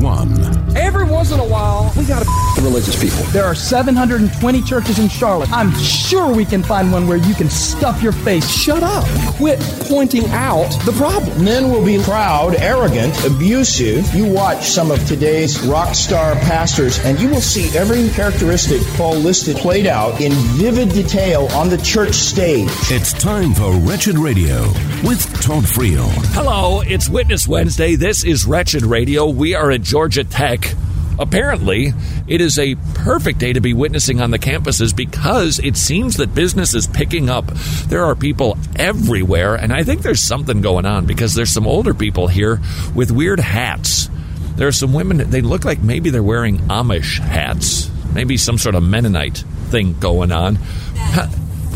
one. 0.00 0.76
Every 0.76 1.04
once 1.04 1.32
in 1.32 1.40
a 1.40 1.44
while, 1.44 1.92
we 1.96 2.04
got 2.04 2.22
to 2.22 2.28
religious 2.60 3.00
people. 3.00 3.24
There 3.32 3.44
are 3.44 3.54
720 3.54 4.62
churches 4.62 4.98
in 4.98 5.08
Charlotte. 5.08 5.50
I'm 5.52 5.72
sure 5.76 6.32
we 6.32 6.44
can 6.44 6.62
find 6.62 6.90
one 6.92 7.06
where 7.06 7.16
you 7.16 7.34
can 7.34 7.48
stuff 7.48 8.02
your 8.02 8.12
face. 8.12 8.48
Shut 8.48 8.82
up. 8.82 9.04
Quit 9.36 9.60
pointing 9.88 10.24
out 10.30 10.68
the 10.84 10.92
problem. 10.92 11.44
Men 11.44 11.70
will 11.70 11.84
be 11.84 11.98
proud, 12.02 12.54
arrogant, 12.56 13.24
abusive. 13.24 14.12
You 14.14 14.26
watch 14.26 14.64
some 14.64 14.90
of 14.90 15.04
today's 15.06 15.60
rock 15.66 15.94
star 15.94 16.34
pastors, 16.34 16.98
and 17.04 17.20
you 17.20 17.28
will 17.28 17.40
see 17.40 17.76
every 17.76 18.08
characteristic 18.10 18.82
Paul 18.96 19.16
listed 19.16 19.56
played 19.56 19.86
out 19.86 20.20
in 20.20 20.32
vivid 20.32 20.90
detail 20.90 21.46
on 21.52 21.68
the 21.68 21.78
church 21.78 22.14
stage. 22.14 22.68
It's 22.90 23.12
time 23.12 23.54
for 23.54 23.72
Wretched 23.72 24.18
Radio 24.18 24.62
with 25.04 25.22
Todd 25.40 25.64
Friel. 25.64 26.08
Hello, 26.34 26.80
it's 26.80 27.08
Witness 27.08 27.46
Wednesday. 27.46 27.94
This 27.94 28.24
is 28.24 28.46
Wretched 28.46 28.82
Radio. 28.82 29.28
We 29.28 29.54
are 29.54 29.70
at 29.70 29.82
Georgia 29.88 30.22
Tech. 30.22 30.74
Apparently, 31.18 31.94
it 32.26 32.42
is 32.42 32.58
a 32.58 32.74
perfect 32.92 33.38
day 33.38 33.54
to 33.54 33.60
be 33.62 33.72
witnessing 33.72 34.20
on 34.20 34.30
the 34.30 34.38
campuses 34.38 34.94
because 34.94 35.58
it 35.58 35.78
seems 35.78 36.18
that 36.18 36.34
business 36.34 36.74
is 36.74 36.86
picking 36.86 37.30
up. 37.30 37.46
There 37.86 38.04
are 38.04 38.14
people 38.14 38.58
everywhere, 38.76 39.54
and 39.54 39.72
I 39.72 39.84
think 39.84 40.02
there's 40.02 40.20
something 40.20 40.60
going 40.60 40.84
on 40.84 41.06
because 41.06 41.34
there's 41.34 41.50
some 41.50 41.66
older 41.66 41.94
people 41.94 42.28
here 42.28 42.60
with 42.94 43.10
weird 43.10 43.40
hats. 43.40 44.10
There 44.56 44.68
are 44.68 44.72
some 44.72 44.92
women, 44.92 45.30
they 45.30 45.40
look 45.40 45.64
like 45.64 45.82
maybe 45.82 46.10
they're 46.10 46.22
wearing 46.22 46.58
Amish 46.58 47.18
hats, 47.18 47.90
maybe 48.12 48.36
some 48.36 48.58
sort 48.58 48.74
of 48.74 48.82
Mennonite 48.82 49.38
thing 49.70 49.98
going 49.98 50.32
on. 50.32 50.58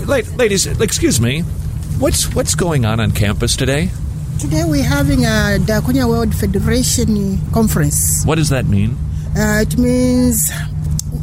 Ladies, 0.07 0.67
excuse 0.67 1.19
me, 1.19 1.41
what's 1.99 2.35
what's 2.35 2.55
going 2.55 2.85
on 2.85 3.01
on 3.01 3.13
campus 3.13 3.57
today? 3.57 3.89
Today 4.43 4.65
we're 4.67 4.83
having 4.83 5.25
a 5.25 5.57
Diakonia 5.61 6.09
World 6.09 6.35
Federation 6.35 7.39
conference. 7.53 8.25
What 8.27 8.39
does 8.39 8.49
that 8.49 8.67
mean? 8.67 8.99
Uh, 9.39 9.63
it 9.63 9.79
means 9.79 10.51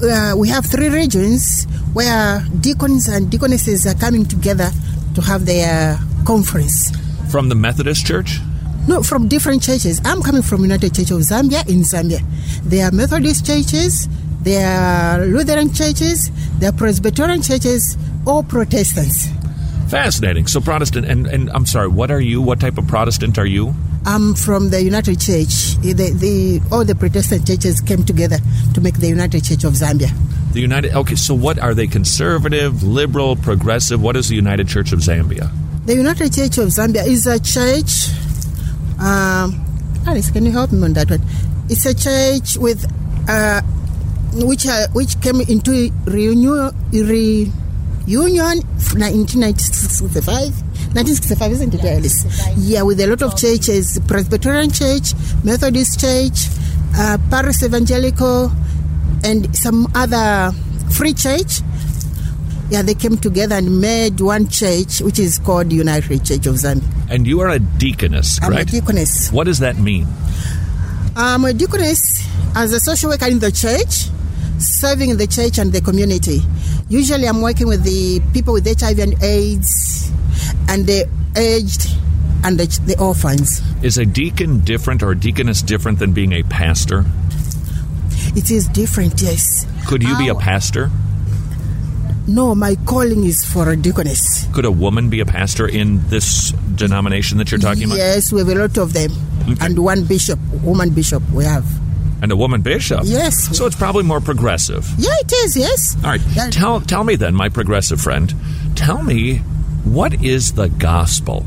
uh, 0.02 0.36
we 0.38 0.48
have 0.48 0.66
three 0.66 0.88
regions 0.88 1.66
where 1.92 2.40
deacons 2.62 3.10
and 3.10 3.30
deaconesses 3.30 3.86
are 3.86 3.94
coming 3.96 4.24
together 4.24 4.72
to 5.16 5.22
have 5.22 5.46
their 5.46 6.00
conference. 6.24 6.96
From 7.30 7.50
the 7.50 7.56
Methodist 7.56 8.06
Church? 8.06 8.40
No, 8.88 9.04
from 9.04 9.28
different 9.28 9.64
churches. 9.64 10.00
I'm 10.06 10.22
coming 10.22 10.42
from 10.42 10.62
United 10.62 10.96
Church 10.96 11.12
of 11.12 11.20
Zambia 11.20 11.68
in 11.68 11.80
Zambia. 11.80 12.24
There 12.64 12.88
are 12.88 12.92
Methodist 12.94 13.46
churches, 13.46 14.08
there 14.44 14.66
are 14.66 15.26
Lutheran 15.26 15.74
churches, 15.74 16.32
there 16.58 16.70
are 16.70 16.74
Presbyterian 16.74 17.42
churches, 17.42 17.98
all 18.26 18.44
Protestants. 18.44 19.28
Fascinating. 19.90 20.46
So 20.46 20.62
Protestant, 20.62 21.08
and, 21.08 21.26
and 21.26 21.50
I'm 21.50 21.66
sorry, 21.66 21.88
what 21.88 22.12
are 22.12 22.20
you? 22.22 22.42
What 22.42 22.60
type 22.60 22.78
of 22.78 22.88
Protestant 22.88 23.40
are 23.40 23.46
you? 23.46 23.74
I'm 24.06 24.36
from 24.36 24.70
the 24.70 24.84
United 24.84 25.20
Church. 25.20 25.76
The, 25.82 25.94
the, 25.94 26.62
all 26.72 26.86
the 26.86 26.96
Protestant 26.96 27.48
churches 27.48 27.82
came 27.82 28.04
together 28.04 28.38
to 28.76 28.82
make 28.82 29.00
the 29.00 29.08
United 29.08 29.44
Church 29.44 29.64
of 29.64 29.74
Zambia. 29.74 30.12
The 30.54 30.62
United. 30.62 30.94
Okay, 30.94 31.16
so 31.16 31.34
what 31.34 31.58
are 31.60 31.74
they? 31.74 31.88
Conservative, 31.88 32.84
liberal, 32.84 33.36
progressive? 33.36 34.02
What 34.02 34.16
is 34.16 34.30
the 34.30 34.36
United 34.36 34.68
Church 34.68 34.94
of 34.94 35.00
Zambia? 35.00 35.52
The 35.86 35.96
United 35.96 36.34
Church 36.34 36.58
of 36.60 36.70
Zambia 36.70 37.06
is 37.06 37.26
a 37.26 37.40
church. 37.40 38.10
Um, 39.00 39.66
Alice, 40.06 40.30
can 40.30 40.46
you 40.46 40.52
help 40.52 40.72
me 40.72 40.84
on 40.84 40.94
that 40.94 41.10
one? 41.10 41.22
It's 41.68 41.86
a 41.86 41.94
church 41.94 42.58
with 42.58 42.86
uh, 43.28 43.62
which 44.34 44.68
uh, 44.68 44.88
which 44.94 45.20
came 45.22 45.42
into 45.42 45.92
reunion. 46.06 46.76
Re, 46.92 47.52
Union 48.08 48.60
1965 48.96 50.54
1965 50.96 51.52
isn't 51.52 51.74
it 51.76 51.84
Alice? 51.86 52.26
yeah 52.58 52.82
with 52.82 53.00
a 53.00 53.08
lot 53.08 53.22
of 53.22 53.38
churches. 53.38 54.00
Presbyterian 54.08 54.72
Church 54.72 55.14
Methodist 55.44 56.00
Church 56.00 56.48
uh, 56.96 57.18
Paris 57.30 57.62
Evangelical 57.64 58.52
and 59.24 59.56
some 59.56 59.88
other 59.94 60.52
free 60.92 61.14
church. 61.14 61.62
Yeah 62.72 62.82
they 62.82 62.96
came 62.96 63.18
together 63.18 63.56
and 63.56 63.80
made 63.82 64.20
one 64.20 64.48
church 64.48 65.02
which 65.02 65.20
is 65.20 65.38
called 65.40 65.72
United 65.72 66.26
Church 66.26 66.46
of 66.48 66.56
Zambia. 66.56 66.84
And 67.12 67.28
you 67.28 67.40
are 67.42 67.50
a 67.50 67.60
deaconess, 67.60 68.40
I'm 68.42 68.54
a 68.54 68.66
deaconess. 68.66 69.32
What 69.32 69.44
does 69.46 69.60
that 69.60 69.78
mean? 69.78 70.08
I'm 71.16 71.44
a 71.46 71.54
deaconess 71.54 72.26
as 72.56 72.72
a 72.74 72.80
social 72.80 73.10
worker 73.10 73.28
in 73.28 73.40
the 73.40 73.52
church, 73.52 74.10
serving 74.60 75.10
in 75.12 75.18
the 75.18 75.28
church 75.28 75.58
and 75.60 75.72
the 75.74 75.82
community. 75.82 76.42
Usually, 76.90 77.28
I'm 77.28 77.42
working 77.42 77.68
with 77.68 77.84
the 77.84 78.20
people 78.34 78.54
with 78.54 78.66
HIV 78.66 78.98
and 79.00 79.24
AIDS, 79.24 80.12
and 80.68 80.86
the 80.88 81.08
aged, 81.38 81.88
and 82.44 82.60
the, 82.60 82.66
the 82.86 82.98
orphans. 83.00 83.62
Is 83.84 83.98
a 84.00 84.06
deacon 84.06 84.62
different 84.62 85.04
or 85.04 85.12
a 85.12 85.16
deaconess 85.18 85.62
different 85.62 86.00
than 86.00 86.14
being 86.14 86.34
a 86.34 86.42
pastor? 86.44 87.06
It 88.36 88.50
is 88.50 88.68
different, 88.70 89.22
yes. 89.22 89.66
Could 89.88 90.02
you 90.04 90.18
be 90.18 90.30
a 90.30 90.36
pastor? 90.36 90.90
No, 92.28 92.54
my 92.54 92.76
calling 92.86 93.24
is 93.24 93.44
for 93.46 93.70
a 93.70 93.76
deaconess. 93.76 94.48
Could 94.54 94.66
a 94.66 94.72
woman 94.72 95.10
be 95.10 95.20
a 95.20 95.26
pastor 95.26 95.68
in 95.68 96.08
this 96.10 96.52
denomination 96.76 97.38
that 97.40 97.52
you're 97.52 97.60
talking 97.60 97.86
about? 97.86 97.98
Yes, 97.98 98.32
we 98.32 98.40
have 98.40 98.50
a 98.50 98.56
lot 98.56 98.78
of 98.78 98.94
them, 98.94 99.12
Okay. 99.48 99.66
and 99.66 99.78
one 99.80 100.06
bishop, 100.06 100.40
woman 100.64 100.90
bishop, 100.92 101.22
we 101.32 101.44
have. 101.44 101.66
And 102.22 102.32
a 102.32 102.36
woman 102.36 102.62
bishop? 102.62 103.02
Yes. 103.04 103.56
So 103.58 103.66
it's 103.66 103.76
probably 103.78 104.04
more 104.04 104.20
progressive. 104.20 104.86
Yeah, 104.98 105.10
it 105.22 105.32
is. 105.46 105.56
Yes. 105.56 105.96
All 106.04 106.10
right. 106.12 106.22
Yeah. 106.34 106.50
Tell 106.50 106.82
tell 106.82 107.04
me 107.04 107.16
then, 107.16 107.34
my 107.34 107.48
progressive 107.50 108.02
friend, 108.02 108.34
tell 108.76 109.02
me 109.04 109.38
what 109.86 110.22
is 110.24 110.54
the 110.54 110.68
gospel? 110.70 111.46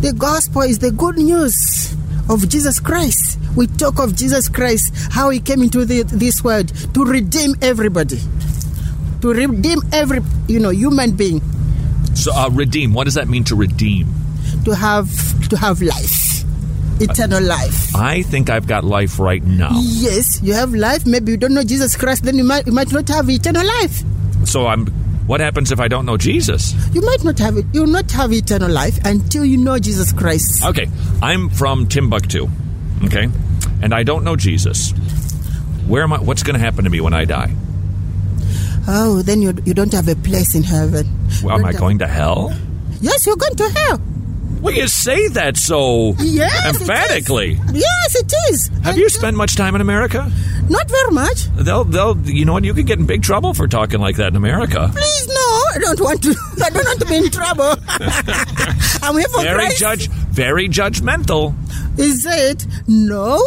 The 0.00 0.12
gospel 0.12 0.62
is 0.62 0.78
the 0.78 0.92
good 0.92 1.16
news 1.16 1.94
of 2.30 2.48
Jesus 2.48 2.78
Christ. 2.78 3.36
We 3.56 3.66
talk 3.66 3.98
of 3.98 4.14
Jesus 4.14 4.48
Christ, 4.48 4.94
how 5.10 5.30
he 5.30 5.40
came 5.40 5.62
into 5.62 5.84
the, 5.84 6.04
this 6.04 6.44
world 6.44 6.68
to 6.94 7.04
redeem 7.04 7.54
everybody, 7.60 8.20
to 9.22 9.32
redeem 9.32 9.80
every 9.92 10.20
you 10.46 10.60
know 10.60 10.70
human 10.70 11.16
being, 11.16 11.40
So 12.14 12.32
uh, 12.32 12.48
redeem. 12.50 12.94
What 12.94 13.04
does 13.04 13.14
that 13.14 13.26
mean 13.28 13.42
to 13.44 13.56
redeem? 13.56 14.06
to 14.64 14.74
have 14.74 15.08
to 15.48 15.56
have 15.56 15.80
life, 15.82 16.44
eternal 17.00 17.42
life. 17.42 17.94
I 17.94 18.22
think 18.22 18.50
I've 18.50 18.66
got 18.66 18.84
life 18.84 19.18
right 19.18 19.42
now. 19.42 19.70
Yes, 19.80 20.40
you 20.42 20.52
have 20.54 20.74
life. 20.74 21.06
Maybe 21.06 21.32
you 21.32 21.38
don't 21.38 21.54
know 21.54 21.64
Jesus 21.64 21.96
Christ, 21.96 22.24
then 22.24 22.36
you 22.36 22.44
might 22.44 22.66
you 22.66 22.72
might 22.72 22.92
not 22.92 23.08
have 23.08 23.28
eternal 23.30 23.66
life. 23.66 24.02
So 24.44 24.66
I'm. 24.66 24.86
What 25.28 25.40
happens 25.40 25.70
if 25.70 25.78
I 25.78 25.88
don't 25.88 26.06
know 26.06 26.16
Jesus? 26.16 26.72
You 26.94 27.02
might 27.02 27.22
not 27.22 27.38
have 27.38 27.58
it. 27.58 27.66
You 27.74 27.82
will 27.82 27.92
not 27.92 28.10
have 28.12 28.32
eternal 28.32 28.70
life 28.70 28.98
until 29.04 29.44
you 29.44 29.58
know 29.58 29.78
Jesus 29.78 30.10
Christ. 30.10 30.64
Okay, 30.64 30.88
I'm 31.20 31.50
from 31.50 31.86
Timbuktu. 31.86 32.48
Okay, 33.04 33.28
and 33.82 33.92
I 33.92 34.04
don't 34.04 34.24
know 34.24 34.36
Jesus. 34.36 34.92
Where 35.86 36.02
am 36.02 36.14
I? 36.14 36.18
What's 36.20 36.42
going 36.42 36.54
to 36.54 36.60
happen 36.60 36.84
to 36.84 36.90
me 36.90 37.02
when 37.02 37.12
I 37.12 37.26
die? 37.26 37.52
Oh, 38.88 39.20
then 39.20 39.42
you 39.42 39.52
you 39.66 39.74
don't 39.74 39.92
have 39.92 40.08
a 40.08 40.16
place 40.16 40.54
in 40.54 40.62
heaven. 40.62 41.04
Well, 41.44 41.58
am 41.58 41.64
I 41.66 41.72
going 41.72 41.98
to 41.98 42.06
hell? 42.06 42.56
Yes, 43.02 43.26
you're 43.26 43.36
going 43.36 43.54
to 43.56 43.68
hell. 43.68 44.00
Well, 44.60 44.74
you 44.74 44.86
say 44.88 45.28
that 45.28 45.56
so 45.56 46.14
Yes, 46.18 46.74
it 46.76 46.80
emphatically. 46.80 47.58
Yes, 47.72 48.16
it 48.16 48.32
is. 48.50 48.68
Have 48.82 48.98
you 48.98 49.08
spent 49.08 49.36
much 49.36 49.56
time 49.56 49.74
in 49.74 49.80
America? 49.80 50.30
Not 50.68 50.88
very 50.90 51.12
much. 51.12 51.44
They'll, 51.54 51.84
they'll, 51.84 52.18
you 52.28 52.44
know 52.44 52.52
what? 52.52 52.64
You 52.64 52.74
could 52.74 52.86
get 52.86 52.98
in 52.98 53.06
big 53.06 53.22
trouble 53.22 53.54
for 53.54 53.66
talking 53.68 54.00
like 54.00 54.16
that 54.16 54.28
in 54.28 54.36
America. 54.36 54.90
Please, 54.92 55.26
no. 55.28 55.34
I 55.34 55.78
don't 55.80 56.00
want 56.00 56.22
to. 56.24 56.30
I 56.64 56.70
don't 56.70 56.84
want 56.84 57.00
to 57.00 57.06
be 57.06 57.16
in 57.16 57.30
trouble. 57.30 57.74
I'm 59.02 59.14
here 59.16 59.28
for 59.28 59.42
Very 59.42 59.54
Christ. 59.66 59.78
judge, 59.78 60.08
very 60.08 60.68
judgmental. 60.68 61.54
Is 61.98 62.26
it? 62.26 62.66
No. 62.86 63.40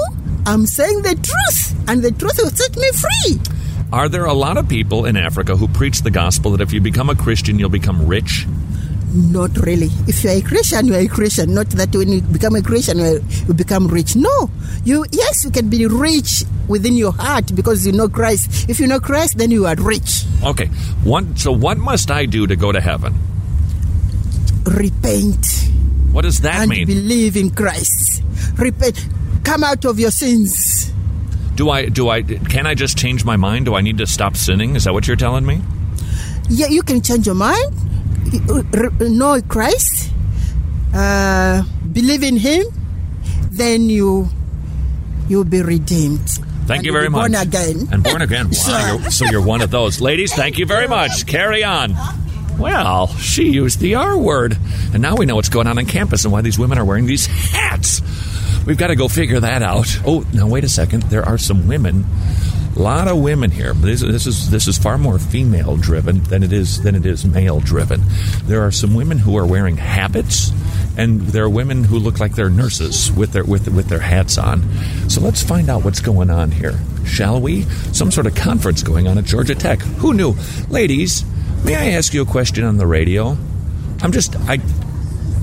I'm 0.45 0.65
saying 0.65 1.03
the 1.03 1.13
truth, 1.15 1.89
and 1.89 2.01
the 2.01 2.11
truth 2.11 2.37
will 2.37 2.49
set 2.49 2.75
me 2.75 2.89
free. 2.93 3.39
Are 3.93 4.09
there 4.09 4.25
a 4.25 4.33
lot 4.33 4.57
of 4.57 4.67
people 4.67 5.05
in 5.05 5.15
Africa 5.17 5.55
who 5.55 5.67
preach 5.67 6.01
the 6.01 6.09
gospel 6.11 6.51
that 6.51 6.61
if 6.61 6.73
you 6.73 6.81
become 6.81 7.09
a 7.09 7.15
Christian, 7.15 7.59
you'll 7.59 7.69
become 7.69 8.07
rich? 8.07 8.47
Not 9.13 9.57
really. 9.57 9.89
If 10.07 10.23
you're 10.23 10.33
a 10.33 10.41
Christian, 10.41 10.87
you're 10.87 10.99
a 10.99 11.07
Christian. 11.07 11.53
Not 11.53 11.67
that 11.71 11.93
when 11.93 12.09
you 12.09 12.21
become 12.21 12.55
a 12.55 12.61
Christian, 12.61 12.97
you 12.99 13.53
become 13.53 13.87
rich. 13.87 14.15
No. 14.15 14.49
You 14.85 15.05
yes, 15.11 15.43
you 15.43 15.51
can 15.51 15.69
be 15.69 15.85
rich 15.85 16.45
within 16.69 16.93
your 16.95 17.11
heart 17.11 17.53
because 17.53 17.85
you 17.85 17.91
know 17.91 18.07
Christ. 18.07 18.69
If 18.69 18.79
you 18.79 18.87
know 18.87 18.99
Christ, 19.01 19.37
then 19.37 19.51
you 19.51 19.65
are 19.65 19.75
rich. 19.75 20.23
Okay. 20.45 20.67
One, 21.03 21.35
so 21.35 21.51
what 21.51 21.77
must 21.77 22.09
I 22.09 22.25
do 22.25 22.47
to 22.47 22.55
go 22.55 22.71
to 22.71 22.79
heaven? 22.79 23.13
Repent 24.65 25.45
What 26.11 26.21
does 26.21 26.39
that 26.41 26.61
and 26.61 26.69
mean? 26.69 26.85
believe 26.87 27.35
in 27.35 27.49
Christ. 27.51 28.23
Repent. 28.57 29.07
Come 29.43 29.63
out 29.63 29.83
of 29.85 29.99
your 29.99 30.11
sins. 30.11 30.91
Do 31.55 31.69
I 31.69 31.89
do 31.89 32.09
I 32.09 32.21
can 32.23 32.65
I 32.65 32.75
just 32.75 32.97
change 32.97 33.25
my 33.25 33.35
mind? 33.35 33.65
Do 33.65 33.75
I 33.75 33.81
need 33.81 33.97
to 33.97 34.05
stop 34.07 34.37
sinning? 34.37 34.75
Is 34.75 34.85
that 34.85 34.93
what 34.93 35.07
you're 35.07 35.17
telling 35.17 35.45
me? 35.45 35.61
Yeah, 36.49 36.67
you 36.67 36.81
can 36.83 37.01
change 37.01 37.25
your 37.25 37.35
mind. 37.35 37.73
Know 38.99 39.41
Christ. 39.47 40.11
Uh, 40.93 41.63
believe 41.91 42.23
in 42.23 42.37
Him. 42.37 42.65
Then 43.51 43.89
you 43.89 44.27
you'll 45.27 45.43
be 45.45 45.61
redeemed. 45.61 46.27
Thank 46.67 46.83
you 46.85 46.91
very 46.91 47.09
much. 47.09 47.31
Born 47.31 47.35
again. 47.35 47.87
And 47.91 48.03
born 48.03 48.21
again. 48.21 48.47
Wow, 48.51 48.53
Sure. 48.53 48.99
you're, 49.01 49.11
so 49.11 49.25
you're 49.25 49.41
one 49.41 49.61
of 49.61 49.71
those. 49.71 49.99
Ladies, 49.99 50.33
thank 50.33 50.57
you 50.57 50.65
very 50.65 50.87
much. 50.87 51.25
Carry 51.25 51.63
on. 51.63 51.95
Well, 52.57 53.07
she 53.07 53.49
used 53.49 53.79
the 53.79 53.95
R 53.95 54.17
word. 54.17 54.57
And 54.93 55.01
now 55.01 55.15
we 55.15 55.25
know 55.25 55.35
what's 55.35 55.49
going 55.49 55.67
on 55.67 55.77
on 55.79 55.85
campus 55.85 56.23
and 56.23 56.31
why 56.31 56.41
these 56.41 56.59
women 56.59 56.77
are 56.77 56.85
wearing 56.85 57.07
these 57.07 57.25
hats. 57.25 58.01
We've 58.65 58.77
got 58.77 58.87
to 58.87 58.95
go 58.95 59.07
figure 59.07 59.39
that 59.39 59.63
out. 59.63 59.87
Oh, 60.05 60.23
now 60.33 60.47
wait 60.47 60.63
a 60.63 60.69
second. 60.69 61.03
There 61.03 61.23
are 61.25 61.37
some 61.37 61.67
women. 61.67 62.05
A 62.75 62.79
lot 62.79 63.07
of 63.09 63.19
women 63.19 63.51
here. 63.51 63.73
This, 63.73 63.99
this 64.01 64.25
is 64.25 64.49
this 64.49 64.67
is 64.67 64.77
far 64.77 64.97
more 64.97 65.19
female 65.19 65.75
driven 65.75 66.23
than 66.23 66.41
it 66.41 66.53
is 66.53 66.81
than 66.81 66.95
it 66.95 67.05
is 67.05 67.25
male 67.25 67.59
driven. 67.59 68.01
There 68.45 68.61
are 68.61 68.71
some 68.71 68.95
women 68.95 69.19
who 69.19 69.37
are 69.37 69.45
wearing 69.45 69.75
habits, 69.75 70.51
and 70.97 71.21
there 71.21 71.43
are 71.43 71.49
women 71.49 71.83
who 71.83 71.99
look 71.99 72.19
like 72.19 72.35
they're 72.35 72.49
nurses 72.49 73.11
with 73.11 73.33
their 73.33 73.43
with 73.43 73.67
with 73.67 73.87
their 73.87 73.99
hats 73.99 74.37
on. 74.37 74.63
So 75.09 75.19
let's 75.19 75.43
find 75.43 75.69
out 75.69 75.83
what's 75.83 75.99
going 75.99 76.29
on 76.29 76.51
here, 76.51 76.79
shall 77.05 77.41
we? 77.41 77.63
Some 77.91 78.09
sort 78.09 78.25
of 78.25 78.35
conference 78.35 78.83
going 78.83 79.07
on 79.07 79.17
at 79.17 79.25
Georgia 79.25 79.55
Tech. 79.55 79.81
Who 79.81 80.13
knew, 80.13 80.35
ladies? 80.69 81.25
May 81.65 81.75
I 81.75 81.91
ask 81.97 82.13
you 82.13 82.21
a 82.21 82.25
question 82.25 82.63
on 82.63 82.77
the 82.77 82.87
radio? 82.87 83.37
I'm 84.01 84.13
just 84.13 84.35
I 84.49 84.57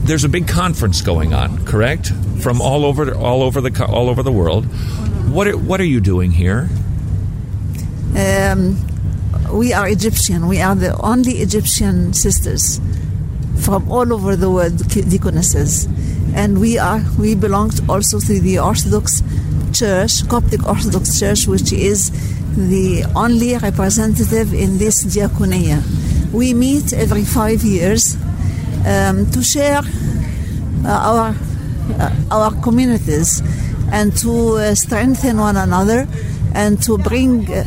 there's 0.04 0.24
a 0.24 0.28
big 0.30 0.48
conference 0.48 1.02
going 1.02 1.34
on, 1.34 1.66
correct? 1.66 2.10
From 2.40 2.62
all 2.62 2.86
over 2.86 3.14
all 3.14 3.42
over 3.42 3.60
the 3.60 3.86
all 3.86 4.08
over 4.08 4.22
the 4.22 4.32
world. 4.32 4.64
What 5.28 5.46
are, 5.46 5.58
what 5.58 5.78
are 5.78 5.84
you 5.84 6.00
doing 6.00 6.30
here? 6.30 6.70
Um, 8.16 8.76
we 9.52 9.72
are 9.72 9.88
Egyptian. 9.88 10.48
We 10.48 10.60
are 10.60 10.74
the 10.74 10.96
only 11.00 11.38
Egyptian 11.38 12.12
sisters 12.12 12.80
from 13.60 13.90
all 13.90 14.12
over 14.12 14.36
the 14.36 14.50
world, 14.50 14.78
deaconesses, 14.88 15.86
and 16.34 16.60
we 16.60 16.78
are 16.78 17.02
we 17.18 17.34
belong 17.34 17.70
also 17.88 18.20
to 18.20 18.40
the 18.40 18.58
Orthodox 18.58 19.22
Church, 19.72 20.26
Coptic 20.28 20.66
Orthodox 20.66 21.18
Church, 21.18 21.46
which 21.46 21.72
is 21.72 22.10
the 22.56 23.04
only 23.14 23.56
representative 23.56 24.52
in 24.54 24.78
this 24.78 25.04
diaconia. 25.04 25.82
We 26.32 26.54
meet 26.54 26.92
every 26.92 27.24
five 27.24 27.62
years 27.62 28.16
um, 28.86 29.30
to 29.30 29.42
share 29.42 29.82
uh, 30.84 30.88
our 30.88 31.34
uh, 31.98 32.14
our 32.30 32.50
communities 32.62 33.42
and 33.92 34.16
to 34.18 34.56
uh, 34.56 34.74
strengthen 34.74 35.38
one 35.38 35.56
another 35.56 36.06
and 36.54 36.82
to 36.82 36.98
bring 36.98 37.50
uh, 37.52 37.64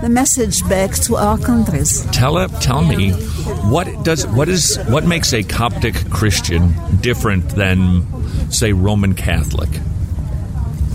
the 0.00 0.08
message 0.08 0.66
back 0.68 0.92
to 0.92 1.16
our 1.16 1.38
countries. 1.38 2.06
Tell 2.12 2.48
tell 2.60 2.82
me 2.82 3.10
what 3.72 4.04
does 4.04 4.26
what 4.28 4.48
is 4.48 4.76
what 4.88 5.04
makes 5.04 5.32
a 5.32 5.42
Coptic 5.42 5.94
Christian 6.10 6.74
different 7.00 7.48
than 7.50 8.06
say 8.50 8.72
Roman 8.72 9.14
Catholic? 9.14 9.68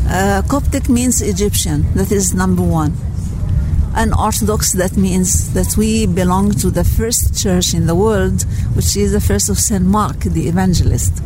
Uh, 0.07 0.41
Coptic 0.47 0.89
means 0.89 1.21
Egyptian. 1.21 1.91
That 1.95 2.11
is 2.11 2.33
number 2.33 2.63
one. 2.63 2.93
And 3.95 4.13
Orthodox, 4.13 4.71
that 4.73 4.97
means 4.97 5.53
that 5.53 5.77
we 5.77 6.07
belong 6.07 6.51
to 6.53 6.71
the 6.71 6.83
first 6.83 7.39
church 7.39 7.73
in 7.75 7.85
the 7.85 7.93
world, 7.93 8.43
which 8.75 8.97
is 8.97 9.11
the 9.11 9.21
first 9.21 9.49
of 9.49 9.59
St. 9.59 9.85
Mark, 9.85 10.19
the 10.21 10.47
evangelist, 10.47 11.19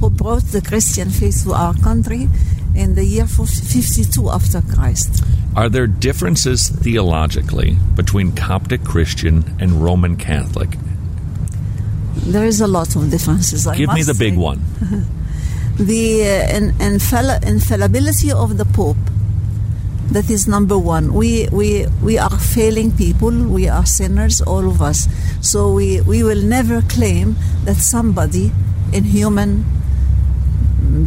who 0.00 0.10
brought 0.10 0.42
the 0.50 0.60
Christian 0.60 1.10
faith 1.10 1.44
to 1.44 1.52
our 1.52 1.74
country 1.74 2.28
in 2.74 2.96
the 2.96 3.04
year 3.04 3.26
52 3.26 4.30
after 4.30 4.62
Christ. 4.62 5.22
Are 5.56 5.68
there 5.68 5.86
differences 5.86 6.68
theologically 6.68 7.76
between 7.94 8.32
Coptic 8.32 8.84
Christian 8.84 9.56
and 9.60 9.82
Roman 9.82 10.16
Catholic? 10.16 10.70
There 12.14 12.44
is 12.44 12.60
a 12.60 12.66
lot 12.66 12.94
of 12.96 13.10
differences. 13.10 13.66
I 13.66 13.76
Give 13.76 13.92
me 13.92 14.02
the 14.02 14.14
big 14.14 14.34
say. 14.34 14.38
one. 14.38 14.62
the 15.76 16.22
uh, 16.24 16.60
infall- 16.84 17.42
infallibility 17.42 18.30
of 18.30 18.58
the 18.58 18.64
Pope. 18.64 18.96
That 20.10 20.30
is 20.30 20.48
number 20.48 20.78
one. 20.78 21.12
We, 21.12 21.48
we, 21.52 21.86
we 22.02 22.18
are 22.18 22.38
failing 22.38 22.92
people. 22.92 23.30
We 23.30 23.68
are 23.68 23.84
sinners, 23.84 24.40
all 24.40 24.68
of 24.68 24.80
us. 24.80 25.06
So 25.42 25.72
we, 25.72 26.00
we 26.00 26.22
will 26.22 26.42
never 26.42 26.82
claim 26.82 27.36
that 27.64 27.76
somebody, 27.76 28.52
in 28.92 29.04
human 29.04 29.64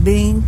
being, 0.03 0.43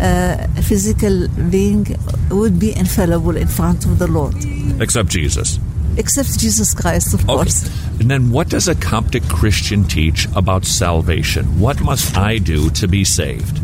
uh, 0.00 0.46
a 0.56 0.62
physical 0.62 1.28
being, 1.50 1.86
would 2.30 2.58
be 2.58 2.76
infallible 2.76 3.36
in 3.36 3.46
front 3.46 3.84
of 3.84 3.98
the 3.98 4.06
Lord, 4.06 4.34
Except 4.80 5.08
Jesus. 5.08 5.58
except 5.96 6.38
Jesus 6.38 6.72
Christ, 6.74 7.12
of 7.14 7.26
course. 7.26 7.68
And 8.00 8.10
then 8.10 8.30
what 8.30 8.48
does 8.48 8.68
a 8.68 8.74
Coptic 8.74 9.22
Christian 9.28 9.84
teach 9.84 10.26
about 10.34 10.64
salvation? 10.64 11.60
What 11.60 11.80
must 11.82 12.16
I 12.16 12.38
do 12.38 12.70
to 12.70 12.88
be 12.88 13.04
saved? 13.04 13.60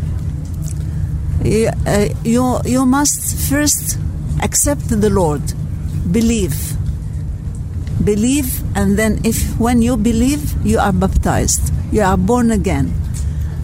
You, 1.43 1.69
uh, 1.87 2.09
you, 2.23 2.59
you 2.65 2.85
must 2.85 3.49
first 3.49 3.97
accept 4.43 4.89
the 4.89 5.09
Lord, 5.09 5.41
believe. 6.11 6.75
Believe, 8.03 8.61
and 8.75 8.97
then 8.97 9.19
if 9.23 9.59
when 9.59 9.81
you 9.81 9.97
believe, 9.97 10.53
you 10.65 10.77
are 10.77 10.93
baptized, 10.93 11.73
you 11.91 12.01
are 12.01 12.17
born 12.17 12.51
again. 12.51 12.93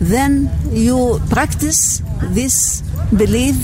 Then 0.03 0.49
you 0.71 1.19
practice 1.29 2.01
this 2.21 2.81
belief. 3.15 3.55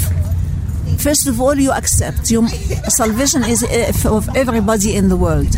First 0.97 1.27
of 1.27 1.39
all, 1.39 1.56
you 1.56 1.71
accept. 1.71 2.31
You, 2.31 2.47
salvation 2.88 3.44
is 3.44 3.63
uh, 3.63 4.09
of 4.09 4.27
everybody 4.36 4.95
in 4.95 5.09
the 5.09 5.15
world, 5.15 5.56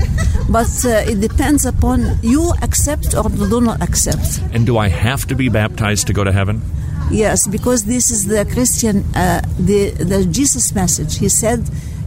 but 0.49 0.69
uh, 0.85 1.11
it 1.11 1.19
depends 1.21 1.65
upon 1.65 2.17
you 2.21 2.53
accept 2.61 3.15
or 3.15 3.29
do 3.29 3.61
not 3.61 3.81
accept. 3.81 4.41
And 4.53 4.65
do 4.65 4.77
I 4.77 4.89
have 4.89 5.25
to 5.27 5.35
be 5.35 5.49
baptized 5.49 6.07
to 6.07 6.13
go 6.13 6.23
to 6.23 6.31
heaven? 6.31 6.61
Yes, 7.11 7.47
because 7.47 7.85
this 7.85 8.11
is 8.11 8.25
the 8.25 8.45
Christian, 8.45 9.03
uh, 9.15 9.41
the 9.59 9.91
the 9.91 10.25
Jesus 10.25 10.73
message. 10.73 11.17
He 11.17 11.29
said 11.29 11.59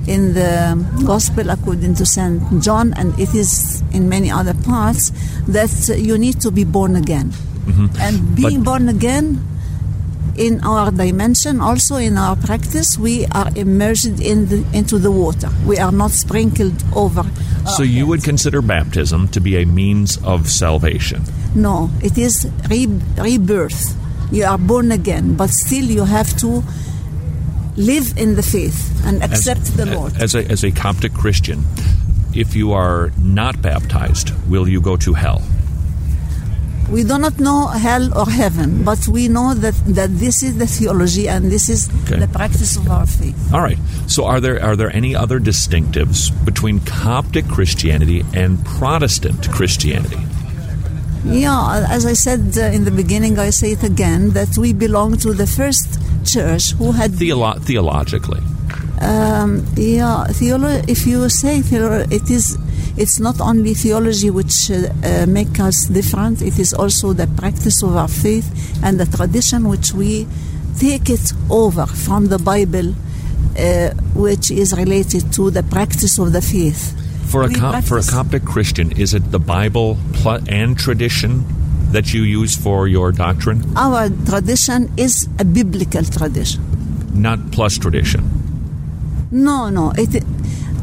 in 0.07 0.35
the 0.35 0.77
Gospel 1.07 1.51
according 1.51 1.95
to 1.97 2.07
Saint 2.07 2.63
John, 2.63 2.93
and 2.95 3.19
it 3.19 3.35
is 3.35 3.83
in 3.93 4.09
many 4.09 4.31
other 4.31 4.55
parts 4.55 5.13
that 5.49 5.73
you 5.99 6.19
need 6.19 6.41
to 6.41 6.51
be 6.51 6.65
born 6.65 6.97
again, 6.97 7.33
Mm-hmm. 7.67 8.01
and 8.01 8.37
being 8.37 8.63
But- 8.63 8.65
born 8.65 8.89
again. 8.89 9.49
In 10.37 10.65
our 10.65 10.91
dimension, 10.91 11.61
also 11.61 11.95
in 11.95 12.19
our 12.19 12.35
practice, 12.35 12.99
we 12.99 13.25
are 13.27 13.53
immersed 13.55 14.19
in 14.19 14.49
the, 14.49 14.65
into 14.73 14.99
the 14.99 15.13
water. 15.13 15.49
We 15.65 15.79
are 15.79 15.93
not 15.93 16.11
sprinkled 16.11 16.75
over. 16.93 17.23
So 17.77 17.85
you 17.85 18.05
would 18.09 18.25
consider 18.25 18.61
baptism 18.61 19.29
to 19.29 19.41
be 19.41 19.63
a 19.63 19.65
means 19.65 20.19
of 20.25 20.51
salvation. 20.51 21.23
No, 21.55 21.89
it 22.03 22.19
is 22.19 22.51
re- 22.69 23.01
rebirth. 23.17 23.95
You 24.33 24.47
are 24.47 24.59
born 24.59 24.91
again, 24.91 25.37
but 25.37 25.51
still 25.51 25.85
you 25.85 26.05
have 26.05 26.37
to 26.39 26.65
live 27.77 28.19
in 28.19 28.35
the 28.35 28.43
faith 28.43 29.07
and 29.07 29.23
accept 29.23 29.77
the 29.77 29.87
Lord. 29.87 30.17
As 30.21 30.35
a, 30.35 30.45
as 30.51 30.65
a 30.65 30.73
Coptic 30.73 31.15
Christian, 31.15 31.65
if 32.35 32.57
you 32.57 32.73
are 32.73 33.13
not 33.23 33.63
baptized, 33.63 34.33
will 34.49 34.69
you 34.69 34.81
go 34.81 34.97
to 34.97 35.13
hell? 35.15 35.43
We 36.91 37.03
do 37.03 37.19
not 37.19 37.39
know 37.41 37.69
hell 37.69 38.17
or 38.19 38.29
heaven, 38.31 38.85
but 38.85 39.07
we 39.09 39.29
know 39.29 39.55
that, 39.55 39.75
that 39.87 40.11
this 40.19 40.43
is 40.43 40.59
the 40.59 40.67
theology 40.67 41.29
and 41.29 41.51
this 41.51 41.69
is 41.69 41.89
Okay. 42.05 42.19
the 42.21 42.29
practice 42.29 42.77
of 42.77 42.89
our 42.91 43.07
faith. 43.07 43.37
All 43.53 43.63
right. 43.63 43.79
So 44.07 44.25
are 44.27 44.41
there 44.41 44.63
are 44.63 44.77
there 44.77 44.95
any 44.95 45.15
other 45.17 45.39
distinctives 45.41 46.31
between 46.45 46.81
Coptic 46.81 47.47
Christianity 47.49 48.23
and 48.35 48.65
Protestant 48.65 49.51
Christianity? 49.51 50.19
Yeah, 51.25 51.87
as 51.89 52.05
I 52.05 52.13
said 52.13 52.53
uh, 52.59 52.65
in 52.77 52.85
the 52.85 52.91
beginning, 52.91 53.39
I 53.39 53.49
say 53.51 53.73
it 53.73 53.83
again 53.83 54.31
that 54.31 54.59
we 54.59 54.75
belong 54.75 55.17
to 55.19 55.33
the 55.33 55.47
first 55.47 55.89
church 56.27 56.73
who 56.73 56.93
had 56.93 57.13
Theolo- 57.13 57.59
theologically. 57.63 58.41
Um, 59.01 59.65
yeah, 59.77 60.27
theolo- 60.29 60.85
if 60.87 61.07
you 61.07 61.29
say 61.31 61.61
theolo- 61.61 62.07
it 62.13 62.31
is, 62.31 62.59
it's 62.97 63.19
not 63.19 63.41
only 63.41 63.75
theology 63.75 64.31
which 64.31 64.71
uh, 64.71 64.75
uh, 65.03 65.27
make 65.27 65.59
us 65.61 65.87
different. 65.87 66.43
It 66.43 66.59
is 66.59 66.73
also 66.73 67.13
the 67.13 67.27
practice 67.27 67.83
of 67.83 67.97
our 67.97 68.09
faith 68.09 68.47
and 68.85 68.99
the 69.01 69.07
tradition 69.17 69.69
which 69.69 69.93
we 69.93 70.27
take 70.79 71.11
it 71.11 71.33
over 71.51 71.87
from 71.87 72.27
the 72.29 72.39
Bible, 72.39 72.95
uh, 73.59 73.91
which 74.15 74.51
is 74.51 74.73
related 74.77 75.33
to 75.35 75.51
the 75.51 75.63
practice 75.63 76.19
of 76.19 76.33
the 76.33 76.43
faith. 76.43 76.93
For 77.31 77.43
a 77.43 77.83
for 77.83 77.99
a 77.99 78.03
Coptic 78.03 78.45
Christian, 78.45 78.93
is 78.93 79.13
it 79.15 79.33
the 79.33 79.41
Bible 79.41 79.97
pl- 80.13 80.41
and 80.49 80.79
tradition 80.79 81.45
that 81.91 82.13
you 82.13 82.23
use 82.23 82.57
for 82.57 82.89
your 82.89 83.13
doctrine, 83.13 83.63
Our 83.77 84.09
tradition 84.27 84.91
is 84.97 85.29
a 85.39 85.45
biblical 85.45 86.03
tradition. 86.05 86.61
not 87.15 87.39
plus 87.53 87.79
tradition? 87.79 88.23
No, 89.31 89.69
no. 89.71 89.93
It, 89.97 90.23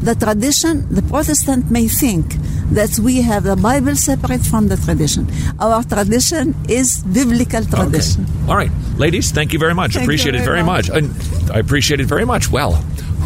the 0.02 0.14
tradition, 0.14 0.86
the 0.92 1.02
Protestant 1.02 1.70
may 1.70 1.88
think 1.88 2.34
that 2.72 2.98
we 2.98 3.22
have 3.22 3.44
the 3.44 3.56
Bible 3.56 3.94
separate 3.96 4.42
from 4.42 4.68
the 4.68 4.76
tradition. 4.76 5.30
Our 5.60 5.84
tradition 5.84 6.54
is 6.68 7.02
biblical 7.04 7.64
tradition. 7.64 8.24
Okay. 8.24 8.50
All 8.50 8.56
right, 8.56 8.72
ladies, 8.96 9.30
thank 9.30 9.52
you 9.52 9.58
very 9.58 9.74
much. 9.74 9.94
Thank 9.94 10.04
appreciate 10.04 10.34
you 10.34 10.40
it 10.40 10.44
very 10.44 10.62
very 10.62 10.66
much. 10.66 10.88
much. 10.88 10.98
And 10.98 11.50
I 11.50 11.58
appreciate 11.58 12.00
it 12.00 12.06
very 12.06 12.24
much. 12.24 12.50
Well, 12.50 12.72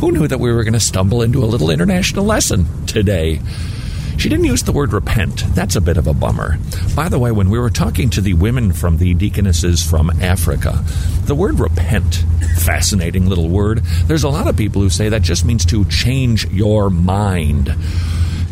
who 0.00 0.12
knew 0.12 0.28
that 0.28 0.38
we 0.38 0.52
were 0.52 0.64
going 0.64 0.75
to 0.75 0.80
stumble 0.80 1.23
into 1.23 1.42
a 1.42 1.47
little 1.47 1.71
international 1.71 2.25
lesson 2.25 2.66
today? 2.87 3.40
She 4.19 4.29
didn't 4.29 4.47
use 4.47 4.63
the 4.63 4.73
word 4.73 4.93
repent. 4.93 5.45
That's 5.55 5.77
a 5.77 5.81
bit 5.81 5.97
of 5.97 6.07
a 6.07 6.15
bummer. 6.15 6.59
By 6.95 7.09
the 7.09 7.19
way, 7.19 7.31
when 7.33 7.51
we 7.51 7.59
were 7.59 7.71
talking 7.71 8.11
to 8.11 8.21
the 8.21 8.35
women 8.35 8.73
from 8.73 8.97
the 8.97 9.15
deaconesses 9.15 9.83
from 9.83 10.11
Africa, 10.23 10.83
the 11.25 11.35
word 11.35 11.61
repent, 11.61 12.25
fascinating 12.59 13.27
little 13.27 13.49
word. 13.49 13.85
There's 14.07 14.25
a 14.25 14.29
lot 14.29 14.49
of 14.49 14.57
people 14.57 14.81
who 14.83 14.91
say 14.91 15.11
that 15.11 15.23
just 15.23 15.45
means 15.45 15.65
to 15.67 15.85
change 15.87 16.47
your 16.51 16.91
mind. 16.91 17.75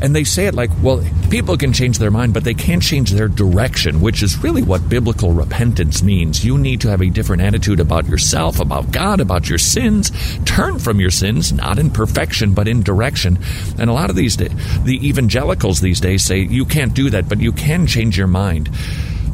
And 0.04 0.14
they 0.14 0.25
say 0.25 0.44
it 0.44 0.54
like, 0.54 0.68
well, 0.82 1.02
people 1.30 1.56
can 1.56 1.73
change 1.73 1.99
their 1.99 2.11
mind, 2.11 2.34
but 2.34 2.44
they 2.44 2.52
can't 2.52 2.82
change 2.82 3.12
their 3.12 3.26
direction, 3.26 4.02
which 4.02 4.23
is 4.23 4.37
really 4.42 4.61
what 4.61 4.87
biblical 4.87 5.32
repentance 5.32 6.02
means. 6.02 6.44
You 6.44 6.58
need 6.58 6.82
to 6.82 6.90
have 6.90 7.00
a 7.00 7.08
different 7.08 7.40
attitude 7.40 7.80
about 7.80 8.06
yourself, 8.06 8.61
about 8.61 8.90
God, 8.90 9.18
about 9.18 9.49
your 9.49 9.56
sins. 9.56 10.12
Turn 10.44 10.78
from 10.78 11.00
your 11.00 11.11
sins, 11.11 11.54
not 11.54 11.78
in 11.78 11.90
perfection, 11.90 12.52
but 12.52 12.68
in 12.68 12.82
direction. 12.82 13.38
And 13.78 13.88
a 13.88 13.94
lot 13.94 14.11
of 14.11 14.16
these, 14.16 14.37
the 14.37 14.50
evangelicals 14.87 15.80
these 15.80 16.02
days 16.02 16.23
say 16.23 16.40
you 16.40 16.66
can't 16.66 16.92
do 16.92 17.08
that, 17.08 17.26
but 17.26 17.40
you 17.40 17.52
can 17.52 17.87
change 17.87 18.18
your 18.18 18.26
mind. 18.26 18.68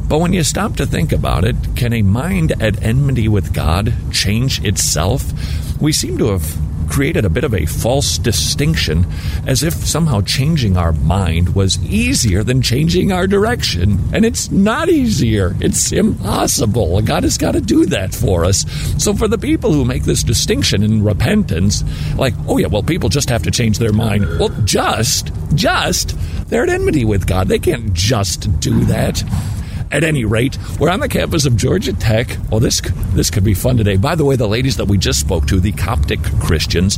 But 0.07 0.19
when 0.19 0.31
you 0.31 0.41
stop 0.41 0.77
to 0.77 0.85
think 0.85 1.11
about 1.11 1.43
it, 1.43 1.57
can 1.75 1.91
a 1.91 2.01
mind 2.01 2.53
at 2.61 2.81
enmity 2.81 3.27
with 3.27 3.53
God 3.53 3.93
change 4.13 4.63
itself? 4.63 5.81
We 5.81 5.91
seem 5.91 6.17
to 6.19 6.27
have 6.27 6.70
created 6.91 7.23
a 7.23 7.29
bit 7.29 7.45
of 7.45 7.53
a 7.53 7.65
false 7.65 8.17
distinction 8.17 9.05
as 9.47 9.63
if 9.63 9.73
somehow 9.73 10.21
changing 10.21 10.75
our 10.75 10.91
mind 10.91 11.55
was 11.55 11.81
easier 11.85 12.43
than 12.43 12.61
changing 12.61 13.11
our 13.11 13.25
direction. 13.25 13.97
And 14.13 14.25
it's 14.25 14.51
not 14.51 14.89
easier. 14.89 15.55
It's 15.61 15.91
impossible. 15.93 17.01
God 17.01 17.23
has 17.23 17.37
got 17.37 17.53
to 17.53 17.61
do 17.61 17.85
that 17.87 18.13
for 18.13 18.43
us. 18.43 18.65
So 19.01 19.13
for 19.13 19.27
the 19.27 19.37
people 19.37 19.71
who 19.71 19.85
make 19.85 20.03
this 20.03 20.21
distinction 20.21 20.83
in 20.83 21.03
repentance, 21.03 21.83
like, 22.17 22.33
oh 22.47 22.57
yeah, 22.57 22.67
well, 22.67 22.83
people 22.83 23.09
just 23.09 23.29
have 23.29 23.43
to 23.43 23.51
change 23.51 23.79
their 23.79 23.93
mind. 23.93 24.25
Well, 24.37 24.49
just, 24.65 25.31
just, 25.55 26.15
they're 26.49 26.63
at 26.63 26.69
enmity 26.69 27.05
with 27.05 27.25
God. 27.25 27.47
They 27.47 27.59
can't 27.59 27.93
just 27.93 28.59
do 28.59 28.83
that. 28.85 29.23
At 29.91 30.05
any 30.05 30.23
rate, 30.23 30.57
we're 30.79 30.89
on 30.89 31.01
the 31.01 31.09
campus 31.09 31.45
of 31.45 31.57
Georgia 31.57 31.91
Tech. 31.91 32.37
Well, 32.49 32.61
this 32.61 32.81
this 33.13 33.29
could 33.29 33.43
be 33.43 33.53
fun 33.53 33.75
today. 33.75 33.97
By 33.97 34.15
the 34.15 34.23
way, 34.23 34.37
the 34.37 34.47
ladies 34.47 34.77
that 34.77 34.85
we 34.85 34.97
just 34.97 35.19
spoke 35.19 35.47
to, 35.47 35.59
the 35.59 35.73
Coptic 35.73 36.23
Christians, 36.39 36.97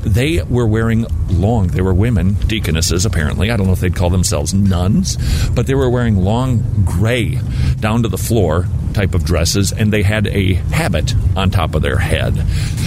they 0.00 0.42
were 0.42 0.66
wearing 0.66 1.06
long. 1.28 1.68
They 1.68 1.82
were 1.82 1.92
women, 1.92 2.34
deaconesses 2.46 3.04
apparently. 3.04 3.50
I 3.50 3.56
don't 3.56 3.66
know 3.66 3.74
if 3.74 3.80
they'd 3.80 3.94
call 3.94 4.08
themselves 4.10 4.54
nuns, 4.54 5.16
but 5.50 5.66
they 5.66 5.74
were 5.74 5.90
wearing 5.90 6.16
long 6.16 6.84
gray 6.86 7.38
down 7.80 8.02
to 8.02 8.08
the 8.08 8.18
floor 8.18 8.66
type 8.92 9.14
of 9.14 9.24
dresses, 9.24 9.72
and 9.72 9.92
they 9.92 10.02
had 10.02 10.26
a 10.26 10.54
habit 10.54 11.14
on 11.36 11.50
top 11.50 11.74
of 11.74 11.82
their 11.82 11.98
head. 11.98 12.38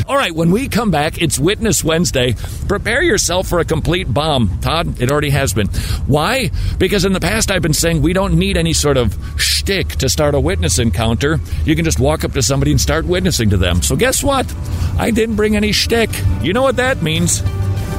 All 0.07 0.15
right, 0.15 0.31
when 0.31 0.51
we 0.51 0.67
come 0.67 0.91
back, 0.91 1.21
it's 1.21 1.39
Witness 1.39 1.83
Wednesday. 1.83 2.35
Prepare 2.67 3.01
yourself 3.01 3.47
for 3.47 3.59
a 3.59 3.65
complete 3.65 4.11
bomb. 4.13 4.59
Todd, 4.59 5.01
it 5.01 5.11
already 5.11 5.31
has 5.31 5.53
been. 5.53 5.67
Why? 6.07 6.51
Because 6.77 7.05
in 7.05 7.13
the 7.13 7.19
past 7.19 7.49
I've 7.51 7.61
been 7.61 7.73
saying 7.73 8.01
we 8.01 8.13
don't 8.13 8.37
need 8.37 8.57
any 8.57 8.73
sort 8.73 8.97
of 8.97 9.17
shtick 9.39 9.89
to 9.95 10.09
start 10.09 10.35
a 10.35 10.39
witness 10.39 10.77
encounter. 10.79 11.39
You 11.63 11.75
can 11.75 11.85
just 11.85 11.99
walk 11.99 12.23
up 12.23 12.33
to 12.33 12.41
somebody 12.41 12.71
and 12.71 12.79
start 12.79 13.05
witnessing 13.05 13.49
to 13.49 13.57
them. 13.57 13.81
So 13.81 13.95
guess 13.95 14.23
what? 14.23 14.53
I 14.97 15.11
didn't 15.11 15.35
bring 15.35 15.55
any 15.55 15.71
shtick. 15.71 16.09
You 16.41 16.53
know 16.53 16.61
what 16.61 16.75
that 16.75 17.01
means? 17.01 17.41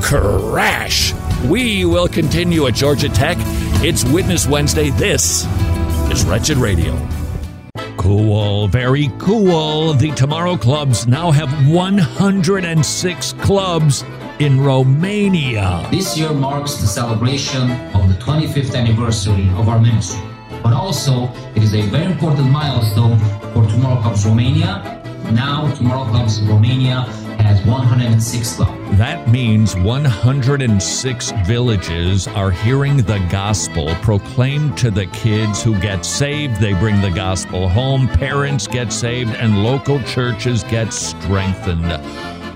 Crash! 0.02 1.12
We 1.46 1.84
will 1.84 2.08
continue 2.08 2.66
at 2.66 2.74
Georgia 2.74 3.08
Tech. 3.08 3.36
It's 3.82 4.04
Witness 4.04 4.46
Wednesday. 4.46 4.90
This 4.90 5.44
is 6.10 6.24
Wretched 6.24 6.56
Radio. 6.56 6.94
Cool, 7.96 8.68
very 8.68 9.10
cool. 9.18 9.94
The 9.94 10.10
Tomorrow 10.12 10.56
Clubs 10.56 11.06
now 11.06 11.30
have 11.30 11.50
106 11.68 13.32
clubs 13.34 14.04
in 14.38 14.60
Romania. 14.60 15.88
This 15.90 16.16
year 16.16 16.32
marks 16.32 16.76
the 16.76 16.86
celebration 16.86 17.70
of 17.94 18.08
the 18.08 18.14
25th 18.20 18.74
anniversary 18.74 19.48
of 19.56 19.68
our 19.68 19.80
ministry. 19.80 20.20
But 20.62 20.72
also, 20.72 21.30
it 21.54 21.62
is 21.62 21.74
a 21.74 21.82
very 21.82 22.06
important 22.06 22.50
milestone 22.50 23.18
for 23.54 23.66
Tomorrow 23.66 24.02
Clubs 24.02 24.26
Romania. 24.26 25.02
Now, 25.32 25.72
Tomorrow 25.74 26.10
Clubs 26.10 26.40
Romania 26.42 27.06
has 27.46 27.64
106 27.64 28.56
clubs. 28.56 28.98
That 28.98 29.28
means 29.28 29.76
106 29.76 31.30
villages 31.46 32.26
are 32.28 32.50
hearing 32.50 32.96
the 32.96 33.24
gospel 33.30 33.94
proclaimed 34.02 34.76
to 34.78 34.90
the 34.90 35.06
kids 35.06 35.62
who 35.62 35.78
get 35.78 36.04
saved. 36.04 36.60
They 36.60 36.72
bring 36.72 37.00
the 37.00 37.10
gospel 37.10 37.68
home, 37.68 38.08
parents 38.08 38.66
get 38.66 38.92
saved, 38.92 39.30
and 39.36 39.62
local 39.62 40.02
churches 40.02 40.64
get 40.64 40.92
strengthened. 40.92 42.02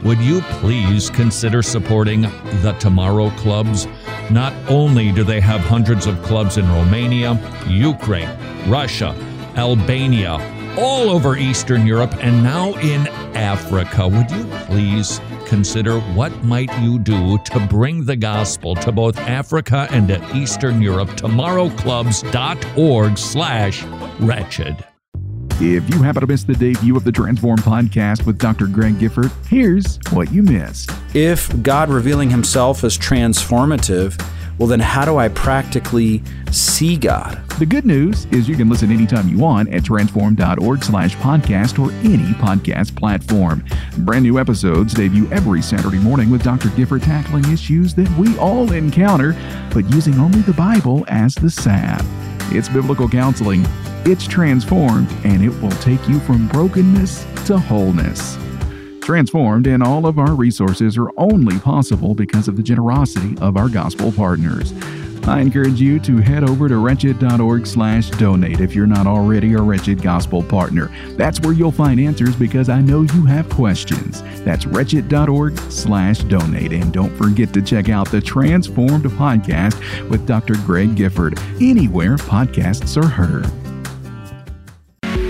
Would 0.04 0.18
you 0.18 0.40
please 0.58 1.08
consider 1.08 1.62
supporting 1.62 2.22
the 2.62 2.74
Tomorrow 2.80 3.30
Clubs? 3.30 3.86
Not 4.30 4.52
only 4.68 5.12
do 5.12 5.22
they 5.22 5.40
have 5.40 5.60
hundreds 5.60 6.06
of 6.06 6.20
clubs 6.22 6.56
in 6.56 6.66
Romania, 6.68 7.38
Ukraine, 7.68 8.30
Russia, 8.66 9.14
Albania, 9.56 10.38
all 10.78 11.10
over 11.10 11.36
Eastern 11.36 11.86
Europe, 11.86 12.14
and 12.22 12.42
now 12.42 12.72
in 12.78 13.06
Africa. 13.36 14.08
Would 14.08 14.30
you 14.30 14.44
please 14.66 15.20
consider 15.46 16.00
what 16.00 16.32
might 16.44 16.70
you 16.80 16.98
do 16.98 17.38
to 17.38 17.60
bring 17.68 18.04
the 18.04 18.16
gospel 18.16 18.74
to 18.76 18.92
both 18.92 19.18
Africa 19.18 19.88
and 19.90 20.08
to 20.08 20.36
Eastern 20.36 20.82
Europe? 20.82 21.08
Tomorrowclubs.org 21.10 23.18
slash 23.18 23.84
wretched. 24.20 24.84
If 25.62 25.90
you 25.90 26.02
happen 26.02 26.22
to 26.22 26.26
miss 26.26 26.44
the 26.44 26.54
debut 26.54 26.96
of 26.96 27.04
the 27.04 27.12
Transform 27.12 27.58
podcast 27.58 28.24
with 28.24 28.38
Dr. 28.38 28.66
Greg 28.66 28.98
Gifford, 28.98 29.30
here's 29.46 29.98
what 30.10 30.32
you 30.32 30.42
missed. 30.42 30.90
If 31.12 31.62
God 31.62 31.90
revealing 31.90 32.30
himself 32.30 32.82
is 32.82 32.96
transformative, 32.96 34.18
well, 34.60 34.66
then 34.66 34.78
how 34.78 35.06
do 35.06 35.16
I 35.16 35.28
practically 35.28 36.22
see 36.50 36.98
God? 36.98 37.42
The 37.58 37.64
good 37.64 37.86
news 37.86 38.26
is 38.26 38.46
you 38.46 38.56
can 38.56 38.68
listen 38.68 38.92
anytime 38.92 39.26
you 39.26 39.38
want 39.38 39.70
at 39.70 39.86
transform.org 39.86 40.84
slash 40.84 41.16
podcast 41.16 41.78
or 41.78 41.90
any 42.04 42.34
podcast 42.34 42.94
platform. 42.94 43.64
Brand 44.00 44.22
new 44.22 44.38
episodes 44.38 44.92
debut 44.92 45.26
every 45.32 45.62
Saturday 45.62 45.96
morning 45.96 46.28
with 46.28 46.42
Dr. 46.42 46.68
Gifford 46.76 47.02
tackling 47.02 47.50
issues 47.50 47.94
that 47.94 48.10
we 48.18 48.36
all 48.36 48.70
encounter, 48.72 49.34
but 49.72 49.90
using 49.94 50.20
only 50.20 50.40
the 50.42 50.52
Bible 50.52 51.06
as 51.08 51.34
the 51.34 51.48
salve. 51.48 52.06
It's 52.54 52.68
biblical 52.68 53.08
counseling, 53.08 53.64
it's 54.04 54.26
transformed, 54.26 55.10
and 55.24 55.42
it 55.42 55.58
will 55.62 55.70
take 55.78 56.06
you 56.06 56.20
from 56.20 56.48
brokenness 56.48 57.24
to 57.46 57.58
wholeness. 57.58 58.36
Transformed 59.10 59.66
and 59.66 59.82
all 59.82 60.06
of 60.06 60.20
our 60.20 60.36
resources 60.36 60.96
are 60.96 61.10
only 61.16 61.58
possible 61.58 62.14
because 62.14 62.46
of 62.46 62.56
the 62.56 62.62
generosity 62.62 63.36
of 63.40 63.56
our 63.56 63.68
gospel 63.68 64.12
partners. 64.12 64.72
I 65.24 65.40
encourage 65.40 65.80
you 65.80 65.98
to 65.98 66.18
head 66.18 66.48
over 66.48 66.68
to 66.68 66.76
wretched.org 66.76 67.66
slash 67.66 68.08
donate 68.10 68.60
if 68.60 68.72
you're 68.72 68.86
not 68.86 69.08
already 69.08 69.54
a 69.54 69.62
Wretched 69.62 70.00
Gospel 70.00 70.44
partner. 70.44 70.92
That's 71.16 71.40
where 71.40 71.52
you'll 71.52 71.72
find 71.72 71.98
answers 71.98 72.36
because 72.36 72.68
I 72.68 72.82
know 72.82 73.02
you 73.02 73.24
have 73.26 73.50
questions. 73.50 74.22
That's 74.44 74.64
wretched.org 74.64 75.58
slash 75.58 76.20
donate. 76.20 76.72
And 76.72 76.92
don't 76.92 77.16
forget 77.16 77.52
to 77.54 77.62
check 77.62 77.88
out 77.88 78.08
the 78.12 78.20
Transformed 78.20 79.06
podcast 79.06 80.08
with 80.08 80.24
Dr. 80.24 80.54
Greg 80.64 80.94
Gifford 80.94 81.36
anywhere 81.60 82.14
podcasts 82.14 82.96
are 82.96 83.08
heard. 83.08 83.50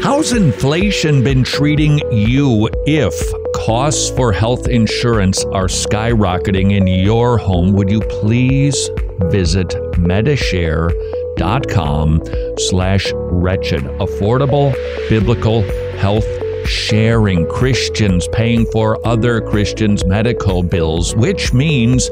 How's 0.02 0.32
inflation 0.32 1.24
been 1.24 1.44
treating 1.44 1.98
you 2.12 2.68
if 2.84 3.39
costs 3.70 4.10
for 4.10 4.32
health 4.32 4.66
insurance 4.66 5.44
are 5.44 5.68
skyrocketing 5.68 6.72
in 6.72 6.88
your 6.88 7.38
home? 7.38 7.72
Would 7.74 7.88
you 7.88 8.00
please 8.00 8.90
visit 9.30 9.68
medishare.com 9.94 12.20
slash 12.58 13.12
wretched. 13.14 13.84
Affordable 14.00 14.74
biblical 15.08 15.62
health 15.98 16.26
sharing 16.66 17.46
Christians 17.46 18.26
paying 18.32 18.66
for 18.66 18.98
other 19.06 19.40
Christians' 19.40 20.04
medical 20.04 20.64
bills, 20.64 21.14
which 21.14 21.52
means 21.52 22.10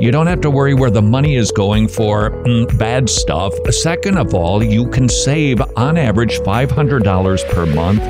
you 0.00 0.12
don't 0.12 0.28
have 0.28 0.40
to 0.42 0.50
worry 0.50 0.74
where 0.74 0.90
the 0.90 1.02
money 1.02 1.34
is 1.34 1.50
going 1.50 1.88
for 1.88 2.30
mm, 2.30 2.78
bad 2.78 3.10
stuff. 3.10 3.52
Second 3.70 4.16
of 4.16 4.32
all, 4.32 4.62
you 4.62 4.88
can 4.88 5.08
save 5.08 5.60
on 5.76 5.96
average 5.96 6.38
$500 6.38 7.50
per 7.50 7.66
month. 7.66 8.02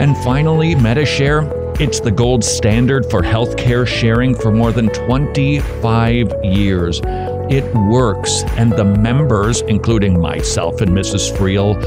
And 0.00 0.16
finally, 0.24 0.74
Medishare. 0.74 1.57
It's 1.80 2.00
the 2.00 2.10
gold 2.10 2.42
standard 2.42 3.08
for 3.08 3.22
healthcare 3.22 3.86
sharing 3.86 4.34
for 4.34 4.50
more 4.50 4.72
than 4.72 4.88
25 4.88 6.44
years. 6.44 7.00
It 7.04 7.72
works, 7.72 8.42
and 8.56 8.72
the 8.72 8.84
members, 8.84 9.60
including 9.60 10.20
myself 10.20 10.80
and 10.80 10.90
Mrs. 10.90 11.32
Friel, 11.32 11.80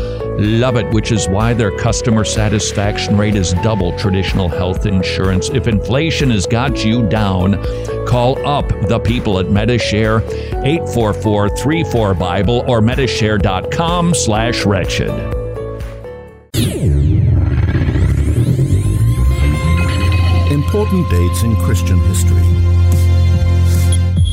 love 0.61 0.77
it, 0.77 0.89
which 0.93 1.11
is 1.11 1.27
why 1.27 1.53
their 1.53 1.77
customer 1.77 2.23
satisfaction 2.23 3.17
rate 3.17 3.35
is 3.35 3.51
double 3.55 3.91
traditional 3.97 4.47
health 4.47 4.85
insurance. 4.85 5.49
If 5.49 5.67
inflation 5.67 6.29
has 6.31 6.47
got 6.47 6.85
you 6.85 7.05
down, 7.09 7.61
call 8.05 8.43
up 8.47 8.69
the 8.87 8.99
people 8.99 9.39
at 9.39 9.47
Medishare 9.47 10.21
844-34 10.63 12.17
Bible 12.17 12.63
or 12.65 12.79
medishare.com 12.79 14.13
slash 14.13 14.65
wretched. 14.65 15.40
Important 20.91 21.21
dates 21.21 21.43
in 21.43 21.55
Christian 21.55 21.99
history. 21.99 22.43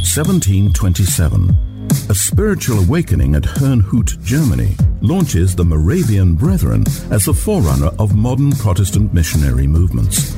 1727. 0.02 1.50
A 2.10 2.14
spiritual 2.14 2.80
awakening 2.80 3.36
at 3.36 3.44
Herrnhut, 3.44 4.20
Germany, 4.24 4.74
launches 5.00 5.54
the 5.54 5.64
Moravian 5.64 6.34
Brethren 6.34 6.82
as 7.12 7.26
the 7.26 7.32
forerunner 7.32 7.92
of 8.00 8.16
modern 8.16 8.50
Protestant 8.50 9.14
missionary 9.14 9.68
movements. 9.68 10.34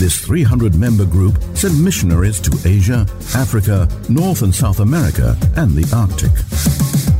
This 0.00 0.18
300 0.18 0.74
member 0.74 1.04
group 1.06 1.40
sent 1.54 1.78
missionaries 1.78 2.40
to 2.40 2.68
Asia, 2.68 3.06
Africa, 3.36 3.88
North 4.08 4.42
and 4.42 4.52
South 4.52 4.80
America, 4.80 5.36
and 5.54 5.76
the 5.76 5.88
Arctic. 5.94 6.32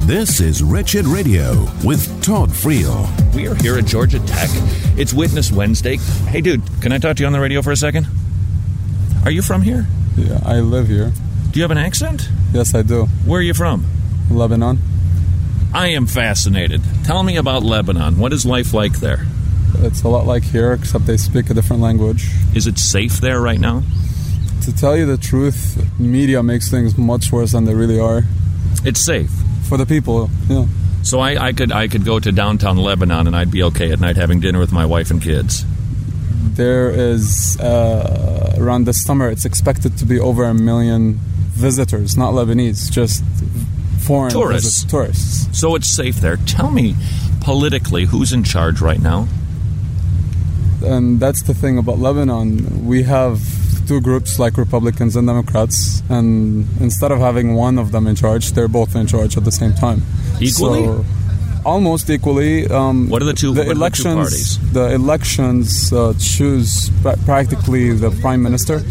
This 0.08 0.40
is 0.40 0.64
Wretched 0.64 1.06
Radio 1.06 1.52
with 1.84 2.08
Todd 2.24 2.48
Friel. 2.50 3.06
We 3.36 3.46
are 3.46 3.54
here 3.54 3.78
at 3.78 3.84
Georgia 3.84 4.18
Tech. 4.26 4.50
It's 4.98 5.14
Witness 5.14 5.52
Wednesday. 5.52 5.98
Hey, 6.26 6.40
dude, 6.40 6.60
can 6.80 6.90
I 6.90 6.98
talk 6.98 7.14
to 7.18 7.22
you 7.22 7.28
on 7.28 7.32
the 7.32 7.38
radio 7.38 7.62
for 7.62 7.70
a 7.70 7.76
second? 7.76 8.08
Are 9.24 9.30
you 9.30 9.42
from 9.42 9.62
here? 9.62 9.86
Yeah, 10.16 10.40
I 10.44 10.60
live 10.60 10.88
here. 10.88 11.12
Do 11.50 11.58
you 11.60 11.62
have 11.62 11.70
an 11.70 11.78
accent? 11.78 12.28
Yes, 12.52 12.74
I 12.74 12.82
do. 12.82 13.06
Where 13.24 13.38
are 13.38 13.42
you 13.42 13.54
from? 13.54 13.86
Lebanon. 14.30 14.78
I 15.74 15.88
am 15.88 16.06
fascinated. 16.06 16.82
Tell 17.04 17.22
me 17.22 17.36
about 17.36 17.62
Lebanon. 17.62 18.18
What 18.18 18.32
is 18.32 18.44
life 18.44 18.74
like 18.74 19.00
there? 19.00 19.26
It's 19.78 20.02
a 20.02 20.08
lot 20.08 20.26
like 20.26 20.42
here, 20.42 20.72
except 20.72 21.06
they 21.06 21.16
speak 21.16 21.50
a 21.50 21.54
different 21.54 21.82
language. 21.82 22.28
Is 22.54 22.66
it 22.66 22.78
safe 22.78 23.20
there 23.20 23.40
right 23.40 23.60
now? 23.60 23.82
To 24.62 24.74
tell 24.74 24.96
you 24.96 25.06
the 25.06 25.16
truth, 25.16 25.82
media 25.98 26.42
makes 26.42 26.70
things 26.70 26.96
much 26.98 27.32
worse 27.32 27.52
than 27.52 27.64
they 27.64 27.74
really 27.74 27.98
are. 27.98 28.22
It's 28.84 29.00
safe 29.00 29.30
for 29.68 29.76
the 29.76 29.86
people. 29.86 30.30
Yeah. 30.48 30.66
So 31.02 31.18
I, 31.20 31.46
I 31.48 31.52
could 31.52 31.72
I 31.72 31.88
could 31.88 32.04
go 32.04 32.20
to 32.20 32.30
downtown 32.30 32.76
Lebanon 32.76 33.26
and 33.26 33.34
I'd 33.34 33.50
be 33.50 33.62
okay 33.64 33.90
at 33.90 33.98
night 33.98 34.16
having 34.16 34.40
dinner 34.40 34.58
with 34.60 34.72
my 34.72 34.86
wife 34.86 35.10
and 35.10 35.20
kids. 35.20 35.64
There 36.54 36.90
is 36.90 37.58
uh, 37.58 38.31
around 38.62 38.86
the 38.86 38.92
summer. 38.92 39.30
It's 39.30 39.44
expected 39.44 39.98
to 39.98 40.04
be 40.04 40.18
over 40.18 40.44
a 40.44 40.54
million 40.54 41.18
visitors, 41.52 42.16
not 42.16 42.32
Lebanese, 42.32 42.90
just 42.90 43.22
foreign 44.00 44.30
tourists. 44.32 44.84
Tourists. 44.84 45.58
So 45.58 45.74
it's 45.74 45.88
safe 45.88 46.16
there. 46.16 46.36
Tell 46.36 46.70
me, 46.70 46.94
politically, 47.40 48.06
who's 48.06 48.32
in 48.32 48.44
charge 48.44 48.80
right 48.80 49.00
now? 49.00 49.28
And 50.82 51.20
that's 51.20 51.42
the 51.42 51.54
thing 51.54 51.78
about 51.78 51.98
Lebanon. 51.98 52.86
We 52.86 53.04
have 53.04 53.40
two 53.86 54.00
groups 54.00 54.38
like 54.38 54.56
Republicans 54.56 55.16
and 55.16 55.26
Democrats, 55.26 56.02
and 56.08 56.66
instead 56.80 57.12
of 57.12 57.18
having 57.18 57.54
one 57.54 57.78
of 57.78 57.92
them 57.92 58.06
in 58.06 58.16
charge, 58.16 58.52
they're 58.52 58.68
both 58.68 58.96
in 58.96 59.06
charge 59.06 59.36
at 59.36 59.44
the 59.44 59.52
same 59.52 59.74
time. 59.74 60.02
Equally. 60.40 60.84
So, 60.84 61.04
almost 61.64 62.10
equally. 62.10 62.66
Um, 62.66 63.08
what 63.08 63.22
are 63.22 63.24
the 63.24 63.32
two? 63.32 63.54
The 63.54 63.70
elections. 63.70 64.58
The, 64.58 64.80
the, 64.80 64.94
elections 64.94 65.92
uh, 65.92 66.14
choose 66.18 66.90
pra- 67.02 67.16
practically 67.24 67.92
the 67.92 68.10
prime 68.20 68.42
minister, 68.42 68.82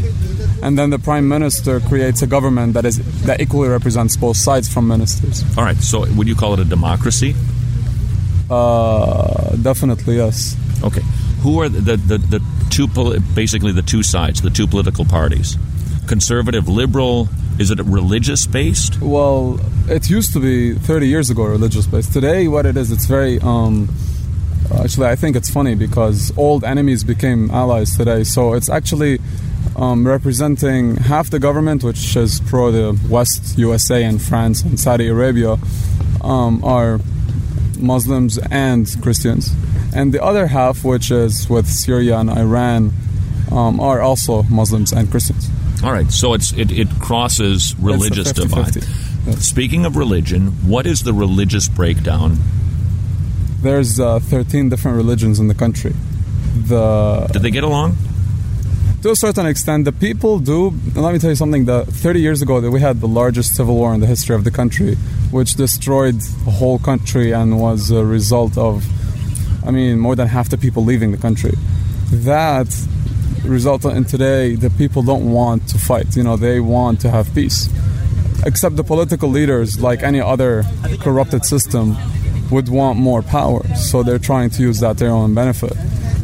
and 0.61 0.77
then 0.77 0.89
the 0.89 0.99
prime 0.99 1.27
minister 1.27 1.79
creates 1.79 2.21
a 2.21 2.27
government 2.27 2.73
that 2.73 2.85
is 2.85 2.97
that 3.23 3.41
equally 3.41 3.69
represents 3.69 4.15
both 4.15 4.37
sides 4.37 4.71
from 4.71 4.87
ministers. 4.87 5.43
All 5.57 5.63
right. 5.63 5.77
So, 5.77 6.05
would 6.13 6.27
you 6.27 6.35
call 6.35 6.53
it 6.53 6.59
a 6.59 6.65
democracy? 6.65 7.35
Uh, 8.49 9.55
definitely 9.57 10.17
yes. 10.17 10.55
Okay. 10.83 11.01
Who 11.41 11.61
are 11.61 11.69
the 11.69 11.97
the, 11.97 12.17
the 12.17 12.41
two 12.69 12.87
basically 13.33 13.71
the 13.71 13.81
two 13.81 14.03
sides, 14.03 14.41
the 14.41 14.49
two 14.49 14.67
political 14.67 15.05
parties? 15.05 15.57
Conservative, 16.07 16.67
liberal. 16.67 17.29
Is 17.61 17.69
it 17.69 17.79
religious 17.85 18.47
based? 18.47 18.99
Well, 18.99 19.59
it 19.87 20.09
used 20.09 20.33
to 20.33 20.39
be 20.39 20.73
30 20.73 21.07
years 21.07 21.29
ago 21.29 21.43
religious 21.43 21.85
based. 21.85 22.11
Today, 22.11 22.47
what 22.47 22.65
it 22.65 22.75
is, 22.75 22.91
it's 22.91 23.05
very. 23.05 23.39
Um, 23.39 23.87
actually, 24.83 25.05
I 25.05 25.15
think 25.15 25.35
it's 25.35 25.51
funny 25.51 25.75
because 25.75 26.35
old 26.35 26.63
enemies 26.63 27.03
became 27.03 27.51
allies 27.51 27.95
today. 27.95 28.23
So 28.23 28.53
it's 28.53 28.67
actually 28.67 29.19
um, 29.75 30.07
representing 30.07 30.95
half 30.95 31.29
the 31.29 31.37
government, 31.37 31.83
which 31.83 32.15
is 32.15 32.39
pro 32.47 32.71
the 32.71 32.99
West, 33.07 33.59
USA, 33.59 34.03
and 34.05 34.19
France 34.19 34.63
and 34.63 34.79
Saudi 34.79 35.07
Arabia, 35.07 35.57
um, 36.23 36.63
are 36.63 36.99
Muslims 37.77 38.39
and 38.49 38.89
Christians 39.03 39.53
and 39.93 40.13
the 40.13 40.23
other 40.23 40.47
half, 40.47 40.83
which 40.83 41.11
is 41.11 41.47
with 41.47 41.67
Syria 41.67 42.17
and 42.17 42.29
Iran, 42.31 42.93
um, 43.51 43.79
are 43.79 44.01
also 44.01 44.43
Muslims 44.43 44.91
and 44.91 45.09
Christians. 45.09 45.49
All 45.83 45.91
right, 45.91 46.11
so 46.11 46.33
it's 46.33 46.51
it, 46.53 46.71
it 46.71 46.87
crosses 46.99 47.75
religious 47.79 48.27
50, 48.27 48.41
divide. 48.41 48.73
50. 48.73 49.31
Speaking 49.41 49.85
of 49.85 49.95
religion, 49.95 50.47
what 50.67 50.85
is 50.85 51.03
the 51.03 51.13
religious 51.13 51.67
breakdown? 51.67 52.37
There's 53.61 53.99
uh, 53.99 54.19
13 54.19 54.69
different 54.69 54.97
religions 54.97 55.39
in 55.39 55.47
the 55.47 55.55
country. 55.55 55.93
The 56.67 57.29
did 57.31 57.41
they 57.41 57.51
get 57.51 57.63
along? 57.63 57.97
To 59.03 59.09
a 59.09 59.15
certain 59.15 59.47
extent, 59.47 59.85
the 59.85 59.91
people 59.91 60.37
do. 60.37 60.73
Let 60.95 61.13
me 61.13 61.19
tell 61.19 61.31
you 61.31 61.35
something. 61.35 61.65
That 61.65 61.87
30 61.87 62.21
years 62.21 62.41
ago, 62.41 62.61
that 62.61 62.69
we 62.69 62.79
had 62.79 63.01
the 63.01 63.07
largest 63.07 63.55
civil 63.55 63.75
war 63.75 63.93
in 63.93 63.99
the 63.99 64.07
history 64.07 64.35
of 64.35 64.43
the 64.43 64.51
country, 64.51 64.95
which 65.31 65.55
destroyed 65.55 66.21
the 66.21 66.51
whole 66.51 66.77
country 66.77 67.31
and 67.31 67.59
was 67.59 67.89
a 67.89 68.05
result 68.05 68.57
of 68.57 68.85
I 69.63 69.71
mean, 69.71 69.99
more 69.99 70.15
than 70.15 70.27
half 70.27 70.49
the 70.49 70.57
people 70.57 70.83
leaving 70.83 71.11
the 71.11 71.17
country. 71.17 71.53
That 72.11 72.67
resulted 73.43 73.95
in 73.95 74.05
today 74.05 74.55
the 74.55 74.69
people 74.71 75.01
don't 75.03 75.31
want 75.31 75.67
to 75.69 75.77
fight. 75.77 76.15
You 76.15 76.23
know, 76.23 76.37
they 76.37 76.59
want 76.59 77.01
to 77.01 77.09
have 77.09 77.33
peace. 77.33 77.69
Except 78.45 78.75
the 78.75 78.83
political 78.83 79.29
leaders, 79.29 79.79
like 79.79 80.01
any 80.01 80.19
other 80.19 80.63
corrupted 80.99 81.45
system, 81.45 81.95
would 82.51 82.69
want 82.69 82.99
more 82.99 83.21
power. 83.21 83.63
So 83.75 84.03
they're 84.03 84.19
trying 84.19 84.49
to 84.51 84.61
use 84.61 84.79
that 84.79 84.97
to 84.97 85.03
their 85.05 85.13
own 85.13 85.33
benefit. 85.33 85.73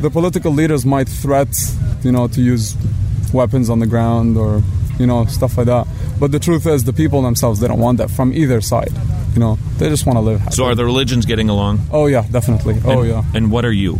The 0.01 0.09
political 0.09 0.51
leaders 0.51 0.85
might 0.85 1.07
threat, 1.07 1.49
you 2.03 2.11
know, 2.11 2.27
to 2.27 2.41
use 2.41 2.75
weapons 3.33 3.69
on 3.69 3.79
the 3.79 3.87
ground 3.87 4.37
or, 4.37 4.61
you 4.99 5.07
know, 5.07 5.25
stuff 5.25 5.57
like 5.57 5.67
that. 5.67 5.87
But 6.19 6.31
the 6.31 6.39
truth 6.39 6.65
is, 6.65 6.83
the 6.83 6.93
people 6.93 7.21
themselves, 7.21 7.59
they 7.59 7.67
don't 7.67 7.79
want 7.79 7.99
that 7.99 8.09
from 8.09 8.33
either 8.33 8.61
side. 8.61 8.93
You 9.33 9.39
know, 9.39 9.57
they 9.77 9.89
just 9.89 10.05
want 10.05 10.17
to 10.17 10.21
live. 10.21 10.39
Happy. 10.39 10.55
So, 10.55 10.65
are 10.65 10.75
the 10.75 10.85
religions 10.85 11.25
getting 11.25 11.49
along? 11.49 11.81
Oh 11.91 12.07
yeah, 12.07 12.25
definitely. 12.31 12.79
Oh 12.83 13.01
and, 13.01 13.09
yeah. 13.09 13.23
And 13.35 13.51
what 13.51 13.65
are 13.65 13.71
you? 13.71 13.99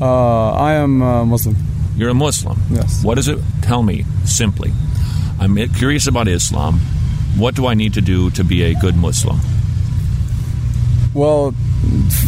Uh, 0.00 0.52
I 0.52 0.74
am 0.74 1.02
a 1.02 1.24
Muslim. 1.24 1.56
You're 1.96 2.10
a 2.10 2.14
Muslim. 2.14 2.58
Yes. 2.70 3.04
What 3.04 3.14
does 3.16 3.28
it 3.28 3.38
tell 3.62 3.82
me 3.82 4.04
simply? 4.24 4.72
I'm 5.38 5.56
curious 5.74 6.06
about 6.06 6.28
Islam. 6.28 6.78
What 7.36 7.54
do 7.54 7.66
I 7.66 7.74
need 7.74 7.94
to 7.94 8.00
do 8.00 8.30
to 8.30 8.44
be 8.44 8.62
a 8.62 8.74
good 8.74 8.96
Muslim? 8.96 9.38
Well, 11.12 11.54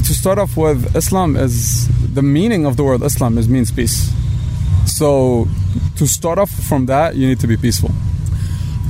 to 0.05 0.15
start 0.15 0.39
off 0.39 0.57
with, 0.57 0.95
Islam 0.95 1.37
is 1.37 1.89
the 2.15 2.23
meaning 2.23 2.67
of 2.67 2.77
the 2.77 2.85
word 2.85 3.03
Islam 3.03 3.39
is 3.39 3.49
means 3.49 3.73
peace. 3.73 4.13
So, 4.87 5.49
to 5.97 6.07
start 6.07 6.39
off 6.39 6.51
from 6.51 6.87
that, 6.87 7.17
you 7.17 7.27
need 7.27 7.41
to 7.41 7.47
be 7.47 7.57
peaceful 7.57 7.91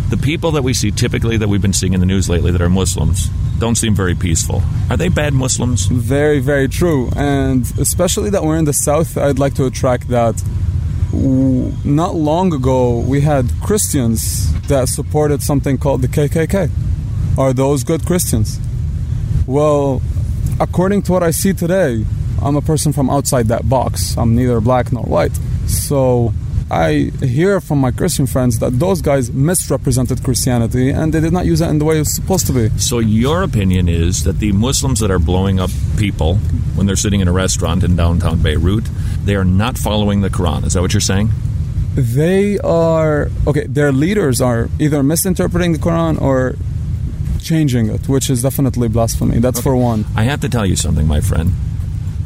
the 0.09 0.17
people 0.17 0.53
that 0.53 0.63
we 0.63 0.73
see 0.73 0.91
typically 0.91 1.37
that 1.37 1.49
we've 1.49 1.63
been 1.63 1.73
seeing 1.73 1.93
in 1.93 2.01
the 2.01 2.07
news 2.07 2.29
lately 2.29 2.53
that 2.53 2.63
are 2.63 2.71
Muslims 2.71 3.29
don't 3.59 3.75
seem 3.75 3.95
very 3.95 4.15
peaceful. 4.15 4.63
Are 4.91 4.97
they 4.97 5.09
bad 5.09 5.33
Muslims? 5.33 5.87
Very, 5.87 6.41
very 6.41 6.69
true. 6.69 7.11
And 7.17 7.63
especially 7.79 8.31
that 8.31 8.45
we're 8.45 8.59
in 8.59 8.67
the 8.67 8.75
South, 8.75 9.17
I'd 9.17 9.39
like 9.39 9.55
to 9.55 9.65
attract 9.65 10.09
that. 10.09 10.43
Not 11.17 12.15
long 12.15 12.53
ago, 12.53 12.99
we 12.99 13.23
had 13.23 13.51
Christians 13.63 14.53
that 14.69 14.89
supported 14.89 15.43
something 15.43 15.79
called 15.79 16.03
the 16.03 16.09
KKK. 16.09 16.71
Are 17.39 17.53
those 17.53 17.85
good 17.85 18.05
Christians? 18.05 18.61
Well, 19.47 20.03
according 20.61 21.03
to 21.03 21.13
what 21.13 21.23
I 21.23 21.31
see 21.31 21.53
today, 21.53 22.05
I'm 22.43 22.57
a 22.57 22.63
person 22.63 22.93
from 22.93 23.09
outside 23.09 23.49
that 23.49 23.69
box. 23.69 24.17
I'm 24.19 24.35
neither 24.35 24.61
black 24.61 24.93
nor 24.93 25.05
white. 25.05 25.33
So 25.67 26.35
I 26.71 27.13
hear 27.23 27.61
from 27.61 27.79
my 27.79 27.93
Christian 27.93 28.27
friends 28.27 28.59
that 28.59 28.79
those 28.81 29.01
guys 29.01 29.31
misrepresented 29.31 30.25
Christianity 30.25 30.91
and 30.91 31.15
they 31.15 31.21
did 31.21 31.33
not 31.33 31.47
use 31.47 31.61
it 31.61 31.69
in 31.69 31.79
the 31.79 31.85
way 31.85 31.97
it 31.97 32.01
was 32.01 32.15
supposed 32.15 32.47
to 32.49 32.53
be. 32.53 32.77
So, 32.77 32.99
your 32.99 33.43
opinion 33.43 33.89
is 33.89 34.25
that 34.25 34.41
the 34.41 34.51
Muslims 34.51 34.99
that 34.99 35.11
are 35.13 35.21
blowing 35.21 35.61
up 35.61 35.71
people 35.97 36.37
when 36.75 36.87
they're 36.87 36.97
sitting 36.97 37.21
in 37.21 37.29
a 37.29 37.33
restaurant 37.33 37.85
in 37.85 37.95
downtown 37.95 38.43
Beirut, 38.43 38.85
they 39.27 39.37
are 39.37 39.45
not 39.45 39.77
following 39.77 40.21
the 40.23 40.31
Quran. 40.31 40.65
Is 40.65 40.73
that 40.75 40.83
what 40.83 40.95
you're 40.95 41.01
saying? 41.01 41.31
They 41.95 42.59
are, 42.59 43.31
okay, 43.47 43.67
their 43.67 43.93
leaders 43.93 44.41
are 44.41 44.69
either 44.79 45.03
misinterpreting 45.03 45.73
the 45.73 45.79
Quran 45.79 46.21
or 46.21 46.57
changing 47.41 47.89
it, 47.89 48.09
which 48.09 48.29
is 48.29 48.43
definitely 48.43 48.89
blasphemy. 48.89 49.39
That's 49.39 49.59
okay. 49.59 49.65
for 49.65 49.77
one. 49.77 50.05
I 50.15 50.25
have 50.25 50.41
to 50.41 50.49
tell 50.49 50.67
you 50.67 50.77
something, 50.77 51.07
my 51.07 51.21
friend 51.21 51.53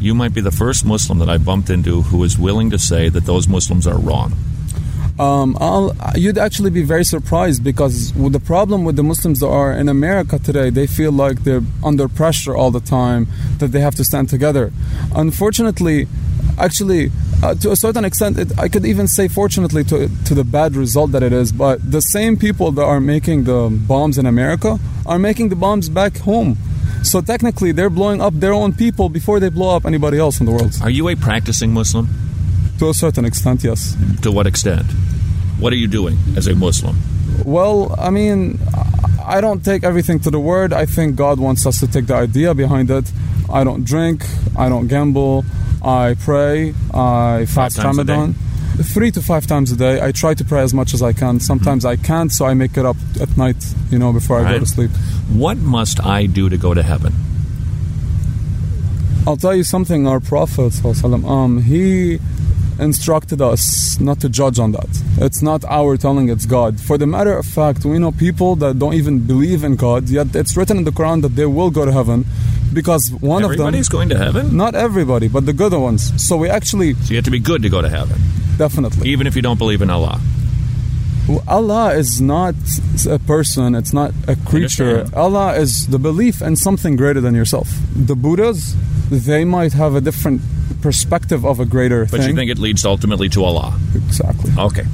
you 0.01 0.15
might 0.15 0.33
be 0.33 0.41
the 0.41 0.51
first 0.51 0.85
Muslim 0.85 1.19
that 1.19 1.29
I 1.29 1.37
bumped 1.37 1.69
into 1.69 2.03
who 2.03 2.25
is 2.25 2.39
willing 2.39 2.71
to 2.71 2.79
say 2.79 3.09
that 3.11 3.27
those 3.27 3.47
Muslims 3.47 3.87
are 3.87 3.99
wrong. 3.99 4.33
Um, 5.19 5.55
you'd 6.15 6.39
actually 6.39 6.71
be 6.71 6.83
very 6.83 7.05
surprised 7.05 7.63
because 7.63 8.13
the 8.13 8.41
problem 8.41 8.85
with 8.85 8.97
the 8.97 9.03
Muslims 9.03 9.41
that 9.41 9.49
are 9.49 9.73
in 9.73 9.91
America 9.91 10.39
today, 10.39 10.71
they 10.71 10.87
feel 10.87 11.13
like 11.13 11.45
they're 11.45 11.61
under 11.85 12.09
pressure 12.09 12.57
all 12.57 12.71
the 12.71 12.81
time, 12.81 13.29
that 13.59 13.69
they 13.73 13.81
have 13.81 13.95
to 13.97 14.05
stand 14.05 14.31
together. 14.31 14.73
Unfortunately, 15.15 16.09
actually, 16.61 17.11
uh, 17.42 17.55
to 17.57 17.73
a 17.73 17.77
certain 17.77 18.05
extent, 18.05 18.38
it, 18.38 18.59
I 18.59 18.68
could 18.68 18.85
even 18.85 19.09
say 19.09 19.29
fortunately 19.29 19.83
to, 19.85 20.09
to 20.27 20.35
the 20.35 20.44
bad 20.44 20.77
result 20.77 21.12
that 21.12 21.23
it 21.23 21.33
is, 21.33 21.53
but 21.53 21.79
the 21.90 22.01
same 22.01 22.37
people 22.37 22.70
that 22.73 22.85
are 22.85 23.01
making 23.01 23.44
the 23.44 23.68
bombs 23.70 24.18
in 24.18 24.27
America 24.27 24.79
are 25.07 25.18
making 25.18 25.49
the 25.49 25.57
bombs 25.57 25.88
back 25.88 26.18
home. 26.18 26.57
So 27.03 27.20
technically, 27.20 27.73
they're 27.73 27.90
blowing 27.90 28.20
up 28.20 28.35
their 28.35 28.53
own 28.53 28.75
people 28.75 29.09
before 29.09 29.40
they 29.40 29.49
blow 29.49 29.75
up 29.75 29.87
anybody 29.87 30.18
else 30.18 30.38
in 30.38 30.46
the 30.46 30.53
world. 30.53 30.77
Are 30.83 30.90
you 30.90 31.09
a 31.09 31.16
practicing 31.16 31.73
Muslim? 31.73 32.09
To 32.79 32.90
a 32.90 32.94
certain 32.94 33.25
extent, 33.25 33.64
yes. 33.64 33.96
To 34.23 34.31
what 34.31 34.46
extent? 34.46 34.87
What 35.59 35.73
are 35.73 35.77
you 35.77 35.88
doing 35.88 36.18
as 36.37 36.46
a 36.46 36.55
Muslim? 36.55 36.96
Well, 37.44 37.94
I 37.99 38.11
mean, 38.11 38.59
I 39.25 39.40
don't 39.40 39.64
take 39.64 39.85
everything 39.85 40.20
to 40.20 40.31
the 40.31 40.40
word. 40.40 40.73
I 40.73 40.87
think 40.87 41.16
God 41.16 41.38
wants 41.38 41.64
us 41.66 41.81
to 41.81 41.87
take 41.87 42.07
the 42.07 42.14
idea 42.14 42.55
behind 42.55 42.90
it. 42.90 43.11
I 43.53 43.65
don't 43.65 43.85
drink. 43.85 44.25
I 44.57 44.69
don't 44.69 44.87
gamble. 44.89 45.45
I 45.83 46.15
pray. 46.19 46.75
I 46.93 47.47
fast 47.47 47.79
Ramadan. 47.79 48.35
three 48.83 49.11
to 49.11 49.23
five 49.23 49.47
times 49.47 49.73
a 49.73 49.77
day. 49.77 50.01
I 50.01 50.13
try 50.13 50.35
to 50.35 50.45
pray 50.45 50.63
as 50.63 50.73
much 50.73 50.95
as 50.95 51.03
I 51.03 51.13
can. 51.13 51.41
Sometimes 51.41 51.85
I 51.85 51.97
can't, 51.97 52.33
so 52.33 52.47
I 52.47 52.55
make 52.55 52.77
it 52.77 52.87
up 52.87 52.97
at 53.21 53.37
night, 53.37 53.63
you 53.91 53.99
know, 53.99 54.13
before 54.13 54.41
I 54.41 54.53
go 54.53 54.59
to 54.59 54.67
sleep. 54.67 54.91
What 55.33 55.59
must 55.59 56.05
I 56.05 56.27
do 56.27 56.49
to 56.49 56.57
go 56.57 56.75
to 56.75 56.83
heaven? 56.83 57.13
I'll 59.27 59.37
tell 59.37 59.55
you 59.55 59.65
something. 59.65 60.07
Our 60.07 60.21
Prophet, 60.21 60.73
um, 60.85 61.63
he 61.63 62.19
instructed 62.81 63.40
us 63.40 63.99
not 64.01 64.21
to 64.21 64.29
judge 64.29 64.59
on 64.59 64.73
that. 64.73 64.88
It's 65.19 65.43
not 65.43 65.64
our 65.64 65.97
telling; 65.97 66.29
it's 66.29 66.47
God. 66.47 66.81
For 66.81 66.97
the 66.99 67.07
matter 67.07 67.37
of 67.37 67.47
fact, 67.47 67.85
we 67.85 67.99
know 67.99 68.12
people 68.12 68.57
that 68.57 68.79
don't 68.79 68.95
even 68.95 69.21
believe 69.27 69.62
in 69.64 69.77
God, 69.77 70.09
yet 70.09 70.35
it's 70.35 70.57
written 70.57 70.79
in 70.79 70.85
the 70.85 70.90
Quran 70.90 71.23
that 71.23 71.37
they 71.37 71.47
will 71.47 71.71
go 71.71 71.85
to 71.85 71.93
heaven, 71.93 72.25
because 72.73 73.11
one 73.12 73.45
of 73.45 73.51
them. 73.51 73.61
Everybody's 73.61 73.88
going 73.88 74.09
to 74.09 74.19
heaven? 74.19 74.57
Not 74.57 74.75
everybody, 74.75 75.29
but 75.29 75.47
the 75.47 75.53
good 75.53 75.73
ones. 75.73 76.03
So 76.27 76.37
we 76.37 76.49
actually 76.49 76.95
So 76.95 77.11
you 77.11 77.16
have 77.16 77.25
to 77.27 77.31
be 77.31 77.38
good 77.40 77.62
to 77.62 77.69
go 77.69 77.83
to 77.83 77.88
heaven, 77.88 78.19
definitely. 78.57 79.09
even 79.11 79.27
if 79.27 79.37
you 79.37 79.43
don't 79.43 79.59
believe 79.59 79.83
in 79.83 79.90
Allah. 79.90 80.21
Allah 81.47 81.95
is 81.95 82.21
not 82.21 82.55
a 83.09 83.19
person, 83.21 83.75
it's 83.77 83.93
not 83.93 84.12
a 84.27 84.35
creature. 84.35 85.07
Allah 85.14 85.55
is 85.55 85.87
the 85.87 85.99
belief 85.99 86.43
in 86.43 86.57
something 86.57 86.97
greater 86.97 87.21
than 87.21 87.35
yourself. 87.35 87.69
The 87.95 88.16
Buddhas, 88.16 88.75
they 89.11 89.45
might 89.45 89.73
have 89.75 89.95
a 89.95 90.01
different 90.01 90.40
perspective 90.83 91.45
of 91.45 91.61
a 91.61 91.64
greater 91.64 92.05
But 92.07 92.21
thing. 92.21 92.31
you 92.31 92.35
think 92.35 92.51
it 92.51 92.59
leads 92.59 92.85
ultimately 92.85 93.29
to 93.31 93.45
Allah. 93.45 93.79
exactly. 93.95 94.53
Okay. 94.59 94.85